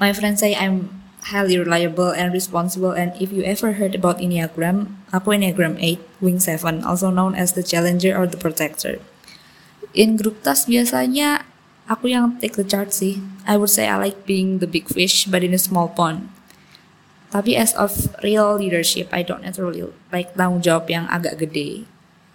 My 0.00 0.16
friends 0.16 0.40
say 0.40 0.56
I'm 0.56 0.88
highly 1.28 1.60
reliable 1.60 2.16
and 2.16 2.32
responsible 2.32 2.96
and 2.96 3.12
if 3.20 3.28
you 3.28 3.44
ever 3.44 3.76
heard 3.76 3.92
about 3.92 4.16
Enneagram, 4.16 4.96
aku 5.12 5.36
Enneagram 5.36 5.76
8, 5.76 6.00
Wing 6.24 6.40
7, 6.40 6.80
also 6.88 7.12
known 7.12 7.36
as 7.36 7.52
the 7.52 7.60
challenger 7.60 8.16
or 8.16 8.24
the 8.24 8.40
protector. 8.40 8.96
In 9.92 10.16
grup 10.16 10.40
tas 10.40 10.64
biasanya 10.64 11.44
aku 11.84 12.16
yang 12.16 12.40
take 12.40 12.56
the 12.56 12.64
charge 12.64 12.96
sih. 12.96 13.20
I 13.44 13.60
would 13.60 13.68
say 13.68 13.92
I 13.92 14.00
like 14.00 14.24
being 14.24 14.64
the 14.64 14.68
big 14.68 14.88
fish 14.88 15.28
but 15.28 15.44
in 15.44 15.52
a 15.52 15.60
small 15.60 15.92
pond. 15.92 16.32
Tapi 17.28 17.60
as 17.60 17.76
of 17.76 17.92
real 18.24 18.56
leadership, 18.56 19.12
I 19.12 19.20
don't 19.20 19.44
naturally 19.44 19.84
like 20.08 20.32
tanggung 20.32 20.64
jawab 20.64 20.88
yang 20.88 21.04
agak 21.12 21.44
gede. 21.44 21.84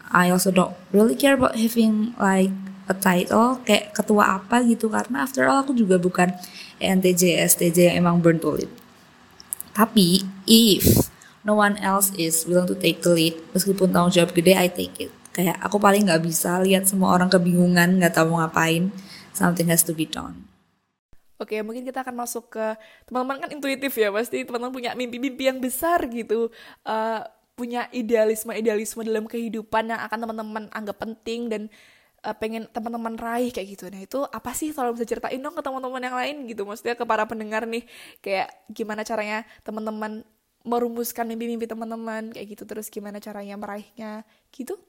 I 0.10 0.34
also 0.34 0.50
don't 0.50 0.74
really 0.90 1.14
care 1.14 1.38
about 1.38 1.54
having 1.54 2.18
like 2.18 2.50
a 2.90 2.96
title 2.98 3.62
kayak 3.62 3.94
ketua 3.94 4.42
apa 4.42 4.66
gitu 4.66 4.90
karena 4.90 5.22
after 5.22 5.46
all 5.46 5.62
aku 5.62 5.78
juga 5.78 6.02
bukan 6.02 6.34
ENTJ 6.82 7.38
STJ 7.46 7.94
yang 7.94 8.06
emang 8.06 8.18
burn 8.18 8.42
to 8.42 8.50
lead. 8.50 8.72
Tapi 9.78 10.26
if 10.50 11.10
no 11.46 11.54
one 11.54 11.78
else 11.80 12.10
is 12.18 12.50
willing 12.50 12.66
to 12.66 12.74
take 12.74 13.06
the 13.06 13.14
lead 13.14 13.38
meskipun 13.54 13.94
tanggung 13.94 14.10
jawab 14.10 14.34
gede 14.34 14.58
I 14.58 14.68
take 14.74 14.98
it. 14.98 15.12
Kayak 15.30 15.62
aku 15.62 15.78
paling 15.78 16.10
nggak 16.10 16.26
bisa 16.26 16.58
lihat 16.66 16.90
semua 16.90 17.14
orang 17.14 17.30
kebingungan 17.30 18.02
nggak 18.02 18.18
tahu 18.18 18.34
mau 18.34 18.42
ngapain. 18.42 18.90
Something 19.38 19.70
has 19.70 19.86
to 19.86 19.94
be 19.94 20.10
done. 20.10 20.50
Oke, 21.40 21.56
mungkin 21.64 21.88
kita 21.88 22.04
akan 22.04 22.20
masuk 22.20 22.52
ke 22.52 22.76
teman-teman 23.08 23.40
kan 23.40 23.50
intuitif 23.56 23.96
ya, 23.96 24.12
pasti 24.12 24.44
teman-teman 24.44 24.76
punya 24.76 24.92
mimpi-mimpi 24.92 25.48
yang 25.48 25.64
besar 25.64 26.04
gitu. 26.12 26.52
Uh, 26.84 27.24
punya 27.60 27.92
idealisme-idealisme 27.92 29.04
dalam 29.04 29.28
kehidupan 29.28 29.92
yang 29.92 30.00
akan 30.00 30.20
teman-teman 30.24 30.64
anggap 30.72 31.04
penting 31.04 31.52
dan 31.52 31.62
uh, 32.24 32.36
pengen 32.36 32.72
teman-teman 32.72 33.20
raih 33.20 33.52
kayak 33.52 33.76
gitu. 33.76 33.92
Nah, 33.92 34.00
itu 34.00 34.20
apa 34.24 34.56
sih 34.56 34.72
kalau 34.72 34.96
bisa 34.96 35.04
ceritain 35.04 35.44
dong 35.44 35.56
ke 35.56 35.64
teman-teman 35.64 36.00
yang 36.00 36.16
lain 36.16 36.36
gitu. 36.48 36.64
Maksudnya 36.64 36.96
ke 36.96 37.04
para 37.04 37.28
pendengar 37.28 37.68
nih 37.68 37.84
kayak 38.24 38.48
gimana 38.72 39.04
caranya 39.04 39.44
teman-teman 39.68 40.24
merumuskan 40.64 41.28
mimpi-mimpi 41.28 41.68
teman-teman 41.68 42.36
kayak 42.36 42.48
gitu 42.56 42.64
terus 42.68 42.88
gimana 42.92 43.20
caranya 43.20 43.56
meraihnya 43.56 44.24
gitu. 44.52 44.80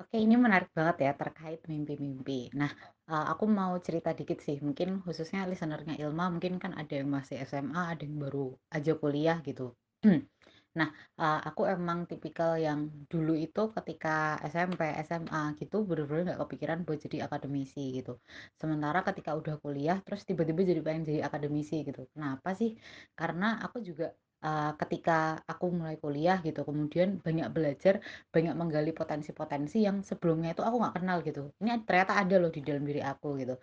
Oke, 0.00 0.16
ini 0.16 0.32
menarik 0.32 0.72
banget 0.72 0.96
ya 1.04 1.12
terkait 1.12 1.60
mimpi-mimpi. 1.68 2.48
Nah, 2.56 2.72
uh, 3.04 3.28
aku 3.28 3.44
mau 3.44 3.76
cerita 3.84 4.16
dikit 4.16 4.40
sih. 4.40 4.56
Mungkin 4.64 5.04
khususnya 5.04 5.44
listenernya 5.44 6.00
Ilma 6.00 6.32
mungkin 6.32 6.56
kan 6.56 6.72
ada 6.72 7.04
yang 7.04 7.12
masih 7.12 7.36
SMA, 7.44 7.92
ada 7.92 8.00
yang 8.00 8.16
baru 8.16 8.56
aja 8.72 8.96
kuliah 8.96 9.44
gitu. 9.44 9.76
Nah, 10.78 10.88
uh, 11.18 11.38
aku 11.48 11.66
emang 11.66 12.06
tipikal 12.10 12.54
yang 12.54 12.80
dulu 13.10 13.34
itu 13.34 13.60
ketika 13.76 14.38
SMP, 14.46 14.80
SMA 15.02 15.58
gitu 15.58 15.82
bener-bener 15.88 16.22
nggak 16.30 16.40
kepikiran 16.46 16.78
buat 16.86 16.98
jadi 17.04 17.26
akademisi 17.26 17.80
gitu. 17.98 18.22
Sementara 18.60 19.02
ketika 19.08 19.34
udah 19.40 19.58
kuliah 19.58 19.98
terus 20.06 20.22
tiba-tiba 20.28 20.60
jadi 20.70 20.80
pengen 20.86 21.02
jadi 21.10 21.20
akademisi 21.28 21.74
gitu. 21.88 22.06
Kenapa 22.14 22.54
sih? 22.54 22.70
Karena 23.18 23.58
aku 23.64 23.82
juga 23.82 24.14
uh, 24.46 24.72
ketika 24.80 25.42
aku 25.50 25.64
mulai 25.74 25.96
kuliah 25.98 26.38
gitu, 26.46 26.60
kemudian 26.68 27.08
banyak 27.18 27.48
belajar, 27.50 27.94
banyak 28.34 28.54
menggali 28.54 28.90
potensi-potensi 28.94 29.82
yang 29.86 30.06
sebelumnya 30.06 30.54
itu 30.54 30.62
aku 30.62 30.76
nggak 30.82 30.94
kenal 31.02 31.18
gitu. 31.26 31.40
Ini 31.60 31.82
ternyata 31.86 32.12
ada 32.22 32.34
loh 32.42 32.50
di 32.54 32.60
dalam 32.62 32.84
diri 32.86 33.02
aku 33.02 33.26
gitu. 33.42 33.54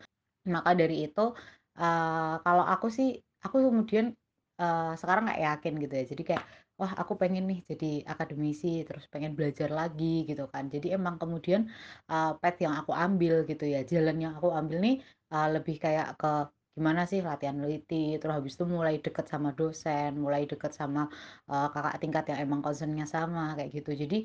Maka 0.52 0.72
dari 0.76 1.08
itu, 1.08 1.22
uh, 1.80 2.36
kalau 2.46 2.64
aku 2.74 2.88
sih, 2.92 3.16
aku 3.46 3.64
kemudian 3.68 4.06
uh, 4.62 4.94
sekarang 5.00 5.24
nggak 5.28 5.42
yakin 5.48 5.74
gitu 5.84 5.94
ya. 6.00 6.04
Jadi 6.12 6.24
kayak 6.28 6.44
wah 6.80 6.92
aku 7.02 7.14
pengen 7.22 7.44
nih 7.50 7.60
jadi 7.70 7.86
akademisi 8.14 8.68
terus 8.88 9.04
pengen 9.14 9.32
belajar 9.38 9.70
lagi 9.80 10.06
gitu 10.30 10.44
kan. 10.54 10.64
Jadi 10.74 10.88
emang 10.98 11.16
kemudian 11.22 11.62
uh, 12.12 12.38
path 12.42 12.58
yang 12.66 12.74
aku 12.80 12.92
ambil 13.06 13.34
gitu 13.50 13.64
ya 13.74 13.80
jalan 13.92 14.16
yang 14.24 14.34
aku 14.38 14.50
ambil 14.60 14.78
nih 14.86 14.96
uh, 15.34 15.48
lebih 15.56 15.76
kayak 15.84 16.08
ke 16.22 16.28
gimana 16.78 17.02
sih 17.10 17.20
latihan 17.26 17.58
teliti 17.58 17.96
terus 18.22 18.34
habis 18.38 18.54
itu 18.54 18.66
mulai 18.70 18.96
deket 19.06 19.26
sama 19.34 19.50
dosen 19.58 20.10
mulai 20.24 20.42
deket 20.52 20.72
sama 20.80 21.10
uh, 21.50 21.68
kakak 21.74 21.96
tingkat 22.02 22.24
yang 22.30 22.40
emang 22.46 22.62
concernnya 22.66 23.06
sama 23.16 23.42
kayak 23.58 23.70
gitu. 23.78 23.90
Jadi 24.02 24.16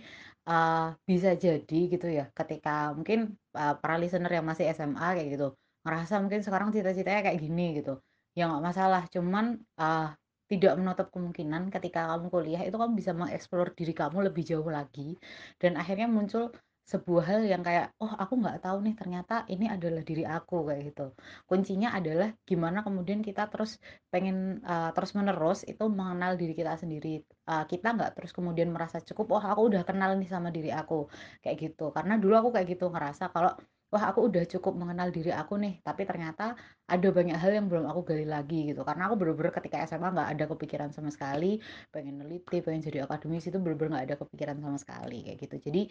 uh, 0.49 0.93
bisa 1.09 1.31
jadi 1.45 1.79
gitu 1.93 2.07
ya 2.19 2.25
ketika 2.39 2.71
mungkin 2.97 3.19
uh, 3.57 3.75
para 3.81 3.97
listener 4.01 4.33
yang 4.37 4.45
masih 4.51 4.65
SMA 4.77 5.07
kayak 5.17 5.29
gitu 5.35 5.47
ngerasa 5.83 6.15
mungkin 6.23 6.41
sekarang 6.47 6.69
cita-citanya 6.75 7.21
kayak 7.27 7.39
gini 7.45 7.63
gitu. 7.81 7.91
Ya 8.37 8.43
nggak 8.49 8.65
masalah 8.69 9.03
cuman 9.15 9.45
uh, 9.81 10.13
tidak 10.53 10.73
menutup 10.77 11.09
kemungkinan 11.15 11.73
ketika 11.73 12.01
kamu 12.13 12.27
kuliah 12.29 12.63
itu 12.69 12.77
kamu 12.77 12.93
bisa 13.01 13.13
mengeksplor 13.17 13.73
diri 13.73 13.93
kamu 13.97 14.19
lebih 14.29 14.45
jauh 14.45 14.69
lagi. 14.69 15.17
Dan 15.57 15.81
akhirnya 15.81 16.09
muncul 16.13 16.53
sebuah 16.83 17.25
hal 17.25 17.41
yang 17.47 17.63
kayak 17.63 17.95
oh 18.03 18.11
aku 18.11 18.35
nggak 18.43 18.59
tahu 18.67 18.83
nih 18.83 18.95
ternyata 18.99 19.47
ini 19.49 19.71
adalah 19.71 20.03
diri 20.05 20.25
aku 20.27 20.69
kayak 20.69 20.83
gitu. 20.93 21.05
Kuncinya 21.49 21.89
adalah 21.99 22.29
gimana 22.45 22.85
kemudian 22.87 23.25
kita 23.25 23.49
terus 23.49 23.81
pengen 24.13 24.61
uh, 24.67 24.91
terus 24.93 25.17
menerus 25.17 25.65
itu 25.65 25.85
mengenal 25.89 26.37
diri 26.37 26.53
kita 26.53 26.77
sendiri. 26.77 27.23
Uh, 27.49 27.65
kita 27.71 27.97
nggak 27.97 28.11
terus 28.19 28.31
kemudian 28.37 28.69
merasa 28.75 28.99
cukup 29.01 29.41
oh 29.41 29.45
aku 29.53 29.73
udah 29.73 29.83
kenal 29.89 30.11
nih 30.21 30.29
sama 30.29 30.53
diri 30.53 30.69
aku 30.75 31.09
kayak 31.41 31.57
gitu. 31.65 31.95
Karena 31.97 32.21
dulu 32.21 32.35
aku 32.37 32.49
kayak 32.61 32.67
gitu 32.77 32.85
ngerasa 32.93 33.31
kalau 33.33 33.57
wah 33.93 34.09
aku 34.09 34.25
udah 34.25 34.49
cukup 34.49 34.73
mengenal 34.73 35.13
diri 35.13 35.29
aku 35.37 35.61
nih 35.61 35.85
tapi 35.85 36.09
ternyata 36.09 36.57
ada 36.89 37.09
banyak 37.13 37.37
hal 37.37 37.53
yang 37.53 37.67
belum 37.69 37.85
aku 37.89 38.01
gali 38.09 38.25
lagi 38.25 38.73
gitu. 38.73 38.81
Karena 38.89 39.09
aku 39.09 39.21
bener-bener 39.21 39.53
ketika 39.53 39.85
SMA 39.85 40.09
nggak 40.17 40.31
ada 40.33 40.45
kepikiran 40.49 40.91
sama 40.97 41.13
sekali 41.13 41.61
pengen 41.93 42.25
neliti 42.25 42.65
pengen 42.65 42.81
jadi 42.81 43.05
akademis 43.05 43.45
itu 43.49 43.61
bener-bener 43.61 44.01
nggak 44.01 44.07
ada 44.09 44.17
kepikiran 44.25 44.57
sama 44.65 44.79
sekali 44.81 45.29
kayak 45.29 45.39
gitu. 45.45 45.57
Jadi 45.61 45.83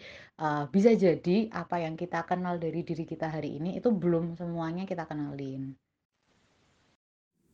uh, 0.42 0.66
bisa 0.66 0.90
jadi 0.98 1.46
apa 1.54 1.78
yang 1.78 1.94
kita 1.94 2.26
kenal 2.26 2.58
dari 2.58 2.82
diri 2.82 3.06
kita 3.06 3.30
hari 3.30 3.62
ini 3.62 3.78
itu 3.78 3.88
belum 3.94 4.34
semuanya 4.34 4.82
kita 4.82 5.06
kenalin. 5.06 5.78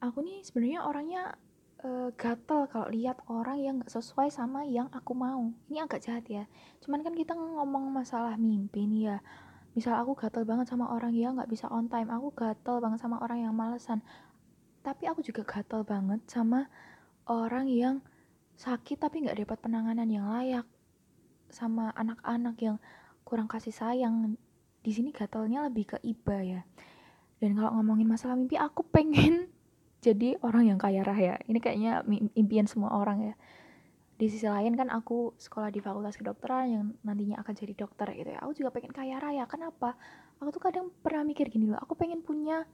Aku 0.01 0.25
nih 0.25 0.41
sebenarnya 0.47 0.81
orangnya 0.87 1.23
uh, 1.85 2.09
gatel 2.17 2.69
kalau 2.73 2.89
lihat 2.89 3.21
orang 3.29 3.59
yang 3.61 3.75
nggak 3.85 3.93
sesuai 3.93 4.33
sama 4.33 4.65
yang 4.65 4.89
aku 4.97 5.13
mau. 5.13 5.53
Ini 5.69 5.85
agak 5.85 6.09
jahat 6.09 6.25
ya. 6.29 6.45
Cuman 6.81 7.05
kan 7.05 7.13
kita 7.13 7.37
ngomong 7.37 7.93
masalah 7.93 8.41
mimpi 8.41 8.89
nih 8.89 9.03
ya 9.13 9.19
misal 9.79 9.95
aku 9.95 10.19
gatel 10.19 10.43
banget 10.43 10.67
sama 10.75 10.91
orang 10.91 11.15
yang 11.15 11.39
nggak 11.39 11.47
bisa 11.47 11.71
on 11.71 11.87
time. 11.87 12.11
Aku 12.11 12.35
gatel 12.35 12.83
banget 12.83 12.99
sama 12.99 13.23
orang 13.23 13.47
yang 13.47 13.55
malesan. 13.55 14.03
Tapi 14.83 15.07
aku 15.07 15.23
juga 15.23 15.47
gatel 15.47 15.87
banget 15.87 16.19
sama 16.27 16.67
orang 17.31 17.71
yang 17.71 18.03
sakit 18.59 18.99
tapi 18.99 19.23
nggak 19.23 19.39
dapat 19.47 19.59
penanganan 19.63 20.11
yang 20.11 20.27
layak. 20.27 20.67
Sama 21.47 21.95
anak-anak 21.95 22.59
yang 22.59 22.83
kurang 23.23 23.47
kasih 23.47 23.71
sayang. 23.71 24.35
Di 24.83 24.91
sini 24.91 25.15
gatelnya 25.15 25.63
lebih 25.63 25.95
ke 25.95 26.03
iba 26.03 26.43
ya. 26.43 26.67
Dan 27.39 27.55
kalau 27.55 27.79
ngomongin 27.79 28.11
masalah 28.11 28.35
mimpi 28.35 28.59
aku 28.59 28.83
pengen 28.83 29.47
jadi 30.05 30.43
orang 30.43 30.75
yang 30.75 30.79
kaya 30.83 31.07
raya. 31.07 31.39
Ini 31.47 31.63
kayaknya 31.63 32.03
impian 32.35 32.67
semua 32.67 32.99
orang 32.99 33.31
ya 33.31 33.35
di 34.19 34.27
sisi 34.27 34.51
lain 34.51 34.75
kan 34.75 34.91
aku 34.91 35.39
sekolah 35.39 35.71
di 35.71 35.79
fakultas 35.79 36.19
kedokteran 36.19 36.67
yang 36.67 36.85
nantinya 37.07 37.39
akan 37.39 37.55
jadi 37.55 37.73
dokter 37.79 38.11
gitu 38.19 38.35
ya. 38.35 38.43
Aku 38.43 38.51
juga 38.51 38.75
pengen 38.75 38.91
kaya 38.91 39.23
raya. 39.23 39.47
Kenapa? 39.47 39.95
Aku 40.43 40.51
tuh 40.51 40.59
kadang 40.59 40.91
pernah 40.91 41.23
mikir 41.23 41.47
gini 41.47 41.71
loh. 41.71 41.79
Aku 41.79 41.95
pengen 41.95 42.27
punya 42.27 42.67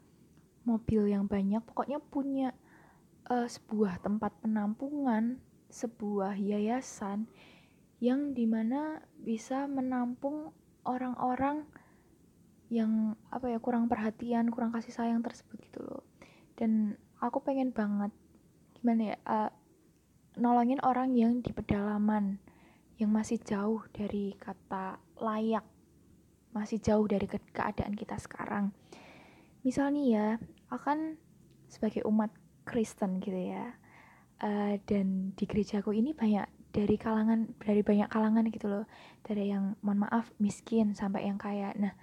mobil 0.64 1.05
yang 1.12 1.28
banyak. 1.28 1.61
Pokoknya 1.68 2.01
punya 2.01 2.57
uh, 3.28 3.45
sebuah 3.45 4.01
tempat 4.01 4.40
penampungan 4.40 5.36
sebuah 5.68 6.40
yayasan 6.40 7.28
yang 8.01 8.32
di 8.32 8.49
mana 8.49 9.05
bisa 9.20 9.68
menampung 9.68 10.55
orang-orang 10.88 11.68
yang 12.72 13.20
apa 13.28 13.53
ya 13.53 13.61
kurang 13.61 13.92
perhatian 13.92 14.49
kurang 14.49 14.72
kasih 14.72 14.97
sayang 14.97 15.20
tersebut 15.20 15.61
gitu 15.61 15.84
loh. 15.84 16.09
Dan 16.57 16.97
aku 17.20 17.45
pengen 17.45 17.68
banget 17.68 18.16
gimana 18.80 19.12
ya 19.12 19.16
uh, 19.28 19.51
nolongin 20.35 20.82
orang 20.82 21.14
yang 21.14 21.41
di 21.41 21.55
pedalaman 21.55 22.39
yang 22.99 23.11
masih 23.11 23.43
jauh 23.43 23.82
dari 23.91 24.35
kata 24.39 24.99
layak 25.18 25.66
masih 26.55 26.78
jauh 26.78 27.03
dari 27.11 27.26
ke 27.26 27.43
keadaan 27.51 27.99
kita 27.99 28.14
sekarang. 28.14 28.70
Misalnya 29.66 30.03
ya 30.07 30.26
akan 30.70 31.18
sebagai 31.66 32.07
umat 32.07 32.30
Kristen 32.62 33.18
gitu 33.18 33.35
ya 33.35 33.74
uh, 34.39 34.78
dan 34.87 35.35
di 35.35 35.45
gerejaku 35.51 35.91
ini 35.91 36.14
banyak 36.14 36.47
dari 36.70 36.95
kalangan 36.95 37.51
dari 37.59 37.82
banyak 37.82 38.07
kalangan 38.07 38.47
gitu 38.55 38.70
loh. 38.70 38.87
Dari 39.26 39.51
yang 39.51 39.74
mohon 39.82 40.07
maaf 40.07 40.30
miskin 40.39 40.95
sampai 40.95 41.26
yang 41.26 41.43
kaya. 41.43 41.74
Nah 41.74 41.99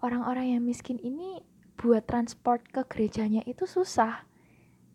orang-orang 0.00 0.56
yang 0.56 0.62
miskin 0.64 0.96
ini 0.96 1.44
buat 1.76 2.08
transport 2.08 2.64
ke 2.72 2.88
gerejanya 2.88 3.44
itu 3.44 3.68
susah 3.68 4.24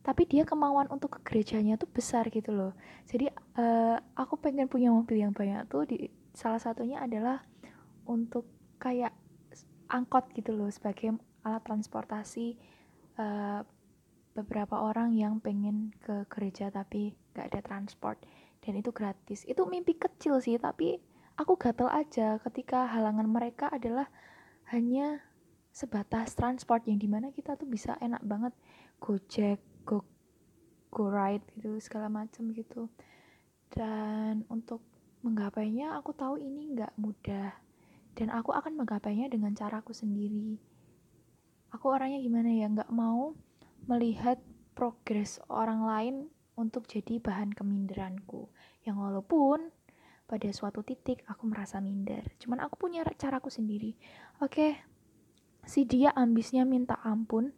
tapi 0.07 0.23
dia 0.23 0.47
kemauan 0.47 0.87
untuk 0.87 1.19
ke 1.19 1.27
gerejanya 1.27 1.75
tuh 1.75 1.91
besar 1.91 2.31
gitu 2.31 2.55
loh. 2.55 2.71
Jadi 3.11 3.27
uh, 3.59 3.99
aku 4.15 4.39
pengen 4.39 4.71
punya 4.71 4.87
mobil 4.87 5.19
yang 5.19 5.35
banyak 5.35 5.67
tuh 5.67 5.83
di 5.83 6.07
salah 6.31 6.63
satunya 6.63 7.03
adalah 7.03 7.43
untuk 8.07 8.47
kayak 8.79 9.11
angkot 9.91 10.31
gitu 10.31 10.55
loh 10.55 10.71
sebagai 10.71 11.19
alat 11.43 11.59
transportasi 11.67 12.55
uh, 13.19 13.67
beberapa 14.31 14.79
orang 14.79 15.11
yang 15.11 15.43
pengen 15.43 15.91
ke 15.99 16.23
gereja 16.31 16.71
tapi 16.71 17.11
gak 17.35 17.51
ada 17.51 17.59
transport 17.59 18.15
dan 18.63 18.79
itu 18.79 18.95
gratis. 18.95 19.43
Itu 19.43 19.67
mimpi 19.67 19.99
kecil 19.99 20.39
sih 20.39 20.55
tapi 20.55 20.95
aku 21.35 21.59
gatel 21.59 21.91
aja 21.91 22.39
ketika 22.47 22.87
halangan 22.87 23.27
mereka 23.27 23.67
adalah 23.67 24.07
hanya 24.71 25.19
sebatas 25.75 26.31
transport 26.31 26.87
yang 26.87 26.95
di 26.95 27.11
mana 27.11 27.27
kita 27.35 27.59
tuh 27.59 27.67
bisa 27.67 27.99
enak 27.99 28.23
banget 28.23 28.55
gojek 29.03 29.59
go 29.87 30.03
go 30.91 31.07
ride 31.07 31.47
gitu 31.55 31.79
segala 31.79 32.11
macam 32.11 32.51
gitu. 32.51 32.91
Dan 33.71 34.43
untuk 34.51 34.83
menggapainya 35.23 35.95
aku 35.95 36.11
tahu 36.11 36.35
ini 36.35 36.75
nggak 36.75 36.99
mudah. 36.99 37.55
Dan 38.11 38.27
aku 38.35 38.51
akan 38.51 38.75
menggapainya 38.75 39.31
dengan 39.31 39.55
caraku 39.55 39.95
sendiri. 39.95 40.59
Aku 41.71 41.87
orangnya 41.87 42.19
gimana 42.19 42.51
ya 42.51 42.67
nggak 42.67 42.91
mau 42.91 43.31
melihat 43.87 44.35
progres 44.75 45.39
orang 45.47 45.87
lain 45.87 46.15
untuk 46.59 46.83
jadi 46.91 47.23
bahan 47.23 47.55
keminderanku. 47.55 48.51
Yang 48.83 48.97
walaupun 48.99 49.59
pada 50.27 50.49
suatu 50.51 50.83
titik 50.83 51.23
aku 51.31 51.47
merasa 51.47 51.79
minder. 51.79 52.27
Cuman 52.35 52.59
aku 52.59 52.75
punya 52.75 53.07
caraku 53.15 53.47
sendiri. 53.47 53.95
Oke 54.43 54.51
okay, 54.51 54.71
si 55.67 55.83
dia 55.83 56.11
ambisnya 56.15 56.63
minta 56.63 56.99
ampun 57.03 57.51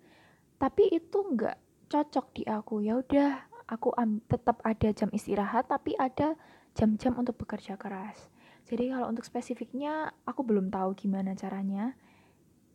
tapi 0.59 0.91
itu 0.91 1.17
nggak 1.23 1.68
cocok 1.89 2.25
di 2.37 2.43
aku. 2.45 2.85
Ya 2.85 3.01
udah 3.01 3.43
aku 3.65 3.91
tetap 4.29 4.61
ada 4.63 4.89
jam 4.93 5.09
istirahat 5.09 5.67
tapi 5.67 5.97
ada 5.97 6.37
jam-jam 6.77 7.17
untuk 7.17 7.35
bekerja 7.41 7.75
keras. 7.75 8.29
Jadi 8.69 8.93
kalau 8.93 9.09
untuk 9.09 9.25
spesifiknya 9.25 10.13
aku 10.29 10.45
belum 10.45 10.69
tahu 10.69 10.93
gimana 10.93 11.33
caranya. 11.33 11.97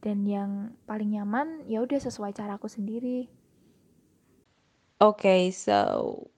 Dan 0.04 0.28
yang 0.28 0.76
paling 0.84 1.16
nyaman 1.16 1.64
ya 1.64 1.80
udah 1.80 1.96
sesuai 1.96 2.36
caraku 2.36 2.68
sendiri. 2.68 3.30
Oke 5.00 5.24
okay, 5.24 5.42
so 5.54 6.28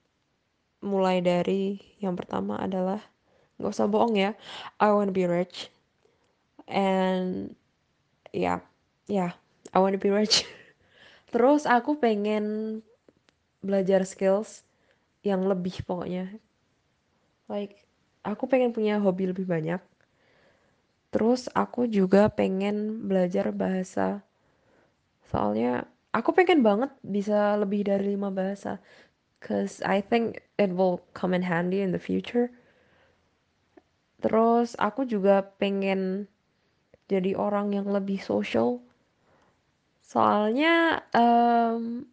mulai 0.79 1.19
dari 1.19 1.81
yang 1.99 2.15
pertama 2.15 2.55
adalah 2.61 3.01
nggak 3.57 3.73
usah 3.73 3.89
bohong 3.89 4.13
ya 4.13 4.37
I 4.79 4.93
wanna 4.93 5.11
be 5.11 5.27
rich. 5.27 5.67
And 6.69 7.57
yeah, 8.31 8.63
yeah, 9.11 9.35
I 9.75 9.83
wanna 9.83 9.99
be 9.99 10.13
rich 10.15 10.47
terus 11.37 11.69
aku 11.69 12.01
pengen 12.01 12.81
belajar 13.61 14.01
skills 14.09 14.65
yang 15.21 15.45
lebih 15.45 15.85
pokoknya. 15.85 16.33
Like 17.45 17.85
aku 18.25 18.49
pengen 18.49 18.73
punya 18.73 18.97
hobi 18.97 19.29
lebih 19.29 19.45
banyak. 19.45 19.77
Terus 21.13 21.45
aku 21.53 21.85
juga 21.85 22.25
pengen 22.33 23.05
belajar 23.05 23.53
bahasa. 23.53 24.25
Soalnya 25.29 25.85
aku 26.09 26.33
pengen 26.33 26.65
banget 26.65 26.89
bisa 27.05 27.53
lebih 27.53 27.85
dari 27.85 28.17
lima 28.17 28.33
bahasa. 28.33 28.81
Cause 29.37 29.85
I 29.85 30.01
think 30.01 30.41
it 30.57 30.73
will 30.73 31.05
come 31.13 31.37
in 31.37 31.45
handy 31.45 31.85
in 31.85 31.93
the 31.93 32.01
future. 32.01 32.49
Terus 34.25 34.73
aku 34.81 35.05
juga 35.05 35.45
pengen 35.61 36.25
jadi 37.05 37.37
orang 37.37 37.77
yang 37.77 37.85
lebih 37.93 38.17
social 38.17 38.86
Soalnya 40.07 41.03
um, 41.11 42.07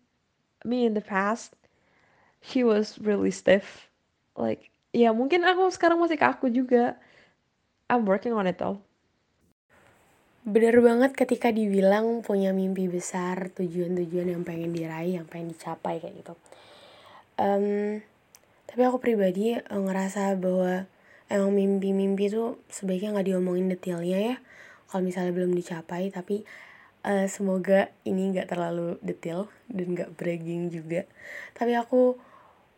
me 0.66 0.82
in 0.82 0.98
the 0.98 1.04
past 1.04 1.54
she 2.42 2.66
was 2.66 2.98
really 2.98 3.30
stiff. 3.30 3.86
Like 4.34 4.68
ya 4.90 5.14
mungkin 5.14 5.46
aku 5.46 5.70
sekarang 5.70 6.02
masih 6.02 6.18
kaku 6.18 6.50
juga. 6.50 6.98
I'm 7.86 8.02
working 8.04 8.34
on 8.34 8.50
it 8.50 8.58
though. 8.58 8.82
Bener 10.44 10.76
banget 10.84 11.16
ketika 11.16 11.48
dibilang 11.48 12.20
punya 12.20 12.52
mimpi 12.52 12.84
besar, 12.84 13.48
tujuan-tujuan 13.56 14.28
yang 14.28 14.44
pengen 14.44 14.76
diraih, 14.76 15.16
yang 15.16 15.24
pengen 15.24 15.56
dicapai 15.56 16.04
kayak 16.04 16.20
gitu. 16.20 16.34
Um, 17.40 18.04
tapi 18.68 18.80
aku 18.84 19.00
pribadi 19.00 19.56
uh, 19.56 19.80
ngerasa 19.80 20.36
bahwa 20.36 20.84
emang 21.32 21.52
mimpi-mimpi 21.56 22.28
tuh 22.28 22.60
sebaiknya 22.68 23.16
nggak 23.16 23.28
diomongin 23.32 23.72
detailnya 23.72 24.18
ya. 24.20 24.36
Kalau 24.92 25.00
misalnya 25.00 25.32
belum 25.32 25.56
dicapai, 25.56 26.12
tapi 26.12 26.44
uh, 27.04 27.26
semoga 27.28 27.92
ini 28.08 28.32
nggak 28.34 28.50
terlalu 28.50 28.96
detail 29.04 29.52
dan 29.68 29.94
nggak 29.94 30.16
bragging 30.16 30.72
juga 30.72 31.04
tapi 31.52 31.76
aku 31.76 32.16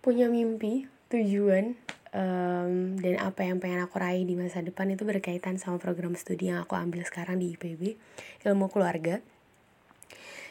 punya 0.02 0.26
mimpi 0.28 0.90
tujuan 1.10 1.78
um, 2.12 2.98
dan 2.98 3.14
apa 3.22 3.46
yang 3.46 3.62
pengen 3.62 3.86
aku 3.86 3.96
raih 4.02 4.26
di 4.26 4.34
masa 4.34 4.60
depan 4.62 4.90
itu 4.90 5.06
berkaitan 5.06 5.56
sama 5.56 5.78
program 5.78 6.18
studi 6.18 6.50
yang 6.50 6.62
aku 6.62 6.74
ambil 6.74 7.06
sekarang 7.06 7.38
di 7.38 7.54
IPB 7.54 7.96
ilmu 8.44 8.68
keluarga 8.68 9.22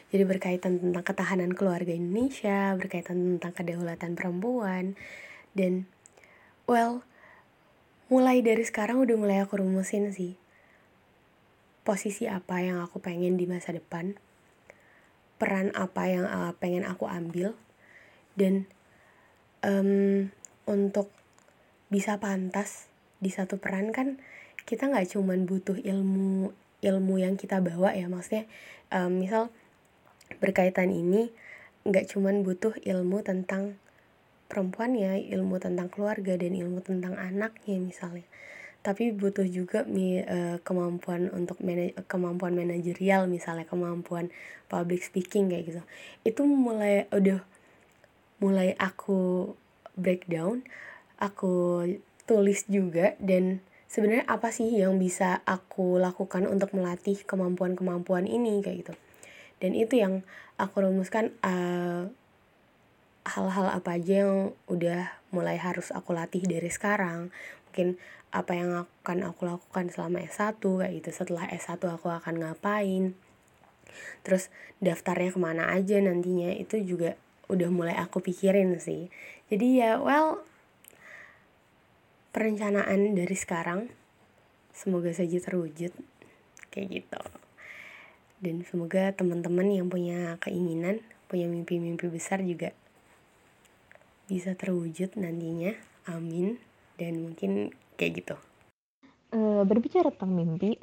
Jadi 0.06 0.22
berkaitan 0.22 0.78
tentang 0.78 1.02
ketahanan 1.02 1.50
keluarga 1.50 1.90
Indonesia, 1.90 2.78
berkaitan 2.78 3.36
tentang 3.42 3.52
kedaulatan 3.58 4.14
perempuan, 4.14 4.94
dan 5.50 5.90
well, 6.70 7.02
mulai 8.06 8.38
dari 8.38 8.62
sekarang 8.62 9.02
udah 9.02 9.16
mulai 9.18 9.42
aku 9.42 9.58
rumusin 9.58 10.14
sih. 10.14 10.38
Posisi 11.86 12.26
apa 12.26 12.58
yang 12.58 12.82
aku 12.82 12.98
pengen 12.98 13.38
di 13.38 13.46
masa 13.46 13.70
depan, 13.70 14.18
peran 15.38 15.70
apa 15.78 16.10
yang 16.10 16.26
uh, 16.26 16.50
pengen 16.58 16.82
aku 16.82 17.06
ambil, 17.06 17.54
dan 18.34 18.66
um, 19.62 20.26
untuk 20.66 21.14
bisa 21.86 22.18
pantas 22.18 22.90
di 23.22 23.30
satu 23.30 23.62
peran 23.62 23.94
kan 23.94 24.18
kita 24.66 24.90
nggak 24.90 25.14
cuman 25.14 25.46
butuh 25.46 25.78
ilmu 25.78 26.50
ilmu 26.82 27.14
yang 27.22 27.38
kita 27.38 27.62
bawa 27.62 27.94
ya. 27.94 28.10
Maksudnya 28.10 28.50
um, 28.90 29.22
misal 29.22 29.54
berkaitan 30.42 30.90
ini 30.90 31.30
nggak 31.86 32.10
cuman 32.10 32.42
butuh 32.42 32.74
ilmu 32.82 33.22
tentang 33.22 33.78
perempuan 34.50 34.94
ya 34.98 35.14
ilmu 35.18 35.58
tentang 35.62 35.86
keluarga 35.90 36.34
dan 36.34 36.54
ilmu 36.54 36.82
tentang 36.82 37.14
anaknya 37.14 37.78
misalnya 37.78 38.26
tapi 38.86 39.10
butuh 39.10 39.42
juga 39.50 39.82
mi, 39.82 40.22
uh, 40.22 40.62
kemampuan 40.62 41.26
untuk 41.34 41.58
mana, 41.58 41.90
kemampuan 42.06 42.54
manajerial 42.54 43.26
misalnya 43.26 43.66
kemampuan 43.66 44.30
public 44.70 45.02
speaking 45.02 45.50
kayak 45.50 45.74
gitu. 45.74 45.82
Itu 46.22 46.46
mulai 46.46 47.10
udah 47.10 47.42
mulai 48.38 48.78
aku 48.78 49.50
breakdown 49.98 50.62
aku 51.16 51.84
tulis 52.28 52.68
juga 52.68 53.16
dan 53.22 53.64
sebenarnya 53.88 54.28
apa 54.28 54.52
sih 54.52 54.68
yang 54.68 55.00
bisa 55.00 55.40
aku 55.48 55.96
lakukan 55.96 56.44
untuk 56.44 56.74
melatih 56.76 57.16
kemampuan-kemampuan 57.24 58.28
ini 58.28 58.60
kayak 58.60 58.86
gitu. 58.86 58.94
Dan 59.56 59.72
itu 59.72 59.96
yang 59.96 60.20
aku 60.60 60.84
rumuskan 60.84 61.32
eh, 61.40 62.04
hal-hal 63.26 63.66
apa 63.72 63.96
aja 63.96 64.28
yang 64.28 64.52
udah 64.68 65.10
mulai 65.32 65.56
harus 65.56 65.90
aku 65.90 66.12
latih 66.12 66.44
dari 66.44 66.68
sekarang. 66.68 67.32
Mungkin 67.70 67.96
apa 68.36 68.52
yang 68.52 68.84
akan 68.84 69.32
aku 69.32 69.48
lakukan 69.48 69.88
selama 69.88 70.20
S1 70.20 70.60
kayak 70.60 70.92
gitu. 71.00 71.10
Setelah 71.10 71.48
S1 71.48 71.80
aku 71.80 72.12
akan 72.12 72.34
ngapain? 72.44 73.16
Terus 74.20 74.52
daftarnya 74.84 75.32
ke 75.32 75.40
mana 75.40 75.72
aja 75.72 75.96
nantinya? 75.98 76.52
Itu 76.52 76.76
juga 76.84 77.16
udah 77.48 77.70
mulai 77.72 77.96
aku 77.96 78.20
pikirin 78.20 78.76
sih. 78.76 79.08
Jadi 79.48 79.80
ya 79.80 80.02
well 80.02 80.42
perencanaan 82.36 83.16
dari 83.16 83.32
sekarang 83.32 83.88
semoga 84.76 85.08
saja 85.16 85.40
terwujud 85.40 85.94
kayak 86.68 86.88
gitu. 86.92 87.20
Dan 88.36 88.60
semoga 88.68 89.16
teman-teman 89.16 89.72
yang 89.72 89.88
punya 89.88 90.36
keinginan 90.44 91.00
punya 91.26 91.48
mimpi-mimpi 91.48 92.06
besar 92.12 92.44
juga 92.44 92.76
bisa 94.28 94.52
terwujud 94.52 95.16
nantinya. 95.16 95.72
Amin. 96.04 96.60
Dan 97.00 97.24
mungkin 97.24 97.72
kayak 97.96 98.22
gitu. 98.22 98.34
Uh, 99.34 99.66
berbicara 99.66 100.14
tentang 100.14 100.38
mimpi 100.38 100.78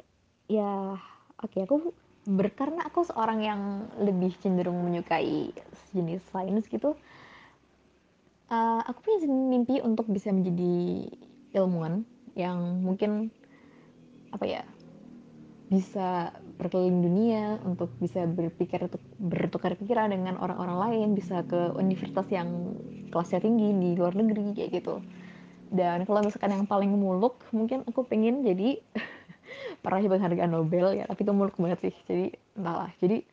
ya 0.52 1.00
oke 1.40 1.48
okay, 1.48 1.64
aku 1.64 1.96
ber 2.24 2.52
karena 2.52 2.84
aku 2.84 3.04
seorang 3.04 3.40
yang 3.40 3.60
lebih 4.00 4.32
cenderung 4.40 4.80
menyukai 4.84 5.52
jenis 5.92 6.24
sains 6.32 6.68
gitu 6.68 6.96
uh, 8.52 8.80
aku 8.84 8.98
punya 9.04 9.28
mimpi 9.28 9.80
untuk 9.80 10.08
bisa 10.08 10.32
menjadi 10.32 11.08
ilmuwan 11.56 12.04
yang 12.36 12.80
mungkin 12.84 13.32
apa 14.34 14.44
ya 14.44 14.62
bisa 15.72 16.34
berkeliling 16.60 17.00
dunia 17.00 17.44
untuk 17.64 17.88
bisa 17.98 18.28
berpikir 18.28 18.84
untuk 18.84 19.00
bertukar 19.16 19.74
pikiran 19.74 20.12
dengan 20.12 20.36
orang-orang 20.36 20.78
lain 20.78 21.08
bisa 21.16 21.40
ke 21.48 21.72
universitas 21.74 22.28
yang 22.28 22.76
kelasnya 23.08 23.40
tinggi 23.40 23.72
di 23.72 23.90
luar 23.96 24.12
negeri 24.12 24.52
kayak 24.52 24.70
gitu 24.82 25.00
dan 25.74 26.06
kalau 26.06 26.22
misalkan 26.22 26.54
yang 26.54 26.70
paling 26.70 26.94
muluk 26.94 27.42
mungkin 27.50 27.82
aku 27.82 28.06
pengen 28.06 28.46
jadi 28.46 28.78
peraih 29.82 30.06
penghargaan 30.06 30.54
Nobel 30.54 30.94
ya. 30.94 31.04
Tapi 31.10 31.26
itu 31.26 31.34
muluk 31.34 31.58
banget 31.58 31.90
sih 31.90 31.94
jadi 32.06 32.26
entahlah. 32.54 32.94
Jadi 33.02 33.26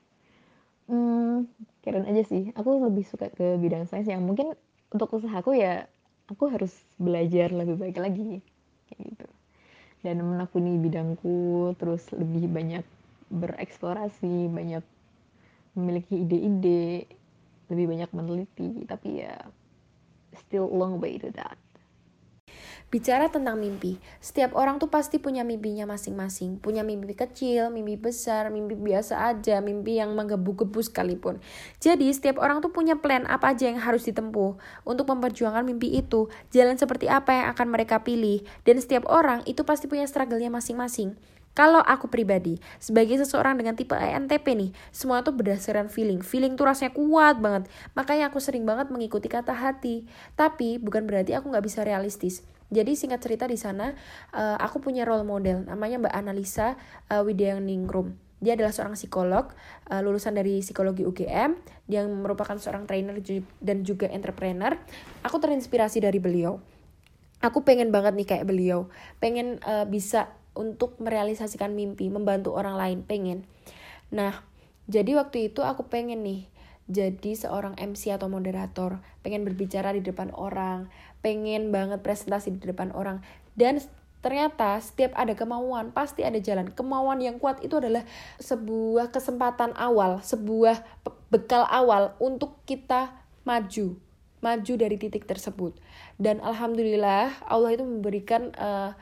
hmm, 0.89 1.45
keren 1.85 2.09
aja 2.09 2.23
sih. 2.25 2.49
Aku 2.57 2.81
lebih 2.81 3.05
suka 3.05 3.29
ke 3.29 3.61
bidang 3.61 3.85
sains 3.85 4.09
yang 4.09 4.25
mungkin 4.25 4.57
untuk 4.89 5.13
usahaku 5.13 5.53
ya 5.53 5.85
aku 6.33 6.49
harus 6.49 6.73
belajar 6.97 7.53
lebih 7.53 7.77
baik 7.77 8.01
lagi 8.01 8.41
kayak 8.89 9.01
gitu. 9.13 9.27
Dan 10.01 10.25
menekuni 10.25 10.81
bidangku 10.81 11.77
terus 11.77 12.09
lebih 12.09 12.49
banyak 12.49 12.81
bereksplorasi 13.29 14.49
banyak 14.49 14.81
memiliki 15.77 16.25
ide-ide 16.25 17.05
lebih 17.69 17.85
banyak 17.85 18.09
meneliti. 18.17 18.81
Tapi 18.89 19.21
ya 19.21 19.37
still 20.33 20.65
long 20.73 20.97
way 20.97 21.21
to 21.21 21.29
that 21.37 21.61
Bicara 22.91 23.31
tentang 23.31 23.55
mimpi, 23.55 24.03
setiap 24.19 24.51
orang 24.51 24.75
tuh 24.75 24.91
pasti 24.91 25.15
punya 25.15 25.47
mimpinya 25.47 25.87
masing-masing. 25.87 26.59
Punya 26.59 26.83
mimpi 26.83 27.15
kecil, 27.15 27.71
mimpi 27.71 27.95
besar, 27.95 28.51
mimpi 28.51 28.75
biasa 28.75 29.31
aja, 29.31 29.63
mimpi 29.63 29.95
yang 29.95 30.11
menggebu-gebu 30.11 30.75
sekalipun. 30.83 31.39
Jadi 31.79 32.11
setiap 32.11 32.43
orang 32.43 32.59
tuh 32.59 32.75
punya 32.75 32.99
plan 32.99 33.23
apa 33.31 33.55
aja 33.55 33.71
yang 33.71 33.79
harus 33.79 34.03
ditempuh 34.11 34.59
untuk 34.83 35.07
memperjuangkan 35.07 35.63
mimpi 35.63 36.03
itu. 36.03 36.27
Jalan 36.51 36.75
seperti 36.75 37.07
apa 37.07 37.31
yang 37.31 37.47
akan 37.55 37.67
mereka 37.71 38.03
pilih. 38.03 38.43
Dan 38.67 38.83
setiap 38.83 39.07
orang 39.07 39.47
itu 39.47 39.63
pasti 39.63 39.87
punya 39.87 40.03
struggle-nya 40.03 40.51
masing-masing. 40.51 41.15
Kalau 41.55 41.79
aku 41.79 42.11
pribadi, 42.11 42.59
sebagai 42.79 43.19
seseorang 43.23 43.55
dengan 43.55 43.79
tipe 43.79 43.95
ENTP 43.95 44.51
nih, 44.51 44.71
semua 44.91 45.23
tuh 45.23 45.31
berdasarkan 45.31 45.87
feeling. 45.87 46.19
Feeling 46.19 46.59
tuh 46.59 46.67
rasanya 46.67 46.91
kuat 46.91 47.39
banget. 47.39 47.71
Makanya 47.95 48.31
aku 48.31 48.43
sering 48.43 48.67
banget 48.67 48.91
mengikuti 48.91 49.31
kata 49.31 49.55
hati. 49.55 50.03
Tapi 50.35 50.75
bukan 50.75 51.07
berarti 51.07 51.31
aku 51.35 51.51
nggak 51.51 51.63
bisa 51.63 51.87
realistis. 51.87 52.43
Jadi 52.71 52.95
singkat 52.95 53.19
cerita 53.19 53.45
di 53.51 53.59
sana 53.59 53.91
uh, 54.31 54.55
aku 54.55 54.79
punya 54.79 55.03
role 55.03 55.27
model 55.27 55.67
namanya 55.67 56.07
Mbak 56.07 56.15
Analisa 56.15 56.79
uh, 57.11 57.19
Widyang 57.21 57.67
Ningrum. 57.67 58.15
Dia 58.41 58.57
adalah 58.57 58.73
seorang 58.73 58.95
psikolog 58.97 59.51
uh, 59.91 60.01
lulusan 60.01 60.33
dari 60.33 60.63
psikologi 60.63 61.03
UGM 61.03 61.59
yang 61.91 62.07
merupakan 62.23 62.55
seorang 62.55 62.87
trainer 62.87 63.19
dan 63.59 63.83
juga 63.83 64.07
entrepreneur. 64.09 64.79
Aku 65.21 65.37
terinspirasi 65.37 66.01
dari 66.01 66.17
beliau. 66.17 66.57
Aku 67.43 67.67
pengen 67.67 67.91
banget 67.91 68.15
nih 68.15 68.27
kayak 68.29 68.45
beliau, 68.47 68.87
pengen 69.19 69.59
uh, 69.65 69.85
bisa 69.85 70.31
untuk 70.53 70.95
merealisasikan 71.01 71.73
mimpi, 71.73 72.07
membantu 72.07 72.53
orang 72.53 72.77
lain, 72.77 72.97
pengen. 73.01 73.49
Nah, 74.13 74.45
jadi 74.85 75.17
waktu 75.17 75.49
itu 75.49 75.63
aku 75.63 75.87
pengen 75.87 76.21
nih 76.21 76.50
jadi 76.91 77.31
seorang 77.33 77.79
MC 77.79 78.11
atau 78.11 78.27
moderator, 78.27 78.99
pengen 79.23 79.47
berbicara 79.47 79.95
di 79.95 80.03
depan 80.03 80.29
orang, 80.35 80.91
pengen 81.23 81.71
banget 81.71 82.03
presentasi 82.03 82.59
di 82.59 82.61
depan 82.61 82.91
orang. 82.91 83.23
Dan 83.55 83.79
ternyata 84.19 84.77
setiap 84.83 85.15
ada 85.15 85.33
kemauan 85.33 85.95
pasti 85.95 86.27
ada 86.27 86.37
jalan. 86.37 86.69
Kemauan 86.75 87.23
yang 87.23 87.39
kuat 87.39 87.63
itu 87.63 87.79
adalah 87.79 88.03
sebuah 88.37 89.09
kesempatan 89.15 89.71
awal, 89.79 90.19
sebuah 90.19 90.83
bekal 91.31 91.63
awal 91.71 92.13
untuk 92.19 92.59
kita 92.67 93.15
maju, 93.47 93.95
maju 94.43 94.73
dari 94.75 94.99
titik 94.99 95.23
tersebut. 95.23 95.73
Dan 96.19 96.43
alhamdulillah 96.43 97.47
Allah 97.47 97.71
itu 97.73 97.87
memberikan 97.87 98.51
uh, 98.59 98.93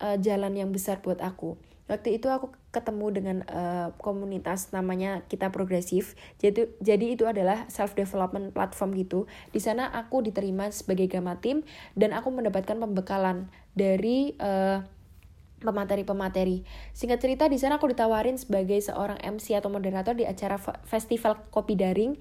uh, 0.00 0.16
jalan 0.18 0.56
yang 0.56 0.72
besar 0.72 0.98
buat 1.04 1.20
aku 1.20 1.67
waktu 1.88 2.20
itu 2.20 2.28
aku 2.28 2.52
ketemu 2.70 3.06
dengan 3.10 3.36
uh, 3.48 3.96
komunitas 3.98 4.70
namanya 4.76 5.24
kita 5.26 5.48
progresif 5.48 6.14
jadi 6.36 6.68
jadi 6.78 7.16
itu 7.16 7.24
adalah 7.24 7.64
self 7.72 7.96
development 7.96 8.52
platform 8.52 8.92
gitu 8.94 9.24
di 9.50 9.58
sana 9.58 9.88
aku 9.90 10.20
diterima 10.20 10.68
sebagai 10.68 11.08
gama 11.08 11.40
tim 11.40 11.64
dan 11.96 12.12
aku 12.12 12.28
mendapatkan 12.28 12.76
pembekalan 12.76 13.48
dari 13.72 14.36
uh, 14.38 14.84
pemateri-pemateri. 15.58 16.62
Singkat 16.94 17.18
cerita 17.18 17.44
di 17.50 17.58
sana 17.58 17.82
aku 17.82 17.90
ditawarin 17.90 18.38
sebagai 18.38 18.78
seorang 18.78 19.18
MC 19.18 19.58
atau 19.58 19.70
moderator 19.70 20.14
di 20.14 20.22
acara 20.22 20.54
festival 20.86 21.50
kopi 21.50 21.74
daring 21.74 22.14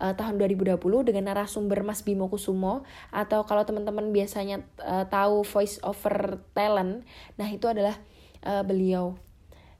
uh, 0.00 0.12
tahun 0.12 0.36
2020 0.36 0.76
dengan 1.08 1.32
narasumber 1.32 1.80
Mas 1.84 2.04
Bimo 2.04 2.28
Kusumo 2.28 2.84
atau 3.08 3.48
kalau 3.48 3.64
teman-teman 3.64 4.12
biasanya 4.12 4.64
uh, 4.84 5.08
tahu 5.08 5.44
voice 5.44 5.80
over 5.80 6.40
talent, 6.52 7.08
nah 7.40 7.48
itu 7.48 7.64
adalah 7.64 7.96
uh, 8.46 8.62
beliau 8.66 9.18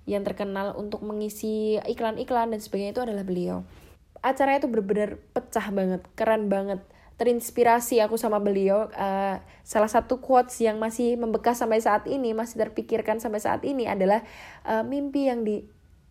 yang 0.06 0.26
terkenal 0.26 0.74
untuk 0.74 1.06
mengisi 1.06 1.78
iklan-iklan 1.86 2.50
dan 2.50 2.58
sebagainya 2.58 2.92
itu 2.98 3.02
adalah 3.06 3.22
beliau. 3.22 3.62
Acaranya 4.22 4.62
itu 4.62 4.70
benar-benar 4.70 5.18
pecah 5.34 5.66
banget, 5.70 6.02
keren 6.18 6.46
banget. 6.50 6.80
Terinspirasi 7.18 8.02
aku 8.02 8.18
sama 8.18 8.42
beliau. 8.42 8.90
Uh, 8.98 9.38
salah 9.62 9.86
satu 9.86 10.18
quotes 10.18 10.58
yang 10.58 10.82
masih 10.82 11.14
membekas 11.14 11.62
sampai 11.62 11.78
saat 11.78 12.06
ini, 12.10 12.34
masih 12.34 12.58
terpikirkan 12.58 13.22
sampai 13.22 13.38
saat 13.38 13.62
ini 13.62 13.86
adalah 13.86 14.26
uh, 14.66 14.82
mimpi 14.82 15.30
yang 15.30 15.46
di 15.46 15.62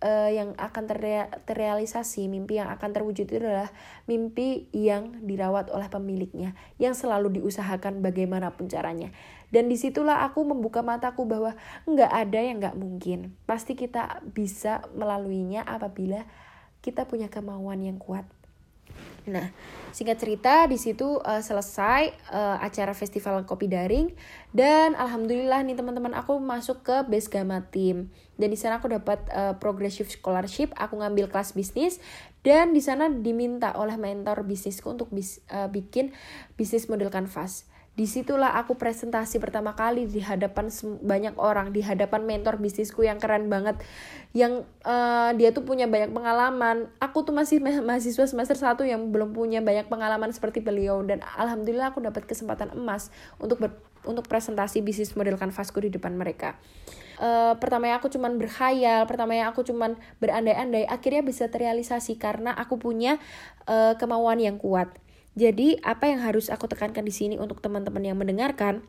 uh, 0.03 0.29
yang 0.29 0.57
akan 0.57 0.83
terre 0.89 1.29
terrealisasi, 1.45 2.27
mimpi 2.27 2.59
yang 2.59 2.69
akan 2.73 2.91
terwujud 2.91 3.29
itu 3.29 3.39
adalah 3.39 3.71
mimpi 4.09 4.67
yang 4.75 5.23
dirawat 5.23 5.69
oleh 5.71 5.87
pemiliknya, 5.87 6.57
yang 6.81 6.97
selalu 6.97 7.41
diusahakan 7.41 8.01
bagaimanapun 8.03 8.67
caranya. 8.67 9.13
Dan 9.51 9.67
di 9.67 9.75
situlah 9.75 10.23
aku 10.23 10.47
membuka 10.47 10.79
mataku 10.81 11.27
bahwa 11.27 11.53
nggak 11.83 12.11
ada 12.11 12.39
yang 12.39 12.57
nggak 12.63 12.79
mungkin. 12.79 13.35
Pasti 13.43 13.75
kita 13.75 14.23
bisa 14.31 14.87
melaluinya 14.95 15.67
apabila 15.67 16.23
kita 16.81 17.05
punya 17.05 17.27
kemauan 17.27 17.83
yang 17.83 17.99
kuat. 17.99 18.25
Nah, 19.29 19.53
singkat 19.93 20.17
cerita 20.17 20.65
di 20.65 20.81
situ 20.81 21.21
uh, 21.21 21.41
selesai 21.45 22.09
uh, 22.33 22.57
acara 22.57 22.97
festival 22.97 23.45
kopi 23.45 23.69
daring 23.69 24.09
dan 24.49 24.97
alhamdulillah 24.97 25.61
nih 25.61 25.77
teman-teman 25.77 26.17
aku 26.17 26.41
masuk 26.41 26.81
ke 26.81 27.05
Base 27.05 27.29
Gamma 27.29 27.61
Team. 27.69 28.09
Dan 28.41 28.49
di 28.49 28.57
sana 28.57 28.81
aku 28.81 28.89
dapat 28.89 29.21
uh, 29.29 29.53
progressive 29.61 30.09
scholarship, 30.09 30.73
aku 30.73 30.97
ngambil 30.97 31.29
kelas 31.29 31.53
bisnis 31.53 32.01
dan 32.41 32.73
di 32.73 32.81
sana 32.81 33.13
diminta 33.13 33.77
oleh 33.77 33.93
mentor 34.01 34.41
bisnisku 34.41 34.89
untuk 34.89 35.13
bis, 35.13 35.45
uh, 35.53 35.69
bikin 35.69 36.09
bisnis 36.57 36.89
model 36.89 37.13
kanvas 37.13 37.69
di 38.01 38.09
situlah 38.09 38.57
aku 38.57 38.81
presentasi 38.81 39.37
pertama 39.37 39.77
kali 39.77 40.09
di 40.09 40.25
hadapan 40.25 40.73
banyak 41.05 41.37
orang 41.37 41.69
di 41.69 41.85
hadapan 41.85 42.25
mentor 42.25 42.57
bisnisku 42.57 43.05
yang 43.05 43.21
keren 43.21 43.45
banget. 43.45 43.77
Yang 44.33 44.65
uh, 44.81 45.29
dia 45.37 45.53
tuh 45.53 45.61
punya 45.61 45.85
banyak 45.85 46.09
pengalaman. 46.09 46.89
Aku 46.97 47.21
tuh 47.21 47.29
masih 47.29 47.61
mahasiswa 47.61 48.25
semester 48.25 48.57
1 48.57 48.73
yang 48.89 49.13
belum 49.13 49.37
punya 49.37 49.61
banyak 49.61 49.85
pengalaman 49.85 50.33
seperti 50.33 50.65
beliau. 50.65 51.05
Dan 51.05 51.21
alhamdulillah 51.21 51.93
aku 51.93 52.01
dapat 52.01 52.25
kesempatan 52.25 52.73
emas 52.73 53.13
untuk 53.37 53.61
ber, 53.61 53.77
untuk 54.01 54.25
presentasi 54.25 54.81
bisnis 54.81 55.13
model 55.13 55.37
kanvasku 55.37 55.77
di 55.85 55.93
depan 55.93 56.17
mereka. 56.17 56.57
Uh, 57.21 57.53
pertamanya 57.61 58.01
aku 58.01 58.09
cuman 58.09 58.41
berkhayal 58.41 59.05
pertamanya 59.05 59.53
aku 59.53 59.61
cuman 59.61 59.93
berandai-andai 60.17 60.89
akhirnya 60.89 61.21
bisa 61.21 61.45
terrealisasi 61.53 62.17
karena 62.17 62.49
aku 62.49 62.81
punya 62.81 63.21
uh, 63.69 63.93
kemauan 63.93 64.41
yang 64.41 64.57
kuat 64.57 64.89
jadi, 65.31 65.79
apa 65.79 66.11
yang 66.11 66.19
harus 66.19 66.51
aku 66.51 66.67
tekankan 66.67 67.07
di 67.07 67.13
sini 67.15 67.35
untuk 67.39 67.63
teman-teman 67.63 68.03
yang 68.03 68.19
mendengarkan 68.19 68.83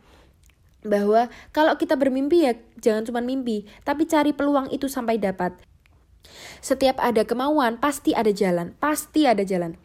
bahwa 0.82 1.30
kalau 1.54 1.78
kita 1.78 1.94
bermimpi 1.94 2.42
ya 2.50 2.58
jangan 2.82 3.06
cuma 3.06 3.22
mimpi, 3.22 3.70
tapi 3.86 4.10
cari 4.10 4.34
peluang 4.34 4.66
itu 4.74 4.90
sampai 4.90 5.22
dapat. 5.22 5.54
Setiap 6.58 6.98
ada 6.98 7.22
kemauan, 7.22 7.78
pasti 7.78 8.10
ada 8.14 8.34
jalan, 8.34 8.74
pasti 8.82 9.26
ada 9.30 9.46
jalan. 9.46 9.78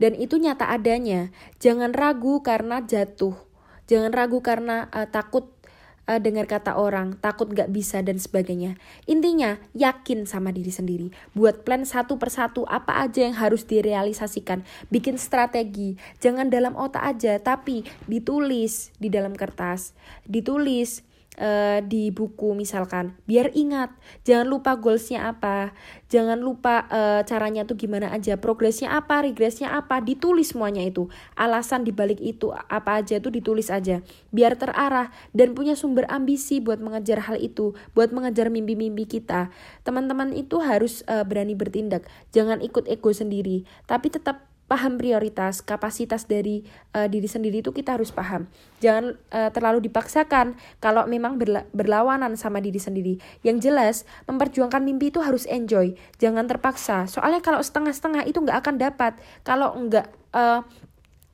Dan 0.00 0.16
itu 0.16 0.40
nyata 0.40 0.72
adanya. 0.72 1.28
Jangan 1.60 1.92
ragu 1.92 2.40
karena 2.40 2.80
jatuh. 2.80 3.36
Jangan 3.84 4.16
ragu 4.16 4.40
karena 4.40 4.88
uh, 4.96 5.04
takut 5.04 5.52
uh, 6.08 6.20
dengar 6.22 6.48
kata 6.48 6.78
orang, 6.78 7.18
takut 7.20 7.50
gak 7.50 7.68
bisa 7.68 8.00
dan 8.00 8.16
sebagainya. 8.16 8.78
Intinya, 9.04 9.60
yakin 9.76 10.24
sama 10.24 10.54
diri 10.54 10.72
sendiri. 10.72 11.08
Buat 11.36 11.66
plan 11.66 11.84
satu 11.84 12.16
persatu 12.16 12.64
apa 12.70 13.02
aja 13.04 13.26
yang 13.26 13.36
harus 13.36 13.66
direalisasikan. 13.68 14.64
Bikin 14.88 15.20
strategi. 15.20 15.98
Jangan 16.22 16.48
dalam 16.48 16.78
otak 16.78 17.04
aja, 17.04 17.36
tapi 17.42 17.84
ditulis 18.08 18.94
di 18.96 19.12
dalam 19.12 19.36
kertas. 19.36 19.92
Ditulis 20.24 21.09
uh, 21.38 21.78
di 21.84 22.10
buku 22.10 22.56
misalkan. 22.58 23.14
Biar 23.28 23.54
ingat 23.54 23.94
jangan 24.26 24.46
lupa 24.50 24.74
goalsnya 24.80 25.30
apa. 25.30 25.76
Jangan 26.10 26.42
lupa 26.42 26.90
uh, 26.90 27.22
caranya 27.22 27.62
tuh 27.62 27.78
gimana 27.78 28.10
aja. 28.10 28.34
Progresnya 28.40 28.96
apa 28.98 29.22
regresnya 29.22 29.70
apa 29.70 30.02
ditulis 30.02 30.50
semuanya 30.50 30.82
itu. 30.82 31.06
Alasan 31.38 31.86
dibalik 31.86 32.18
itu 32.18 32.50
apa 32.50 32.98
aja 32.98 33.22
tuh 33.22 33.30
ditulis 33.30 33.70
aja. 33.70 34.02
Biar 34.34 34.58
terarah 34.58 35.14
dan 35.30 35.54
punya 35.54 35.78
sumber 35.78 36.10
ambisi 36.10 36.58
buat 36.58 36.82
mengejar 36.82 37.22
hal 37.30 37.38
itu 37.38 37.78
buat 37.94 38.10
mengejar 38.10 38.50
mimpi-mimpi 38.50 39.06
kita. 39.06 39.54
Teman-teman 39.86 40.34
itu 40.34 40.58
harus 40.58 41.06
uh, 41.06 41.22
berani 41.22 41.54
bertindak. 41.54 42.10
Jangan 42.34 42.58
ikut 42.64 42.90
ego 42.90 43.14
sendiri 43.14 43.62
tapi 43.86 44.10
tetap 44.10 44.49
paham 44.70 45.02
prioritas, 45.02 45.66
kapasitas 45.66 46.30
dari 46.30 46.62
uh, 46.94 47.10
diri 47.10 47.26
sendiri 47.26 47.58
itu 47.58 47.74
kita 47.74 47.98
harus 47.98 48.14
paham. 48.14 48.46
Jangan 48.78 49.18
uh, 49.34 49.50
terlalu 49.50 49.90
dipaksakan 49.90 50.54
kalau 50.78 51.10
memang 51.10 51.42
berla 51.42 51.66
berlawanan 51.74 52.38
sama 52.38 52.62
diri 52.62 52.78
sendiri. 52.78 53.18
Yang 53.42 53.66
jelas, 53.66 53.96
memperjuangkan 54.30 54.86
mimpi 54.86 55.10
itu 55.10 55.18
harus 55.18 55.42
enjoy, 55.50 55.98
jangan 56.22 56.46
terpaksa. 56.46 57.10
Soalnya 57.10 57.42
kalau 57.42 57.58
setengah-setengah 57.58 58.30
itu 58.30 58.38
nggak 58.38 58.62
akan 58.62 58.78
dapat. 58.78 59.18
Kalau 59.42 59.74
nggak 59.74 60.06
uh, 60.38 60.62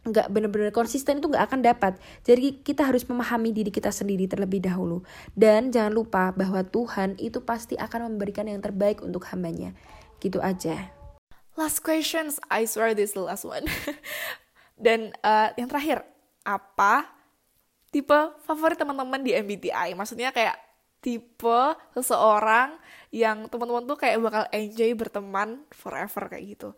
nggak 0.09 0.33
benar-benar 0.33 0.73
konsisten 0.73 1.21
itu 1.21 1.29
nggak 1.29 1.45
akan 1.53 1.61
dapat. 1.61 1.93
Jadi 2.25 2.65
kita 2.65 2.89
harus 2.89 3.05
memahami 3.05 3.53
diri 3.53 3.69
kita 3.69 3.93
sendiri 3.93 4.25
terlebih 4.25 4.65
dahulu. 4.65 5.05
Dan 5.37 5.69
jangan 5.69 5.93
lupa 5.93 6.33
bahwa 6.33 6.65
Tuhan 6.65 7.21
itu 7.21 7.45
pasti 7.45 7.77
akan 7.77 8.17
memberikan 8.17 8.49
yang 8.49 8.65
terbaik 8.65 9.05
untuk 9.05 9.29
hambanya. 9.29 9.77
Gitu 10.25 10.41
aja. 10.41 10.96
Last 11.57 11.81
questions, 11.81 12.37
I 12.53 12.69
swear 12.69 12.93
this 12.93 13.11
is 13.11 13.17
the 13.17 13.25
last 13.25 13.49
one. 13.49 13.65
Dan 14.85 15.17
uh, 15.25 15.57
yang 15.57 15.73
terakhir, 15.73 16.05
apa 16.45 17.09
tipe 17.89 18.37
favorit 18.45 18.77
teman-teman 18.77 19.25
di 19.25 19.33
MBTI? 19.33 19.97
Maksudnya 19.97 20.37
kayak 20.37 20.61
tipe 21.01 21.61
seseorang 21.97 22.77
yang 23.09 23.49
teman-teman 23.49 23.89
tuh 23.89 23.97
kayak 23.97 24.21
bakal 24.21 24.45
enjoy 24.53 24.93
berteman 24.93 25.65
forever 25.73 26.29
kayak 26.29 26.45
gitu. 26.61 26.69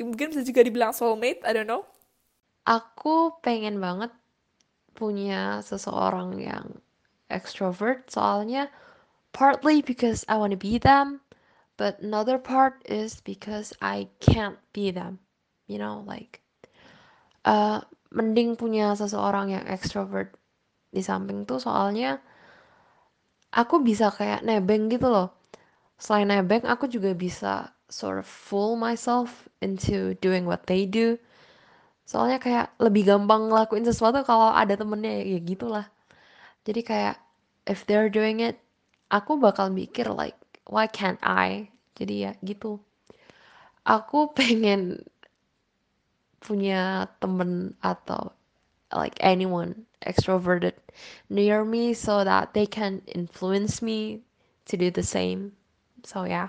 Mungkin 0.00 0.32
bisa 0.32 0.40
juga 0.48 0.64
dibilang 0.64 0.96
soulmate, 0.96 1.44
I 1.44 1.52
don't 1.52 1.68
know. 1.68 1.84
Aku 2.64 3.36
pengen 3.44 3.84
banget 3.84 4.08
punya 4.96 5.60
seseorang 5.60 6.40
yang 6.40 6.80
extrovert 7.28 8.08
soalnya 8.08 8.72
partly 9.36 9.84
because 9.84 10.24
I 10.26 10.40
want 10.40 10.56
to 10.56 10.60
be 10.60 10.80
them 10.80 11.20
but 11.78 11.96
another 12.02 12.36
part 12.36 12.82
is 12.84 13.22
because 13.22 13.72
I 13.78 14.10
can't 14.20 14.58
be 14.74 14.90
them 14.92 15.22
you 15.70 15.78
know 15.78 16.04
like 16.04 16.42
uh, 17.48 17.80
mending 18.12 18.58
punya 18.60 18.92
seseorang 18.92 19.56
yang 19.56 19.64
extrovert 19.64 20.36
di 20.92 21.00
samping 21.00 21.44
tuh 21.48 21.60
soalnya 21.60 22.20
aku 23.52 23.80
bisa 23.80 24.12
kayak 24.12 24.44
nebeng 24.44 24.92
gitu 24.92 25.08
loh. 25.08 25.32
Selain 25.98 26.28
nebeng 26.28 26.64
aku 26.64 26.86
juga 26.86 27.12
bisa 27.16 27.72
sort 27.88 28.20
of 28.20 28.28
fool 28.28 28.76
myself 28.76 29.48
into 29.64 30.14
doing 30.20 30.44
what 30.44 30.68
they 30.68 30.84
do. 30.84 31.16
Soalnya 32.08 32.40
kayak 32.40 32.66
lebih 32.80 33.04
gampang 33.08 33.52
ngelakuin 33.52 33.84
sesuatu 33.84 34.24
kalau 34.24 34.52
ada 34.52 34.76
temennya 34.76 35.24
ya 35.24 35.38
gitulah. 35.42 35.86
Jadi 36.64 36.80
kayak 36.84 37.16
if 37.68 37.84
they're 37.84 38.12
doing 38.12 38.40
it 38.40 38.56
aku 39.08 39.40
bakal 39.40 39.72
mikir 39.72 40.08
like 40.12 40.36
why 40.68 40.86
can't 40.86 41.18
I? 41.24 41.70
Jadi 41.96 42.28
ya 42.28 42.32
gitu. 42.44 42.78
Aku 43.88 44.30
pengen 44.36 45.02
punya 46.38 47.10
temen 47.20 47.74
atau 47.82 48.30
like 48.94 49.18
anyone 49.20 49.84
extroverted 50.06 50.72
near 51.28 51.64
me 51.64 51.92
so 51.92 52.24
that 52.24 52.54
they 52.54 52.64
can 52.64 53.02
influence 53.10 53.82
me 53.82 54.22
to 54.64 54.76
do 54.76 54.90
the 54.90 55.02
same. 55.02 55.52
So 56.04 56.24
yeah. 56.24 56.48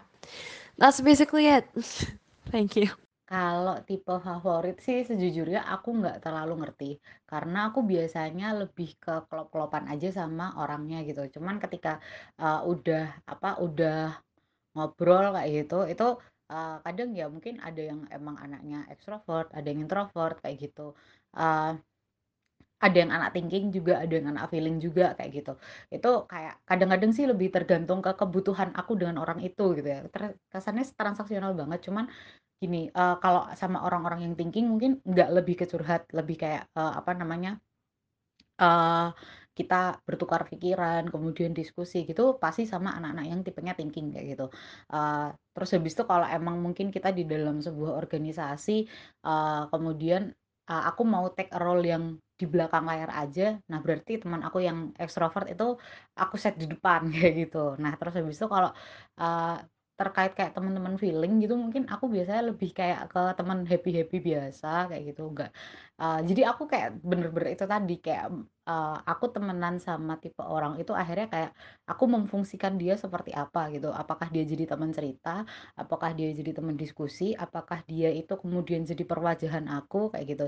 That's 0.78 1.02
basically 1.02 1.48
it. 1.48 1.66
Thank 2.52 2.76
you 2.78 3.09
kalau 3.30 3.76
tipe 3.88 4.14
favorit 4.28 4.76
sih 4.86 4.98
sejujurnya 5.10 5.62
aku 5.74 5.90
nggak 6.00 6.18
terlalu 6.26 6.54
ngerti. 6.62 6.86
Karena 7.30 7.58
aku 7.70 7.80
biasanya 7.92 8.46
lebih 8.62 8.90
ke 9.04 9.14
klop-klopan 9.30 9.86
aja 9.94 10.10
sama 10.20 10.46
orangnya 10.62 10.98
gitu. 11.10 11.22
Cuman 11.36 11.56
ketika 11.64 12.02
uh, 12.42 12.60
udah 12.72 13.02
apa 13.34 13.50
udah 13.66 13.96
ngobrol 14.74 15.26
kayak 15.36 15.50
gitu 15.58 15.76
itu 15.94 16.06
uh, 16.54 16.76
kadang 16.86 17.10
ya 17.20 17.26
mungkin 17.34 17.56
ada 17.68 17.82
yang 17.90 18.00
emang 18.18 18.36
anaknya 18.46 18.78
ekstrovert 18.94 19.48
ada 19.58 19.68
yang 19.72 19.80
introvert 19.86 20.36
kayak 20.44 20.58
gitu. 20.66 20.82
Uh, 21.38 21.78
ada 22.80 22.96
yang 22.96 23.12
anak 23.12 23.30
thinking 23.36 23.66
juga 23.76 24.00
ada 24.04 24.14
yang 24.18 24.28
anak 24.32 24.46
feeling 24.52 24.80
juga 24.86 25.12
kayak 25.18 25.32
gitu. 25.38 25.52
Itu 25.92 26.10
kayak 26.32 26.64
kadang-kadang 26.70 27.12
sih 27.18 27.26
lebih 27.28 27.52
tergantung 27.56 28.00
ke 28.06 28.12
kebutuhan 28.16 28.72
aku 28.80 28.96
dengan 28.96 29.20
orang 29.24 29.40
itu 29.44 29.76
gitu 29.78 29.88
ya. 29.88 30.00
Kesannya 30.48 30.88
transaksional 30.96 31.52
banget. 31.60 31.80
Cuman 31.86 32.08
gini 32.60 32.92
uh, 32.92 33.16
kalau 33.24 33.48
sama 33.56 33.78
orang-orang 33.88 34.20
yang 34.28 34.34
thinking 34.40 34.68
mungkin 34.72 34.92
nggak 35.08 35.30
lebih 35.38 35.56
ke 35.60 35.66
curhat 35.72 36.04
lebih 36.12 36.36
kayak 36.44 36.68
uh, 36.76 36.94
apa 37.00 37.12
namanya 37.16 37.52
uh, 38.60 39.16
kita 39.60 40.00
bertukar 40.08 40.48
pikiran 40.48 41.04
kemudian 41.12 41.52
diskusi 41.52 42.08
gitu 42.08 42.40
pasti 42.40 42.64
sama 42.64 42.96
anak-anak 42.96 43.26
yang 43.28 43.40
tipenya 43.44 43.74
thinking 43.76 44.08
kayak 44.16 44.26
gitu. 44.36 44.46
Uh, 44.88 45.36
terus 45.52 45.76
habis 45.76 45.92
itu 45.96 46.04
kalau 46.08 46.24
emang 46.24 46.64
mungkin 46.64 46.88
kita 46.96 47.12
di 47.12 47.28
dalam 47.28 47.60
sebuah 47.60 48.00
organisasi 48.00 48.88
uh, 49.28 49.68
kemudian 49.68 50.32
uh, 50.72 50.84
aku 50.88 51.04
mau 51.04 51.28
take 51.36 51.52
a 51.52 51.60
role 51.60 51.84
yang 51.84 52.16
di 52.40 52.48
belakang 52.48 52.88
layar 52.88 53.12
aja 53.12 53.60
nah 53.68 53.84
berarti 53.84 54.24
teman 54.24 54.40
aku 54.48 54.64
yang 54.64 54.96
ekstrovert 54.96 55.52
itu 55.52 55.76
aku 56.16 56.36
set 56.40 56.56
di 56.56 56.68
depan 56.72 57.08
kayak 57.14 57.34
gitu. 57.48 57.76
Nah 57.84 57.92
terus 58.00 58.16
habis 58.16 58.40
itu 58.40 58.48
kalau 58.48 58.72
uh, 59.20 59.60
terkait 60.00 60.32
kayak 60.38 60.52
teman-teman 60.56 60.96
feeling 61.02 61.34
gitu 61.44 61.54
mungkin 61.64 61.84
aku 61.94 62.06
biasanya 62.14 62.44
lebih 62.50 62.70
kayak 62.80 63.00
ke 63.12 63.22
teman 63.38 63.60
happy 63.70 63.92
happy 64.00 64.18
biasa 64.28 64.68
kayak 64.90 65.04
gitu. 65.12 65.22
Enggak 65.32 65.52
uh, 66.02 66.20
jadi 66.30 66.42
aku 66.52 66.64
kayak 66.72 66.90
bener-bener 67.10 67.50
itu 67.56 67.66
tadi 67.74 67.96
kayak 68.06 68.26
uh, 68.72 68.98
aku 69.12 69.26
temenan 69.36 69.76
sama 69.88 70.14
tipe 70.24 70.42
orang 70.56 70.74
itu 70.82 70.92
akhirnya 71.02 71.28
kayak 71.34 71.52
aku 71.92 72.04
memfungsikan 72.14 72.74
dia 72.82 72.94
seperti 73.04 73.32
apa 73.36 73.60
gitu. 73.76 73.92
Apakah 74.02 74.28
dia 74.34 74.44
jadi 74.48 74.64
teman 74.72 74.92
cerita 74.98 75.44
apakah 75.82 76.10
dia 76.18 76.30
jadi 76.40 76.52
teman 76.58 76.76
diskusi 76.80 77.36
apakah 77.36 77.80
dia 77.90 78.10
itu 78.20 78.34
kemudian 78.42 78.82
jadi 78.88 79.04
perwajahan 79.12 79.66
aku 79.78 79.98
kayak 80.16 80.26
gitu 80.32 80.46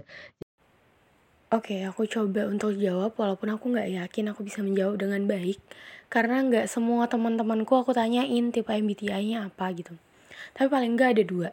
Oke, 1.51 1.83
aku 1.83 2.07
coba 2.07 2.47
untuk 2.47 2.79
jawab 2.79 3.11
walaupun 3.19 3.51
aku 3.51 3.75
nggak 3.75 3.91
yakin 3.91 4.31
aku 4.31 4.47
bisa 4.47 4.63
menjawab 4.63 4.95
dengan 4.95 5.27
baik. 5.27 5.59
Karena 6.07 6.39
nggak 6.47 6.71
semua 6.71 7.11
teman-temanku 7.11 7.75
aku 7.75 7.91
tanyain 7.91 8.55
tipe 8.55 8.71
MBTI-nya 8.71 9.51
apa 9.51 9.67
gitu. 9.75 9.99
tapi 10.55 10.71
paling 10.71 10.95
enggak 10.95 11.19
ada 11.19 11.23
dua. 11.27 11.49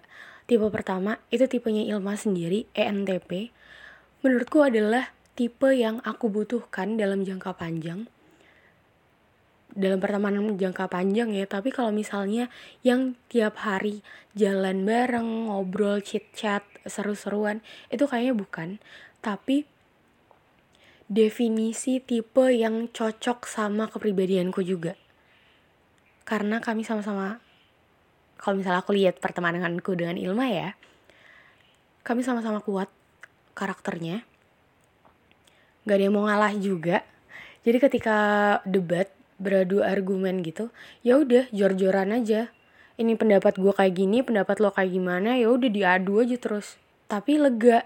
Tipe 0.47 0.63
pertama 0.71 1.19
itu 1.35 1.51
tipenya 1.51 1.83
Ilma 1.83 2.15
sendiri 2.15 2.71
ENTP 2.79 3.51
menurutku 4.23 4.63
adalah 4.63 5.11
tipe 5.35 5.67
yang 5.75 5.99
aku 6.07 6.31
butuhkan 6.31 6.95
dalam 6.95 7.27
jangka 7.27 7.59
panjang. 7.59 8.07
Dalam 9.75 9.99
pertemanan 9.99 10.47
jangka 10.55 10.87
panjang 10.95 11.35
ya 11.35 11.43
tapi 11.51 11.75
kalau 11.75 11.91
misalnya 11.91 12.47
yang 12.87 13.19
tiap 13.27 13.59
hari 13.67 14.07
jalan 14.39 14.87
bareng 14.87 15.51
ngobrol 15.51 15.99
chit 16.07 16.31
chat 16.31 16.63
seru-seruan 16.87 17.67
itu 17.91 18.07
kayaknya 18.07 18.39
bukan. 18.39 18.79
Tapi 19.19 19.67
definisi 21.09 22.05
tipe 22.05 22.53
yang 22.53 22.93
cocok 22.93 23.49
sama 23.49 23.89
kepribadianku 23.89 24.61
juga. 24.61 24.95
Karena 26.29 26.61
kami 26.61 26.85
sama-sama 26.85 27.41
kalau 28.39 28.61
misalnya 28.61 28.85
aku 28.85 28.95
lihat 28.95 29.19
pertemananku 29.19 29.99
dengan 29.99 30.15
Ilma 30.15 30.47
ya 30.47 30.71
kami 32.09 32.25
sama-sama 32.25 32.65
kuat 32.65 32.89
karakternya. 33.53 34.25
Gak 35.85 35.93
ada 35.93 36.05
yang 36.09 36.17
mau 36.17 36.25
ngalah 36.25 36.57
juga. 36.57 37.05
Jadi 37.69 37.77
ketika 37.85 38.17
debat 38.65 39.13
beradu 39.37 39.85
argumen 39.85 40.41
gitu 40.41 40.73
ya 41.05 41.21
udah 41.21 41.53
jor-joran 41.53 42.17
aja. 42.17 42.49
Ini 42.97 43.15
pendapat 43.15 43.61
gue 43.61 43.73
kayak 43.77 43.93
gini 43.93 44.25
pendapat 44.25 44.57
lo 44.59 44.73
kayak 44.73 44.91
gimana 44.91 45.37
ya 45.37 45.53
udah 45.53 45.69
diadu 45.69 46.25
aja 46.25 46.37
terus. 46.41 46.81
Tapi 47.13 47.37
lega 47.37 47.85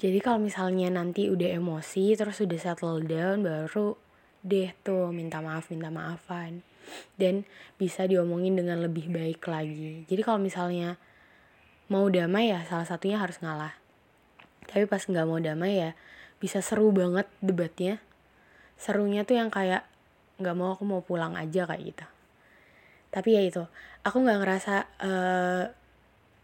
jadi 0.00 0.16
kalau 0.24 0.40
misalnya 0.40 0.88
nanti 0.88 1.28
udah 1.28 1.60
emosi 1.60 2.16
terus 2.16 2.40
udah 2.40 2.56
settle 2.56 3.04
down 3.04 3.44
baru 3.44 4.00
deh 4.40 4.72
tuh 4.80 5.12
minta 5.12 5.44
maaf 5.44 5.68
minta 5.68 5.92
maafan. 5.92 6.64
Dan 7.20 7.44
bisa 7.76 8.08
diomongin 8.08 8.56
dengan 8.56 8.80
lebih 8.80 9.12
baik 9.12 9.44
lagi. 9.44 10.08
Jadi 10.08 10.20
kalau 10.24 10.40
misalnya 10.40 10.96
mau 11.92 12.08
damai 12.08 12.48
ya 12.48 12.64
salah 12.64 12.88
satunya 12.88 13.20
harus 13.20 13.44
ngalah. 13.44 13.76
Tapi 14.64 14.88
pas 14.88 15.04
nggak 15.04 15.26
mau 15.28 15.36
damai 15.36 15.76
ya 15.76 15.90
bisa 16.40 16.64
seru 16.64 16.88
banget 16.96 17.28
debatnya. 17.44 18.00
Serunya 18.80 19.28
tuh 19.28 19.36
yang 19.36 19.52
kayak 19.52 19.84
nggak 20.40 20.56
mau 20.56 20.72
aku 20.72 20.88
mau 20.88 21.04
pulang 21.04 21.36
aja 21.36 21.68
kayak 21.68 21.92
gitu. 21.92 22.06
Tapi 23.12 23.36
ya 23.36 23.44
itu 23.44 23.68
aku 24.00 24.16
nggak 24.24 24.38
ngerasa 24.40 24.74
uh, 25.04 25.64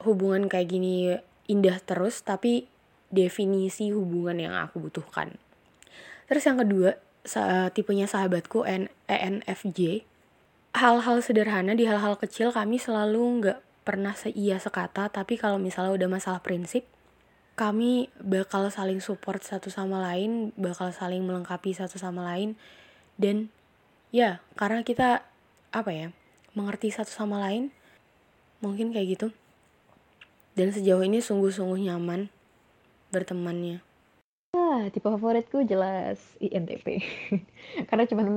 hubungan 0.05 0.45
kayak 0.53 0.69
gini 0.69 1.17
indah 1.49 1.81
terus 1.81 2.21
tapi 2.21 2.69
definisi 3.13 3.95
hubungan 3.95 4.39
yang 4.39 4.55
aku 4.57 4.83
butuhkan. 4.83 5.39
Terus 6.27 6.43
yang 6.47 6.59
kedua 6.59 6.99
tipenya 7.75 8.07
sahabatku 8.07 8.63
N 8.67 8.87
ENFJ 9.11 10.07
hal-hal 10.77 11.17
sederhana 11.25 11.75
di 11.75 11.89
hal-hal 11.89 12.15
kecil 12.21 12.55
kami 12.55 12.79
selalu 12.79 13.43
nggak 13.43 13.59
pernah 13.83 14.15
seia 14.15 14.59
sekata 14.59 15.11
tapi 15.11 15.39
kalau 15.39 15.59
misalnya 15.59 15.95
udah 15.95 16.09
masalah 16.11 16.43
prinsip 16.43 16.87
kami 17.57 18.13
bakal 18.21 18.69
saling 18.69 19.01
support 19.01 19.41
satu 19.41 19.73
sama 19.73 19.97
lain 19.97 20.53
bakal 20.61 20.93
saling 20.93 21.25
melengkapi 21.25 21.73
satu 21.73 21.97
sama 21.97 22.23
lain. 22.29 22.55
Dan 23.17 23.49
ya 24.13 24.45
karena 24.61 24.85
kita 24.85 25.25
apa 25.73 25.91
ya 25.91 26.09
mengerti 26.53 26.93
satu 26.93 27.09
sama 27.09 27.41
lain 27.41 27.73
mungkin 28.61 28.93
kayak 28.93 29.09
gitu. 29.17 29.29
Dan 30.53 30.69
sejauh 30.73 31.01
ini 31.01 31.25
sungguh-sungguh 31.25 31.89
nyaman 31.89 32.29
bertemannya. 33.17 33.81
Ah 34.53 34.93
tipe 34.93 35.09
favoritku 35.09 35.64
jelas 35.64 36.21
INTP 36.41 37.01
karena 37.89 38.05
cuman 38.05 38.29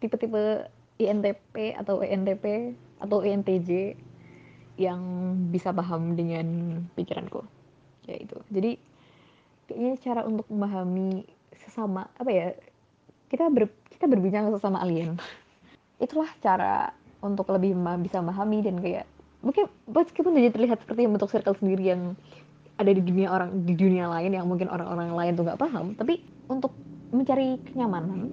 tipe-tipe 0.00 0.68
INTP 0.96 1.76
atau 1.76 2.00
ENTP 2.00 2.72
atau 3.00 3.20
INTJ 3.20 3.96
yang 4.80 5.00
bisa 5.52 5.72
paham 5.72 6.16
dengan 6.16 6.80
pikiranku. 6.96 7.44
Ya 8.08 8.16
itu 8.16 8.36
jadi 8.48 8.80
kayaknya 9.68 9.92
cara 10.00 10.20
untuk 10.24 10.48
memahami 10.48 11.28
sesama 11.56 12.08
apa 12.16 12.30
ya 12.32 12.46
kita 13.28 13.50
ber, 13.52 13.68
kita 13.92 14.08
berbincang 14.08 14.48
sesama 14.52 14.80
alien. 14.80 15.20
Itulah 16.04 16.28
cara 16.40 16.92
untuk 17.24 17.48
lebih 17.52 17.76
bisa 18.04 18.20
memahami 18.20 18.60
dan 18.64 18.76
kayak 18.80 19.04
mungkin 19.40 19.68
meskipun 19.88 20.36
jadi 20.36 20.50
terlihat 20.52 20.78
seperti 20.84 21.08
bentuk 21.08 21.32
circle 21.32 21.56
sendiri 21.56 21.92
yang 21.92 22.02
ada 22.76 22.90
di 22.92 23.02
dunia 23.02 23.28
orang 23.32 23.64
di 23.64 23.74
dunia 23.74 24.06
lain 24.08 24.36
yang 24.36 24.46
mungkin 24.46 24.68
orang-orang 24.68 25.12
lain 25.16 25.32
tuh 25.32 25.44
nggak 25.48 25.60
paham 25.60 25.96
tapi 25.96 26.20
untuk 26.46 26.76
mencari 27.10 27.56
kenyamanan 27.72 28.28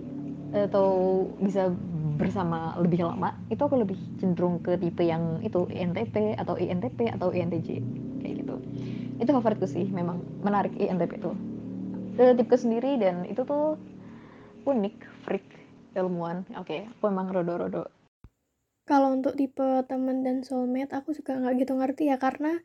atau 0.54 1.26
bisa 1.42 1.74
bersama 2.14 2.78
lebih 2.78 3.02
lama 3.02 3.34
itu 3.50 3.62
aku 3.66 3.82
lebih 3.82 3.98
cenderung 4.22 4.62
ke 4.62 4.78
tipe 4.78 5.02
yang 5.02 5.42
itu 5.42 5.66
INTP 5.66 6.38
atau 6.38 6.54
INTP 6.54 7.10
atau 7.10 7.34
INTJ 7.34 7.82
kayak 8.22 8.36
gitu. 8.46 8.56
Itu 9.18 9.30
favoritku 9.34 9.66
sih 9.66 9.90
memang 9.90 10.22
menarik 10.46 10.78
INTP 10.78 11.18
itu. 11.18 11.32
Tipku 12.14 12.54
sendiri 12.54 13.02
dan 13.02 13.26
itu 13.26 13.42
tuh 13.42 13.82
unik 14.70 15.26
freak 15.26 15.48
ilmuwan. 15.98 16.46
Oke 16.54 16.86
okay, 16.86 16.94
aku 16.94 17.10
emang 17.10 17.34
rodo-rodo. 17.34 17.90
Kalau 18.86 19.16
untuk 19.16 19.34
tipe 19.34 19.66
temen 19.90 20.22
dan 20.22 20.46
soulmate 20.46 20.94
aku 20.94 21.18
juga 21.18 21.40
nggak 21.40 21.66
gitu 21.66 21.74
ngerti 21.80 22.14
ya 22.14 22.22
karena 22.22 22.62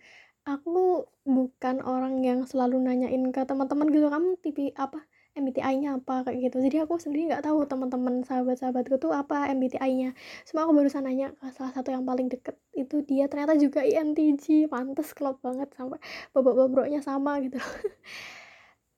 aku 0.48 1.04
bukan 1.28 1.84
orang 1.84 2.24
yang 2.24 2.48
selalu 2.48 2.80
nanyain 2.80 3.20
ke 3.28 3.44
teman-teman 3.44 3.92
gitu 3.92 4.08
kamu 4.08 4.40
tipe 4.40 4.72
apa 4.72 5.04
MBTI-nya 5.38 6.02
apa? 6.02 6.26
kayak 6.26 6.50
gitu. 6.50 6.56
Jadi 6.66 6.76
aku 6.82 6.98
sendiri 6.98 7.30
nggak 7.30 7.46
tahu 7.46 7.62
teman-teman 7.70 8.26
sahabat-sahabatku 8.26 8.98
tuh 8.98 9.14
apa 9.14 9.46
MBTI-nya 9.54 10.18
semua 10.42 10.66
aku 10.66 10.74
barusan 10.74 11.06
nanya 11.06 11.30
ke 11.38 11.46
salah 11.54 11.70
satu 11.70 11.94
yang 11.94 12.02
paling 12.02 12.26
deket 12.26 12.58
itu 12.74 13.06
dia 13.06 13.30
ternyata 13.30 13.54
juga 13.54 13.86
INTJ 13.86 14.66
pantes 14.66 15.14
klop 15.14 15.38
banget 15.38 15.70
sampai 15.78 16.02
bobok-boboknya 16.34 17.00
sama 17.06 17.38
gitu. 17.44 17.62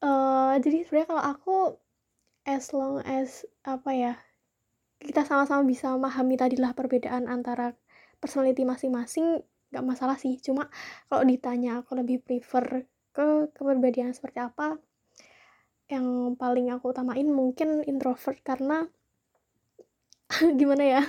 Uh, 0.01 0.57
jadi 0.65 0.89
sebenarnya 0.89 1.09
kalau 1.13 1.25
aku 1.29 1.57
as 2.49 2.73
long 2.73 3.05
as 3.05 3.45
apa 3.69 3.91
ya 3.93 4.13
kita 5.01 5.25
sama-sama 5.29 5.65
bisa 5.65 5.93
memahami 5.93 6.41
tadilah 6.41 6.73
perbedaan 6.73 7.29
antara 7.29 7.77
personality 8.21 8.65
masing-masing 8.65 9.45
nggak 9.71 9.85
masalah 9.87 10.17
sih. 10.19 10.39
Cuma 10.43 10.69
kalau 11.07 11.23
ditanya 11.27 11.83
aku 11.83 11.99
lebih 11.99 12.23
prefer 12.23 12.87
ke 13.11 13.51
kepribadian 13.55 14.15
seperti 14.15 14.39
apa 14.43 14.79
yang 15.91 16.39
paling 16.39 16.71
aku 16.71 16.95
utamain 16.95 17.27
mungkin 17.27 17.83
introvert 17.83 18.39
karena 18.47 18.87
gimana 20.61 20.85
ya 20.87 21.03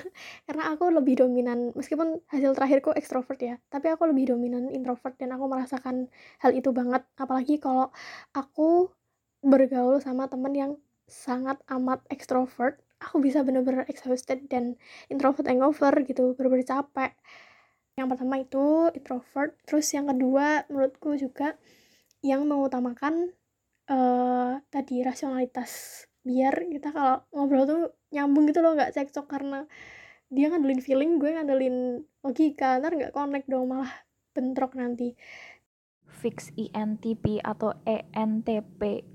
karena 0.49 0.73
aku 0.73 0.89
lebih 0.89 1.21
dominan 1.21 1.69
meskipun 1.77 2.17
hasil 2.33 2.57
terakhirku 2.57 2.89
ekstrovert 2.97 3.37
ya 3.37 3.61
tapi 3.69 3.93
aku 3.93 4.09
lebih 4.09 4.33
dominan 4.33 4.73
introvert 4.73 5.13
dan 5.21 5.37
aku 5.37 5.45
merasakan 5.45 6.09
hal 6.41 6.51
itu 6.57 6.73
banget. 6.73 7.05
Apalagi 7.21 7.61
kalau 7.61 7.93
aku 8.33 8.89
bergaul 9.45 10.01
sama 10.01 10.25
temen 10.25 10.53
yang 10.53 10.71
sangat 11.05 11.61
amat 11.69 12.01
ekstrovert 12.09 12.81
aku 13.01 13.17
bisa 13.19 13.41
bener-bener 13.41 13.83
exhausted 13.89 14.45
dan 14.47 14.77
introvert 15.09 15.49
hangover 15.49 15.91
gitu 16.05 16.37
bener-bener 16.37 16.65
capek 16.65 17.11
yang 17.99 18.07
pertama 18.07 18.39
itu 18.39 18.91
introvert. 18.95 19.55
Terus 19.67 19.87
yang 19.91 20.07
kedua 20.07 20.63
menurutku 20.71 21.15
juga 21.19 21.59
yang 22.23 22.45
mengutamakan 22.45 23.33
uh, 23.89 24.61
tadi 24.71 25.01
rasionalitas 25.01 26.05
biar 26.21 26.69
kita 26.69 26.93
kalau 26.93 27.25
ngobrol 27.33 27.65
tuh 27.65 27.83
nyambung 28.13 28.45
gitu 28.47 28.61
loh 28.63 28.77
nggak 28.77 28.95
cekcok. 28.95 29.27
Karena 29.27 29.67
dia 30.31 30.47
ngandelin 30.47 30.81
feeling 30.81 31.11
gue 31.19 31.35
ngandelin 31.35 32.07
logika. 32.23 32.79
Ntar 32.79 32.95
nggak 32.95 33.13
connect 33.15 33.47
dong 33.51 33.67
malah 33.67 33.91
bentrok 34.31 34.79
nanti. 34.79 35.13
Fix 36.07 36.51
INTP 36.55 37.39
atau 37.39 37.71
ENTP 37.87 39.07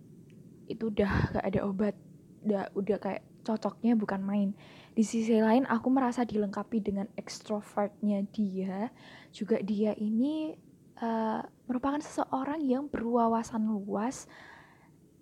itu 0.67 0.91
udah 0.91 1.39
gak 1.39 1.45
ada 1.45 1.61
obat. 1.65 1.95
Udah 2.43 2.69
udah 2.75 2.99
kayak 2.99 3.23
cocoknya 3.47 3.95
bukan 3.95 4.27
main 4.27 4.51
di 4.97 5.05
sisi 5.05 5.37
lain 5.37 5.69
aku 5.69 5.93
merasa 5.93 6.25
dilengkapi 6.25 6.81
dengan 6.81 7.05
ekstrovertnya 7.21 8.25
dia 8.33 8.89
juga 9.29 9.61
dia 9.61 9.93
ini 9.93 10.57
uh, 11.05 11.45
merupakan 11.69 12.01
seseorang 12.01 12.65
yang 12.65 12.89
berwawasan 12.89 13.69
luas 13.69 14.25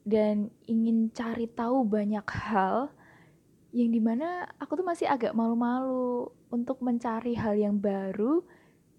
dan 0.06 0.54
ingin 0.70 1.10
cari 1.10 1.50
tahu 1.50 1.82
banyak 1.82 2.22
hal 2.22 2.94
yang 3.74 3.90
di 3.90 3.98
mana 3.98 4.46
aku 4.62 4.78
tuh 4.78 4.86
masih 4.86 5.10
agak 5.10 5.34
malu-malu 5.34 6.30
untuk 6.54 6.78
mencari 6.78 7.34
hal 7.34 7.58
yang 7.58 7.82
baru 7.82 8.46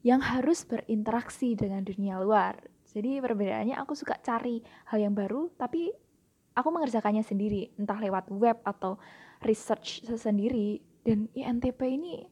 yang 0.04 0.20
harus 0.20 0.68
berinteraksi 0.68 1.56
dengan 1.56 1.88
dunia 1.88 2.20
luar. 2.20 2.60
Jadi 2.92 3.24
perbedaannya 3.24 3.80
aku 3.80 3.96
suka 3.96 4.20
cari 4.20 4.60
hal 4.92 5.00
yang 5.00 5.16
baru 5.16 5.48
tapi 5.56 5.96
aku 6.52 6.68
mengerjakannya 6.68 7.24
sendiri 7.24 7.72
entah 7.80 7.96
lewat 7.96 8.28
web 8.36 8.60
atau 8.68 9.00
research 9.46 10.04
sendiri 10.18 10.82
dan 11.06 11.30
INTP 11.38 11.80
ini 11.86 12.26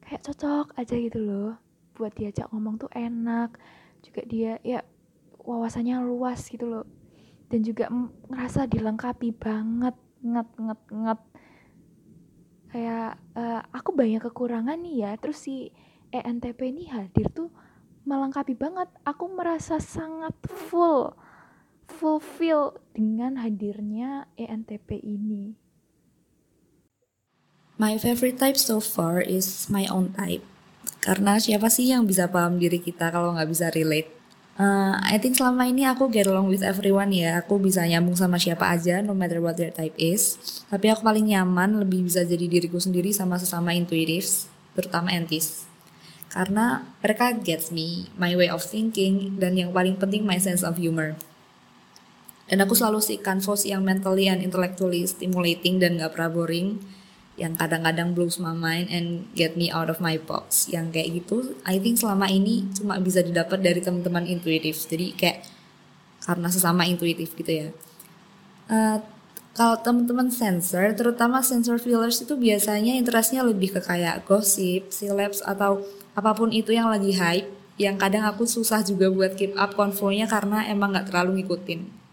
kayak 0.00 0.24
cocok 0.24 0.72
aja 0.80 0.94
gitu 0.96 1.20
loh. 1.20 1.52
Buat 1.92 2.16
diajak 2.16 2.48
ngomong 2.50 2.80
tuh 2.80 2.90
enak. 2.96 3.60
Juga 4.00 4.22
dia 4.24 4.52
ya 4.64 4.80
wawasannya 5.36 6.00
luas 6.00 6.48
gitu 6.48 6.64
loh. 6.64 6.84
Dan 7.52 7.62
juga 7.62 7.92
ngerasa 8.32 8.64
dilengkapi 8.66 9.36
banget. 9.36 9.94
Nget 10.24 10.48
nget 10.56 10.80
nget. 10.90 11.20
Kayak 12.72 13.10
uh, 13.36 13.62
aku 13.74 13.90
banyak 13.92 14.22
kekurangan 14.24 14.80
nih 14.80 14.96
ya. 15.06 15.10
Terus 15.20 15.38
si 15.44 15.70
ENTP 16.14 16.72
ini 16.72 16.88
hadir 16.88 17.28
tuh 17.34 17.52
melengkapi 18.06 18.54
banget. 18.54 18.88
Aku 19.02 19.28
merasa 19.28 19.82
sangat 19.82 20.32
full, 20.46 21.12
fulfill 21.90 22.78
dengan 22.94 23.36
hadirnya 23.42 24.30
ENTP 24.38 25.02
ini. 25.02 25.65
My 27.76 28.00
favorite 28.00 28.40
type 28.40 28.56
so 28.56 28.80
far 28.80 29.20
is 29.20 29.68
my 29.68 29.84
own 29.92 30.08
type. 30.16 30.40
Karena 31.04 31.36
siapa 31.36 31.68
sih 31.68 31.92
yang 31.92 32.08
bisa 32.08 32.24
paham 32.24 32.56
diri 32.56 32.80
kita 32.80 33.12
kalau 33.12 33.36
nggak 33.36 33.48
bisa 33.52 33.68
relate? 33.68 34.08
Uh, 34.56 34.96
I 35.04 35.20
think 35.20 35.36
selama 35.36 35.68
ini 35.68 35.84
aku 35.84 36.08
get 36.08 36.24
along 36.24 36.48
with 36.48 36.64
everyone 36.64 37.12
ya. 37.12 37.44
Aku 37.44 37.60
bisa 37.60 37.84
nyambung 37.84 38.16
sama 38.16 38.40
siapa 38.40 38.72
aja, 38.72 39.04
no 39.04 39.12
matter 39.12 39.44
what 39.44 39.60
their 39.60 39.68
type 39.76 39.92
is. 40.00 40.40
Tapi 40.72 40.88
aku 40.88 41.04
paling 41.04 41.28
nyaman, 41.28 41.76
lebih 41.76 42.00
bisa 42.00 42.24
jadi 42.24 42.48
diriku 42.48 42.80
sendiri 42.80 43.12
sama 43.12 43.36
sesama 43.36 43.76
intuitives, 43.76 44.48
terutama 44.72 45.12
entis. 45.12 45.68
Karena 46.32 46.80
mereka 47.04 47.36
gets 47.36 47.68
me, 47.68 48.08
my 48.16 48.32
way 48.40 48.48
of 48.48 48.64
thinking, 48.64 49.36
dan 49.36 49.52
yang 49.60 49.76
paling 49.76 50.00
penting 50.00 50.24
my 50.24 50.40
sense 50.40 50.64
of 50.64 50.80
humor. 50.80 51.12
Dan 52.48 52.64
aku 52.64 52.72
selalu 52.72 53.04
sih 53.04 53.20
kanvas 53.20 53.68
yang 53.68 53.84
mentally 53.84 54.32
and 54.32 54.40
intellectually 54.40 55.04
stimulating 55.04 55.76
dan 55.76 56.00
gak 56.00 56.16
pernah 56.16 56.32
boring 56.32 56.80
yang 57.36 57.52
kadang-kadang 57.52 58.16
blows 58.16 58.40
my 58.40 58.56
mind 58.56 58.88
and 58.88 59.28
get 59.36 59.60
me 59.60 59.68
out 59.68 59.92
of 59.92 60.00
my 60.00 60.16
box. 60.16 60.68
Yang 60.72 60.86
kayak 60.96 61.08
gitu 61.22 61.36
I 61.68 61.76
think 61.76 62.00
selama 62.00 62.32
ini 62.32 62.68
cuma 62.72 62.96
bisa 62.96 63.20
didapat 63.20 63.60
dari 63.60 63.80
teman-teman 63.84 64.24
intuitif 64.24 64.88
jadi 64.88 65.12
kayak 65.12 65.38
karena 66.24 66.48
sesama 66.48 66.88
intuitif 66.88 67.36
gitu 67.36 67.52
ya. 67.52 67.68
Uh, 68.66 68.98
kalau 69.56 69.80
teman-teman 69.80 70.28
sensor 70.28 70.92
terutama 70.92 71.40
sensor 71.40 71.80
feelers 71.80 72.20
itu 72.20 72.36
biasanya 72.36 72.92
interestnya 72.92 73.40
lebih 73.40 73.72
ke 73.72 73.80
kayak 73.80 74.24
gosip, 74.28 74.92
celebs 74.92 75.40
atau 75.40 75.80
apa 76.12 76.32
pun 76.36 76.52
itu 76.52 76.72
yang 76.72 76.88
lagi 76.92 77.16
hype 77.16 77.48
yang 77.76 78.00
kadang 78.00 78.24
aku 78.24 78.48
susah 78.48 78.80
juga 78.80 79.12
buat 79.12 79.36
keep 79.36 79.52
up 79.56 79.76
konvonya 79.76 80.24
karena 80.24 80.64
emang 80.68 80.96
nggak 80.96 81.12
terlalu 81.12 81.44
ngikutin 81.44 82.05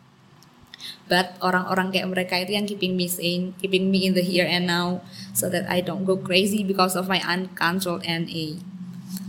but 1.12 1.36
orang-orang 1.44 1.92
kayak 1.92 2.08
mereka 2.08 2.40
itu 2.40 2.56
yang 2.56 2.68
keeping 2.68 2.96
me 2.96 3.08
sane 3.08 3.52
keeping 3.60 3.92
me 3.92 4.08
in 4.08 4.14
the 4.16 4.24
here 4.24 4.48
and 4.48 4.68
now 4.68 5.04
so 5.36 5.52
that 5.52 5.68
I 5.68 5.84
don't 5.84 6.08
go 6.08 6.16
crazy 6.16 6.64
because 6.64 6.96
of 6.96 7.12
my 7.12 7.20
uncontrolled 7.24 8.08
NA 8.08 8.60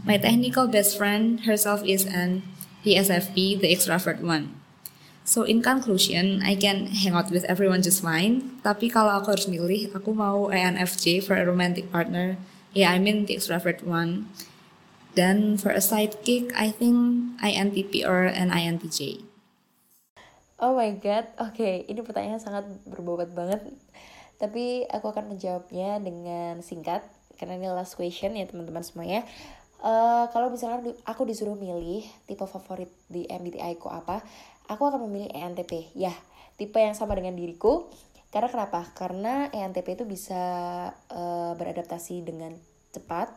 my 0.07 0.17
technical 0.17 0.71
best 0.71 0.95
friend 0.95 1.49
herself 1.49 1.83
is 1.83 2.07
an 2.07 2.47
ESFP 2.87 3.59
the 3.59 3.71
extrovert 3.71 4.23
one 4.23 4.65
So 5.25 5.49
in 5.49 5.65
conclusion, 5.65 6.45
I 6.45 6.53
can 6.53 6.85
hang 6.93 7.17
out 7.17 7.33
with 7.33 7.49
everyone 7.49 7.81
just 7.81 8.05
fine. 8.05 8.61
Tapi 8.61 8.93
kalau 8.93 9.17
aku 9.17 9.33
harus 9.33 9.49
milih, 9.49 9.89
aku 9.97 10.13
mau 10.13 10.53
ENFJ 10.53 11.25
for 11.25 11.33
a 11.33 11.49
romantic 11.49 11.89
partner. 11.89 12.37
Yeah, 12.77 12.93
I 12.93 13.01
mean 13.01 13.25
the 13.25 13.41
extrovert 13.41 13.81
one. 13.89 14.29
Then 15.17 15.57
for 15.57 15.73
a 15.73 15.81
sidekick, 15.81 16.53
I 16.53 16.69
think 16.69 17.33
INTP 17.41 18.05
or 18.05 18.29
an 18.29 18.53
INTJ. 18.53 19.25
Oh 20.55 20.79
my 20.79 21.03
god, 21.03 21.27
oke, 21.43 21.59
okay. 21.59 21.83
ini 21.91 21.99
pertanyaan 22.07 22.39
sangat 22.39 22.63
berbobot 22.87 23.27
banget. 23.35 23.59
Tapi 24.39 24.87
aku 24.87 25.11
akan 25.11 25.35
menjawabnya 25.35 25.99
dengan 25.99 26.63
singkat 26.63 27.03
karena 27.35 27.59
ini 27.59 27.67
last 27.75 27.99
question 27.99 28.39
ya 28.39 28.47
teman-teman 28.47 28.87
semuanya. 28.87 29.27
Uh, 29.83 30.31
kalau 30.31 30.55
misalnya 30.55 30.95
aku 31.03 31.27
disuruh 31.27 31.59
milih 31.59 32.07
tipe 32.31 32.47
favorit 32.47 32.87
di 33.11 33.27
MBTI 33.27 33.83
ku 33.83 33.91
apa, 33.91 34.23
aku 34.71 34.95
akan 34.95 35.11
memilih 35.11 35.35
ENTP. 35.35 35.91
Ya, 35.99 36.15
tipe 36.55 36.79
yang 36.79 36.95
sama 36.95 37.19
dengan 37.19 37.35
diriku. 37.35 37.91
Karena 38.31 38.47
kenapa? 38.47 38.87
Karena 38.95 39.51
ENTP 39.51 39.99
itu 39.99 40.05
bisa 40.07 40.43
uh, 41.11 41.53
beradaptasi 41.59 42.23
dengan 42.23 42.55
cepat, 42.95 43.31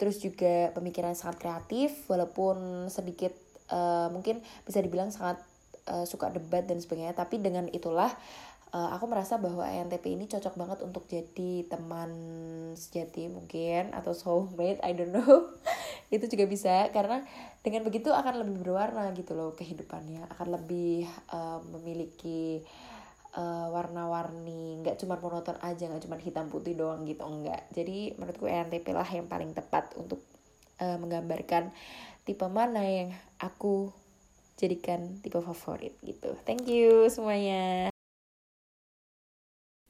terus 0.00 0.16
juga 0.16 0.72
pemikiran 0.72 1.12
sangat 1.12 1.44
kreatif, 1.44 2.08
walaupun 2.08 2.88
sedikit 2.88 3.36
uh, 3.68 4.08
mungkin 4.08 4.40
bisa 4.64 4.80
dibilang 4.80 5.12
sangat 5.12 5.40
uh, 5.88 6.04
suka 6.08 6.32
debat 6.32 6.64
dan 6.64 6.80
sebagainya. 6.80 7.16
Tapi 7.16 7.40
dengan 7.40 7.68
itulah 7.70 8.10
uh, 8.74 8.90
aku 8.96 9.06
merasa 9.06 9.38
bahwa 9.38 9.64
ENTP 9.64 10.16
ini 10.18 10.24
cocok 10.26 10.54
banget 10.58 10.78
untuk 10.82 11.06
jadi 11.06 11.64
teman 11.70 12.10
sejati 12.74 13.30
mungkin 13.30 13.94
atau 13.94 14.12
soulmate 14.12 14.82
I 14.82 14.92
don't 14.96 15.14
know. 15.14 15.54
Itu 16.14 16.26
juga 16.30 16.44
bisa 16.48 16.90
karena 16.90 17.22
dengan 17.64 17.86
begitu 17.86 18.12
akan 18.12 18.44
lebih 18.44 18.60
berwarna 18.64 19.10
gitu 19.16 19.32
loh 19.32 19.54
kehidupannya. 19.54 20.26
Akan 20.30 20.52
lebih 20.52 21.06
uh, 21.32 21.62
memiliki 21.74 22.62
uh, 23.38 23.70
warna-warni. 23.70 24.82
Nggak 24.82 25.00
cuma 25.02 25.16
monoton 25.18 25.58
aja 25.62 25.86
nggak 25.86 26.04
cuma 26.04 26.16
hitam 26.18 26.46
putih 26.50 26.74
doang 26.74 27.06
gitu 27.06 27.24
enggak 27.24 27.66
jadi 27.74 28.14
menurutku 28.18 28.46
ENTP 28.46 28.94
lah 28.94 29.06
yang 29.06 29.26
paling 29.26 29.54
tepat 29.56 29.94
untuk 29.98 30.22
uh, 30.80 30.98
menggambarkan 30.98 31.70
tipe 32.24 32.46
mana 32.48 32.80
yang 32.80 33.08
aku 33.36 33.92
jadikan 34.54 35.18
tipe 35.20 35.38
favorit 35.42 35.94
gitu. 36.02 36.34
Thank 36.46 36.70
you 36.70 37.10
semuanya. 37.10 37.90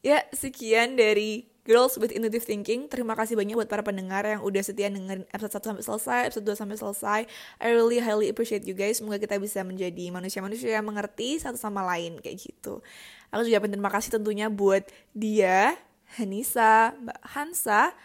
Ya, 0.05 0.21
sekian 0.37 1.01
dari 1.01 1.49
Girls 1.65 1.97
with 1.97 2.13
Intuitive 2.13 2.45
Thinking. 2.45 2.93
Terima 2.93 3.17
kasih 3.17 3.41
banyak 3.41 3.57
buat 3.57 3.73
para 3.73 3.81
pendengar 3.81 4.29
yang 4.29 4.45
udah 4.45 4.61
setia 4.61 4.93
dengerin 4.93 5.25
episode 5.33 5.65
1 5.65 5.73
sampai 5.73 5.85
selesai, 5.85 6.21
episode 6.29 6.45
2 6.45 6.61
sampai 6.61 6.77
selesai. 6.77 7.21
I 7.57 7.67
really 7.73 8.05
highly 8.05 8.29
appreciate 8.29 8.69
you 8.69 8.77
guys. 8.77 9.01
Semoga 9.01 9.17
kita 9.17 9.41
bisa 9.41 9.65
menjadi 9.65 10.13
manusia-manusia 10.13 10.77
yang 10.77 10.85
mengerti 10.85 11.41
satu 11.41 11.57
sama 11.57 11.81
lain 11.89 12.21
kayak 12.21 12.37
gitu. 12.37 12.85
Aku 13.33 13.49
juga 13.49 13.65
terima 13.65 13.89
kasih 13.89 14.21
tentunya 14.21 14.53
buat 14.53 14.85
dia, 15.17 15.73
Hanisa, 16.21 16.93
Mbak 17.01 17.19
Hansa, 17.25 17.97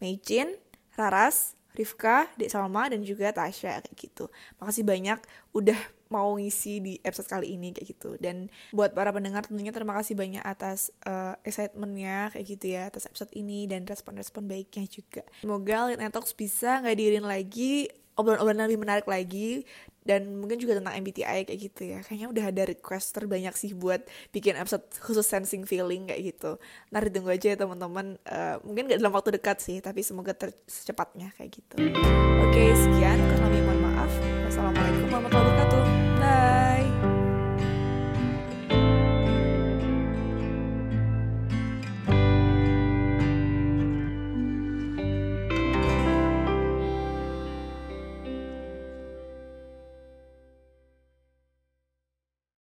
Meijin, 0.00 0.56
Raras, 0.96 1.60
Rifka, 1.76 2.32
Dek 2.40 2.48
Salma, 2.48 2.88
dan 2.88 3.04
juga 3.04 3.36
Tasya 3.36 3.84
kayak 3.84 3.96
gitu. 4.00 4.32
Makasih 4.56 4.80
banyak 4.80 5.20
udah 5.52 5.76
mau 6.12 6.36
ngisi 6.36 6.80
di 6.80 6.92
episode 7.00 7.28
kali 7.30 7.56
ini 7.56 7.72
kayak 7.72 7.86
gitu. 7.96 8.10
Dan 8.20 8.48
buat 8.74 8.92
para 8.92 9.12
pendengar 9.14 9.46
tentunya 9.46 9.72
terima 9.72 9.96
kasih 9.96 10.18
banyak 10.18 10.44
atas 10.44 10.92
uh, 11.08 11.36
excitementnya 11.46 12.32
kayak 12.32 12.46
gitu 12.46 12.66
ya 12.74 12.82
atas 12.88 13.08
episode 13.08 13.32
ini 13.36 13.64
dan 13.64 13.88
respon-respon 13.88 14.44
baiknya 14.44 14.84
juga. 14.88 15.22
Semoga 15.40 15.94
Night 15.96 16.12
Talks 16.12 16.36
bisa 16.36 16.82
ngadirin 16.84 17.24
lagi 17.24 17.88
obrolan-obrolan 18.14 18.70
lebih 18.70 18.80
menarik 18.82 19.06
lagi 19.10 19.66
dan 20.04 20.36
mungkin 20.36 20.60
juga 20.60 20.76
tentang 20.78 20.94
MBTI 21.00 21.48
kayak 21.48 21.60
gitu 21.60 21.82
ya. 21.96 21.98
Kayaknya 22.04 22.28
udah 22.30 22.44
ada 22.52 22.62
request 22.68 23.16
terbanyak 23.16 23.54
sih 23.56 23.72
buat 23.72 24.04
bikin 24.30 24.54
episode 24.60 24.84
khusus 25.00 25.24
sensing 25.24 25.64
feeling 25.64 26.06
kayak 26.06 26.36
gitu. 26.36 26.60
Ntar 26.92 27.08
ditunggu 27.08 27.32
aja 27.32 27.46
ya 27.52 27.58
teman-teman. 27.58 28.20
Uh, 28.22 28.60
mungkin 28.62 28.86
gak 28.86 29.00
dalam 29.00 29.14
waktu 29.16 29.30
dekat 29.40 29.58
sih 29.64 29.80
tapi 29.80 30.04
semoga 30.04 30.36
secepatnya 30.68 31.32
kayak 31.40 31.50
gitu. 31.56 31.74
Oke 31.80 32.52
okay, 32.52 32.68
sekian 32.76 33.18